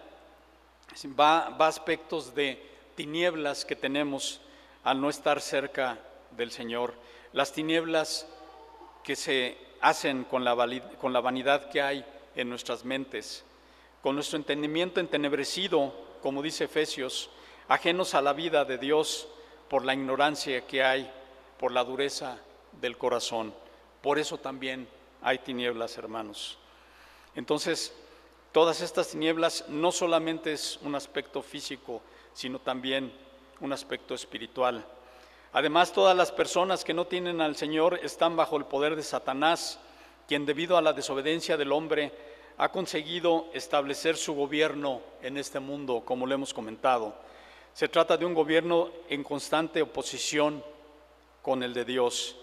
va, 1.19 1.49
a 1.49 1.67
aspectos 1.67 2.33
de 2.33 2.59
tinieblas 2.95 3.63
que 3.63 3.75
tenemos 3.75 4.41
al 4.83 4.99
no 4.99 5.11
estar 5.11 5.39
cerca 5.39 5.99
del 6.31 6.49
Señor, 6.49 6.95
las 7.31 7.53
tinieblas 7.53 8.27
que 9.03 9.15
se 9.15 9.55
hacen 9.81 10.23
con 10.23 10.43
la, 10.43 10.55
con 10.99 11.13
la 11.13 11.21
vanidad 11.21 11.69
que 11.69 11.83
hay 11.83 12.03
en 12.35 12.49
nuestras 12.49 12.83
mentes, 12.83 13.43
con 14.01 14.15
nuestro 14.15 14.39
entendimiento 14.39 14.99
entenebrecido, 14.99 15.93
como 16.23 16.41
dice 16.41 16.63
Efesios, 16.63 17.29
ajenos 17.67 18.15
a 18.15 18.23
la 18.23 18.33
vida 18.33 18.65
de 18.65 18.79
Dios 18.79 19.27
por 19.69 19.85
la 19.85 19.93
ignorancia 19.93 20.65
que 20.65 20.83
hay, 20.83 21.07
por 21.59 21.71
la 21.71 21.83
dureza 21.83 22.39
del 22.81 22.97
corazón. 22.97 23.53
Por 24.01 24.17
eso 24.17 24.39
también 24.39 24.87
hay 25.21 25.37
tinieblas, 25.37 25.99
hermanos. 25.99 26.57
Entonces, 27.35 27.93
todas 28.53 28.81
estas 28.81 29.09
tinieblas 29.09 29.65
no 29.67 29.91
solamente 29.91 30.53
es 30.53 30.79
un 30.83 30.95
aspecto 30.95 31.41
físico, 31.41 32.01
sino 32.33 32.59
también 32.59 33.11
un 33.59 33.73
aspecto 33.73 34.13
espiritual. 34.13 34.85
Además, 35.51 35.91
todas 35.91 36.15
las 36.15 36.31
personas 36.31 36.83
que 36.83 36.93
no 36.93 37.05
tienen 37.05 37.41
al 37.41 37.55
Señor 37.55 37.99
están 38.01 38.35
bajo 38.35 38.55
el 38.55 38.65
poder 38.65 38.95
de 38.95 39.03
Satanás, 39.03 39.79
quien 40.27 40.45
debido 40.45 40.77
a 40.77 40.81
la 40.81 40.93
desobediencia 40.93 41.57
del 41.57 41.71
hombre 41.71 42.11
ha 42.57 42.69
conseguido 42.69 43.47
establecer 43.53 44.15
su 44.15 44.35
gobierno 44.35 45.01
en 45.21 45.37
este 45.37 45.59
mundo, 45.59 46.03
como 46.05 46.25
lo 46.25 46.35
hemos 46.35 46.53
comentado. 46.53 47.15
Se 47.73 47.87
trata 47.87 48.17
de 48.17 48.25
un 48.25 48.35
gobierno 48.35 48.91
en 49.09 49.23
constante 49.23 49.81
oposición 49.81 50.63
con 51.41 51.63
el 51.63 51.73
de 51.73 51.85
Dios 51.85 52.35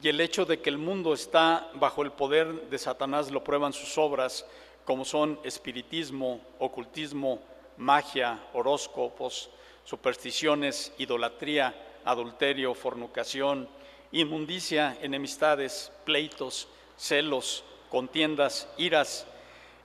y 0.00 0.08
el 0.08 0.20
hecho 0.20 0.44
de 0.44 0.60
que 0.60 0.70
el 0.70 0.78
mundo 0.78 1.12
está 1.12 1.70
bajo 1.74 2.02
el 2.02 2.12
poder 2.12 2.70
de 2.70 2.78
Satanás 2.78 3.30
lo 3.30 3.44
prueban 3.44 3.72
sus 3.72 3.98
obras, 3.98 4.46
como 4.84 5.04
son 5.04 5.38
espiritismo, 5.44 6.40
ocultismo, 6.58 7.40
magia, 7.76 8.38
horóscopos, 8.52 9.50
supersticiones, 9.84 10.92
idolatría, 10.98 11.74
adulterio, 12.04 12.74
fornicación, 12.74 13.68
inmundicia, 14.10 14.96
enemistades, 15.00 15.92
pleitos, 16.04 16.68
celos, 16.96 17.64
contiendas, 17.90 18.68
iras, 18.76 19.26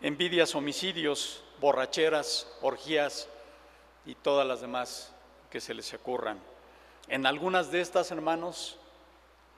envidias, 0.02 0.56
homicidios, 0.56 1.43
borracheras, 1.60 2.48
orgías 2.62 3.28
y 4.06 4.16
todas 4.16 4.48
las 4.48 4.62
demás 4.62 5.14
que 5.50 5.62
se 5.62 5.74
les 5.74 5.93
ocurran. 5.93 6.39
En 7.08 7.26
algunas 7.26 7.72
de 7.72 7.82
estas, 7.82 8.12
hermanos, 8.12 8.78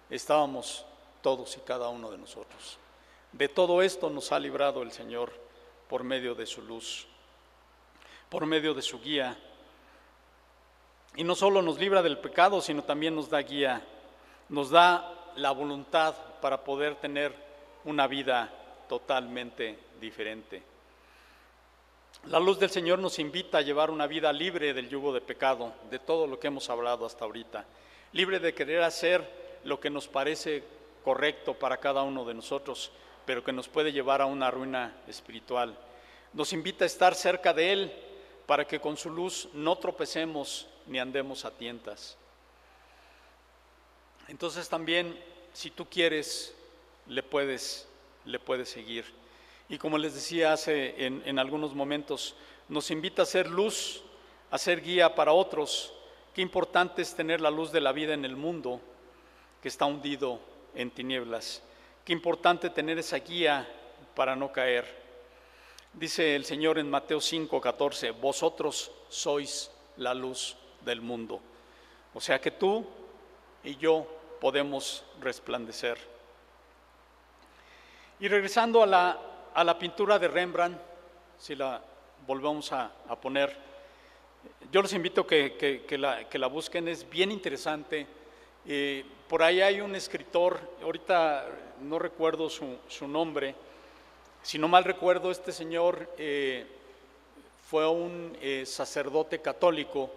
estábamos 0.10 0.86
todos 1.22 1.58
y 1.58 1.60
cada 1.62 1.90
uno 1.90 2.12
de 2.12 2.18
nosotros. 2.18 2.78
De 3.32 3.48
todo 3.48 3.82
esto 3.82 4.10
nos 4.10 4.32
ha 4.32 4.40
librado 4.40 4.82
el 4.82 4.92
Señor 4.92 5.32
por 5.88 6.04
medio 6.04 6.36
de 6.36 6.46
su 6.46 6.62
luz, 6.62 7.08
por 8.30 8.46
medio 8.46 8.74
de 8.74 8.82
su 8.82 9.00
guía. 9.00 9.38
Y 11.16 11.24
no 11.24 11.36
solo 11.36 11.62
nos 11.62 11.80
libra 11.80 12.02
del 12.02 12.18
pecado, 12.18 12.62
sino 12.62 12.84
también 12.84 13.16
nos 13.16 13.30
da 13.30 13.42
guía, 13.42 13.86
nos 14.50 14.70
da 14.70 15.32
la 15.36 15.52
voluntad 15.52 16.16
para 16.42 16.64
poder 16.64 16.96
tener 16.96 17.34
una 17.86 18.08
vida 18.08 18.52
totalmente 18.88 19.78
diferente. 20.00 20.64
La 22.26 22.40
luz 22.40 22.60
del 22.60 22.70
Señor 22.70 23.00
nos 23.00 23.18
invita 23.20 23.60
a 23.60 23.62
llevar 23.62 23.90
una 23.90 24.06
vida 24.06 24.34
libre 24.34 24.74
del 24.74 24.90
yugo 24.90 25.14
de 25.14 25.22
pecado, 25.22 25.74
de 25.90 26.00
todo 26.00 26.28
lo 26.28 26.40
que 26.40 26.48
hemos 26.48 26.70
hablado 26.70 27.06
hasta 27.06 27.24
ahorita, 27.24 27.66
libre 28.12 28.40
de 28.40 28.54
querer 28.54 28.84
hacer 28.84 29.60
lo 29.64 29.80
que 29.80 29.90
nos 29.90 30.08
parece 30.08 30.64
correcto 31.04 31.54
para 31.54 31.78
cada 31.78 32.04
uno 32.04 32.26
de 32.26 32.34
nosotros, 32.34 32.92
pero 33.30 33.44
que 33.44 33.54
nos 33.54 33.68
puede 33.68 33.92
llevar 33.92 34.24
a 34.24 34.26
una 34.26 34.50
ruina 34.50 34.92
espiritual. 35.08 35.78
Nos 36.34 36.52
invita 36.52 36.84
a 36.84 36.88
estar 36.88 37.14
cerca 37.14 37.54
de 37.54 37.72
Él 37.72 37.94
para 38.48 38.66
que 38.66 38.80
con 38.80 38.98
su 38.98 39.12
luz 39.12 39.50
no 39.54 39.78
tropecemos 39.78 40.66
ni 40.88 40.98
andemos 40.98 41.46
a 41.46 41.52
tientas. 41.52 42.18
Entonces 44.30 44.68
también, 44.68 45.16
si 45.54 45.70
tú 45.70 45.86
quieres, 45.86 46.56
le 47.06 47.22
puedes, 47.22 47.88
le 48.26 48.40
puedes 48.40 48.68
seguir. 48.68 49.06
Y 49.70 49.78
como 49.78 50.00
les 50.00 50.16
decía 50.16 50.52
hace 50.52 51.06
en, 51.06 51.22
en 51.24 51.38
algunos 51.38 51.76
momentos, 51.76 52.34
nos 52.68 52.90
invita 52.90 53.22
a 53.22 53.28
ser 53.28 53.48
luz, 53.48 54.02
a 54.50 54.58
ser 54.58 54.82
guía 54.82 55.14
para 55.14 55.34
otros. 55.34 55.94
Qué 56.34 56.42
importante 56.42 57.04
es 57.04 57.14
tener 57.16 57.42
la 57.42 57.52
luz 57.52 57.72
de 57.72 57.82
la 57.82 57.92
vida 57.92 58.16
en 58.16 58.26
el 58.26 58.36
mundo 58.36 58.82
que 59.62 59.68
está 59.68 59.86
hundido 59.86 60.40
en 60.74 60.90
tinieblas. 60.90 61.62
Qué 62.10 62.14
importante 62.14 62.72
tener 62.72 62.97
esa 62.97 63.18
guía 63.18 63.70
para 64.16 64.36
no 64.36 64.51
caer. 64.51 64.84
Dice 65.93 66.36
el 66.36 66.43
Señor 66.43 66.80
en 66.80 66.89
Mateo 66.89 67.22
5, 67.22 67.62
14, 67.62 68.10
vosotros 68.10 68.91
sois 69.10 69.70
la 69.97 70.16
luz 70.16 70.57
del 70.84 71.01
mundo. 71.01 71.39
O 72.16 72.20
sea 72.20 72.41
que 72.41 72.49
tú 72.49 72.84
y 73.64 73.76
yo 73.76 74.07
podemos 74.41 75.05
resplandecer. 75.22 75.99
Y 78.20 78.28
regresando 78.28 78.82
a 78.82 78.88
la, 78.88 79.20
a 79.53 79.64
la 79.64 79.78
pintura 79.78 80.18
de 80.18 80.30
Rembrandt, 80.30 80.82
si 81.38 81.55
la 81.55 81.80
volvemos 82.26 82.72
a, 82.72 82.91
poner, 83.22 83.55
yo 84.72 84.82
los 84.82 84.93
invito 84.93 85.28
que, 85.28 85.86
que, 85.88 85.97
la, 85.99 86.28
que 86.28 86.39
la 86.39 86.47
busquen, 86.47 86.88
es 86.88 87.07
bien 87.07 87.32
interesante 87.32 88.07
eh, 88.72 89.04
por 89.28 89.42
ahí 89.42 89.62
hay 89.62 89.82
un 89.82 89.96
escritor, 89.96 90.60
ahorita 90.84 91.48
no 91.82 91.98
recuerdo 91.98 92.50
su, 92.50 93.08
nombre, 93.08 93.56
si 94.44 94.60
no 94.60 94.68
mal 94.68 94.84
recuerdo, 94.84 95.32
este 95.32 95.52
señor 95.52 96.08
eh, 96.20 96.68
fue 97.68 97.88
un 97.90 98.38
eh, 98.40 98.64
sacerdote 98.68 99.42
católico 99.42 100.12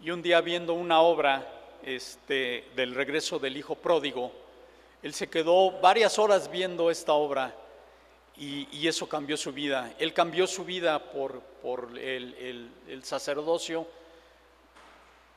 y 0.00 0.12
un 0.12 0.22
día 0.22 0.40
viendo 0.40 0.74
una 0.74 1.00
obra 1.00 1.44
este, 1.82 2.68
del 2.76 2.94
regreso 2.94 3.40
del 3.40 3.56
hijo 3.56 3.74
pródigo, 3.74 4.30
él 5.02 5.12
se 5.12 5.28
quedó 5.28 5.80
varias 5.80 6.20
horas 6.20 6.48
viendo 6.48 6.88
esta 6.88 7.14
obra 7.14 7.52
y, 8.36 8.86
eso 8.86 9.08
cambió 9.08 9.36
su 9.36 9.52
vida. 9.52 9.92
Él 9.98 10.12
cambió 10.12 10.46
su 10.46 10.64
vida 10.64 11.10
por, 11.12 11.40
por 11.62 11.98
el, 11.98 12.70
sacerdocio, 13.02 13.86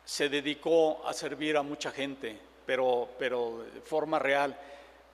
se 0.06 0.30
dedicó 0.30 1.06
a 1.06 1.14
servir 1.14 1.58
a 1.58 1.64
mucha 1.64 1.92
gente, 1.92 2.40
pero, 2.66 3.10
pero 3.18 3.66
de 3.74 3.82
forma 3.82 4.20
real, 4.20 4.58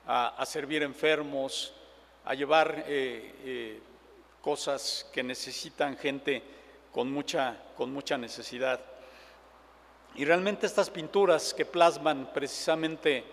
a, 0.06 0.44
servir 0.44 0.82
enfermos, 0.82 1.72
a 2.24 2.34
llevar 2.34 2.84
eh, 2.86 3.34
eh, 3.44 3.80
cosas 4.42 5.08
que 5.12 5.22
necesitan 5.22 5.96
gente 5.96 6.42
con 6.92 7.10
mucha, 7.10 7.56
con 7.76 7.92
mucha 7.92 8.18
necesidad. 8.18 8.80
Y 10.14 10.26
realmente 10.26 10.66
estas 10.66 10.90
pinturas 10.90 11.54
que 11.54 11.64
plasman 11.64 12.30
precisamente 12.34 13.24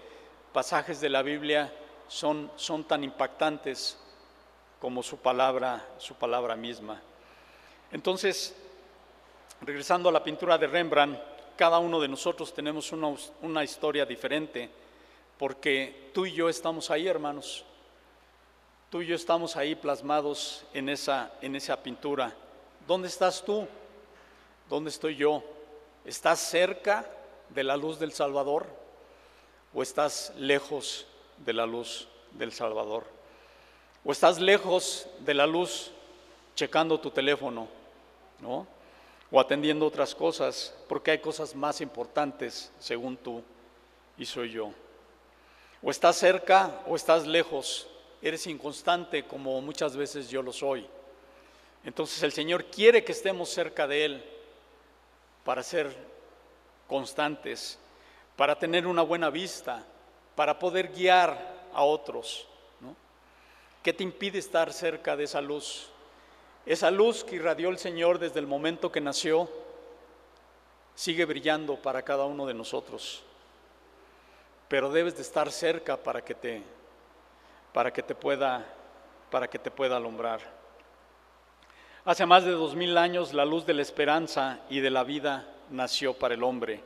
pasajes 0.53 1.01
de 1.01 1.09
la 1.09 1.21
Biblia 1.21 1.73
son, 2.07 2.49
son 2.55 2.85
tan 2.85 3.03
impactantes 3.03 3.97
como 4.79 5.03
su 5.03 5.17
palabra, 5.17 5.85
su 5.97 6.15
palabra 6.15 6.55
misma. 6.55 7.01
Entonces, 7.91 8.55
regresando 9.61 10.07
a 10.07 10.11
la 10.13 10.23
pintura 10.23 10.57
de 10.57 10.67
Rembrandt, 10.67 11.19
cada 11.59 11.79
uno 11.79 11.99
de 11.99 12.07
nosotros 12.07 12.53
tenemos 12.53 12.93
una, 12.93 13.65
historia 13.65 14.05
diferente, 14.05 14.69
porque 15.37 16.09
tú 16.13 16.25
y 16.25 16.31
yo 16.31 16.47
estamos 16.47 16.89
ahí, 16.89 17.05
hermanos. 17.05 17.65
Tú 18.89 19.01
y 19.01 19.07
yo 19.07 19.13
estamos 19.13 19.57
ahí 19.57 19.75
plasmados 19.75 20.63
en 20.73 20.87
esa, 20.87 21.33
en 21.41 21.57
esa 21.57 21.83
pintura. 21.83 22.33
¿Dónde 22.87 23.09
estás 23.09 23.43
tú? 23.43 23.67
¿Dónde 24.69 24.89
estoy 24.89 25.17
yo? 25.17 25.43
¿Estás 26.05 26.39
cerca 26.39 27.05
de 27.49 27.65
la 27.65 27.75
luz 27.75 27.99
del 27.99 28.13
Salvador 28.13 28.65
o 29.73 29.83
estás 29.83 30.31
lejos 30.37 31.07
de 31.39 31.51
la 31.51 31.65
luz 31.65 32.07
del 32.31 32.53
Salvador? 32.53 33.03
¿O 34.05 34.13
estás 34.13 34.39
lejos 34.39 35.07
de 35.19 35.33
la 35.33 35.45
luz 35.45 35.91
checando 36.55 37.01
tu 37.01 37.11
teléfono, 37.11 37.67
¿no? 38.39 38.78
O 39.31 39.39
atendiendo 39.39 39.85
otras 39.85 40.15
cosas, 40.15 40.73
porque 40.87 41.11
hay 41.11 41.19
cosas 41.19 41.55
más 41.55 41.81
importantes 41.81 42.71
según 42.79 43.15
tú 43.17 43.43
y 44.17 44.25
soy 44.25 44.51
yo. 44.51 44.71
O 45.81 45.91
estás 45.91 46.17
cerca 46.17 46.81
o 46.87 46.95
estás 46.95 47.27
lejos, 47.27 47.87
eres 48.21 48.47
inconstante 48.47 49.25
como 49.25 49.61
muchas 49.61 49.95
veces 49.95 50.29
yo 50.29 50.41
lo 50.41 50.51
soy. 50.51 50.85
Entonces 51.83 52.21
el 52.23 52.31
Señor 52.31 52.65
quiere 52.65 53.03
que 53.03 53.13
estemos 53.13 53.49
cerca 53.49 53.87
de 53.87 54.05
Él 54.05 54.25
para 55.45 55.63
ser 55.63 55.95
constantes, 56.87 57.79
para 58.35 58.57
tener 58.57 58.87
una 58.87 59.03
buena 59.03 59.29
vista, 59.29 59.85
para 60.35 60.57
poder 60.59 60.89
guiar 60.89 61.67
a 61.73 61.83
otros. 61.83 62.47
¿Qué 63.83 63.93
te 63.93 64.03
impide 64.03 64.39
estar 64.39 64.73
cerca 64.73 65.15
de 65.15 65.23
esa 65.23 65.39
luz? 65.39 65.89
Esa 66.69 66.91
luz 66.91 67.23
que 67.23 67.37
irradió 67.37 67.69
el 67.69 67.79
Señor 67.79 68.19
desde 68.19 68.39
el 68.39 68.45
momento 68.45 68.91
que 68.91 69.01
nació 69.01 69.49
sigue 70.93 71.25
brillando 71.25 71.77
para 71.77 72.03
cada 72.03 72.25
uno 72.25 72.45
de 72.45 72.53
nosotros. 72.53 73.23
Pero 74.67 74.91
debes 74.91 75.15
de 75.15 75.23
estar 75.23 75.51
cerca 75.51 75.97
para 75.97 76.23
que 76.23 76.35
te 76.35 76.61
para 77.73 77.91
que 77.91 78.03
te 78.03 78.13
pueda 78.13 78.63
para 79.31 79.49
que 79.49 79.57
te 79.57 79.71
pueda 79.71 79.97
alumbrar. 79.97 80.41
Hace 82.05 82.27
más 82.27 82.45
de 82.45 82.51
dos 82.51 82.75
mil 82.75 82.99
años 82.99 83.33
la 83.33 83.45
luz 83.45 83.65
de 83.65 83.73
la 83.73 83.81
esperanza 83.81 84.59
y 84.69 84.79
de 84.79 84.91
la 84.91 85.03
vida 85.03 85.51
nació 85.71 86.13
para 86.13 86.35
el 86.35 86.43
hombre. 86.43 86.83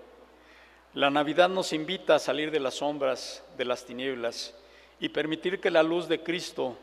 La 0.94 1.10
Navidad 1.10 1.50
nos 1.50 1.74
invita 1.74 2.16
a 2.16 2.20
salir 2.20 2.52
de 2.52 2.62
las 2.62 2.76
sombras, 2.76 3.44
de 3.58 3.66
las 3.66 3.84
tinieblas 3.84 4.56
y 5.02 5.10
permitir 5.10 5.60
que 5.60 5.70
la 5.70 5.84
luz 5.84 6.08
de 6.08 6.24
Cristo 6.24 6.78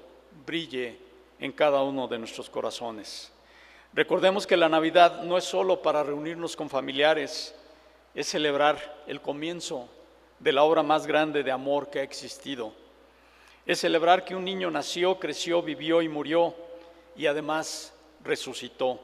brille 0.45 1.10
en 1.41 1.53
cada 1.53 1.83
uno 1.83 2.07
de 2.07 2.19
nuestros 2.19 2.51
corazones. 2.51 3.33
Recordemos 3.93 4.47
que 4.47 4.57
la 4.57 4.69
Navidad 4.69 5.23
no 5.23 5.37
es 5.37 5.45
solo 5.45 5.83
para 5.83 6.03
reunirnos 6.03 6.55
con 6.55 6.69
familiares, 6.69 7.55
es 8.15 8.29
celebrar 8.29 9.03
el 9.07 9.21
comienzo 9.21 9.89
de 10.39 10.53
la 10.53 10.63
obra 10.63 10.83
más 10.83 11.07
grande 11.07 11.43
de 11.43 11.51
amor 11.51 11.91
que 11.91 12.01
ha 12.01 12.05
existido. 12.05 12.73
Es 13.67 13.81
celebrar 13.81 14.25
que 14.25 14.37
un 14.37 14.45
niño 14.45 14.71
nació, 14.71 15.19
creció, 15.19 15.63
vivió 15.63 16.03
y 16.03 16.09
murió 16.09 16.55
y 17.17 17.27
además 17.27 17.93
resucitó 18.23 19.01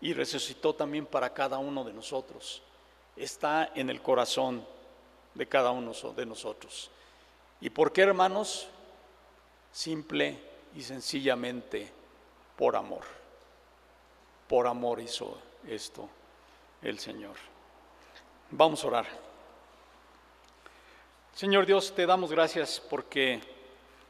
y 0.00 0.12
resucitó 0.12 0.74
también 0.74 1.06
para 1.06 1.34
cada 1.34 1.58
uno 1.58 1.84
de 1.84 1.92
nosotros. 1.92 2.62
Está 3.16 3.72
en 3.74 3.90
el 3.90 4.00
corazón 4.00 4.64
de 5.34 5.46
cada 5.46 5.70
uno 5.70 5.92
de 6.16 6.26
nosotros. 6.26 6.90
¿Y 7.60 7.70
por 7.70 7.92
qué, 7.92 8.02
hermanos? 8.02 8.68
Simple 9.72 10.47
y 10.78 10.82
sencillamente 10.82 11.90
por 12.56 12.76
amor. 12.76 13.02
Por 14.46 14.68
amor 14.68 15.00
hizo 15.00 15.36
esto 15.66 16.08
el 16.80 17.00
Señor. 17.00 17.34
Vamos 18.52 18.84
a 18.84 18.86
orar. 18.86 19.06
Señor 21.34 21.66
Dios, 21.66 21.92
te 21.92 22.06
damos 22.06 22.30
gracias 22.30 22.80
porque 22.88 23.40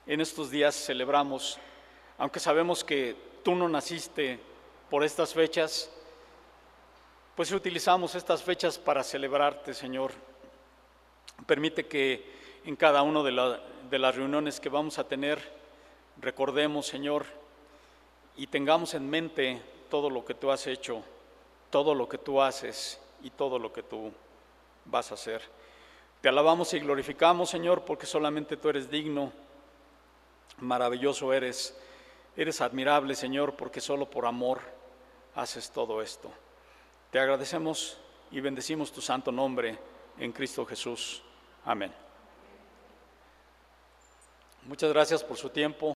en 0.06 0.20
estos 0.20 0.50
días 0.50 0.74
celebramos, 0.74 1.58
aunque 2.18 2.38
sabemos 2.38 2.84
que 2.84 3.16
tú 3.42 3.54
no 3.54 3.66
naciste 3.66 4.38
por 4.90 5.04
estas 5.04 5.32
fechas, 5.32 5.90
pues 7.34 7.50
utilizamos 7.50 8.14
estas 8.14 8.42
fechas 8.42 8.78
para 8.78 9.02
celebrarte, 9.02 9.72
Señor. 9.72 10.12
Permite 11.46 11.86
que 11.86 12.60
en 12.66 12.76
cada 12.76 13.00
una 13.00 13.22
de, 13.22 13.58
de 13.88 13.98
las 13.98 14.14
reuniones 14.14 14.60
que 14.60 14.68
vamos 14.68 14.98
a 14.98 15.08
tener 15.08 15.57
recordemos, 16.20 16.86
Señor, 16.86 17.26
y 18.36 18.46
tengamos 18.46 18.94
en 18.94 19.08
mente 19.08 19.62
todo 19.90 20.10
lo 20.10 20.24
que 20.24 20.34
tú 20.34 20.50
has 20.50 20.66
hecho, 20.66 21.02
todo 21.70 21.94
lo 21.94 22.08
que 22.08 22.18
tú 22.18 22.40
haces 22.40 23.00
y 23.22 23.30
todo 23.30 23.58
lo 23.58 23.72
que 23.72 23.82
tú 23.82 24.12
vas 24.84 25.10
a 25.10 25.14
hacer. 25.14 25.42
Te 26.20 26.28
alabamos 26.28 26.72
y 26.74 26.80
glorificamos, 26.80 27.50
Señor, 27.50 27.84
porque 27.84 28.06
solamente 28.06 28.56
tú 28.56 28.68
eres 28.68 28.90
digno, 28.90 29.32
maravilloso 30.58 31.32
eres 31.32 31.76
Eres 32.38 32.60
admirable, 32.60 33.16
Señor, 33.16 33.56
porque 33.56 33.80
solo 33.80 34.08
por 34.08 34.24
amor 34.24 34.60
haces 35.34 35.72
todo 35.72 36.00
esto. 36.00 36.30
Te 37.10 37.18
agradecemos 37.18 37.98
y 38.30 38.38
bendecimos 38.38 38.92
tu 38.92 39.00
santo 39.00 39.32
nombre 39.32 39.76
en 40.20 40.30
Cristo 40.30 40.64
Jesús. 40.64 41.20
Amén. 41.64 41.92
Muchas 44.62 44.92
gracias 44.92 45.24
por 45.24 45.36
su 45.36 45.50
tiempo. 45.50 45.86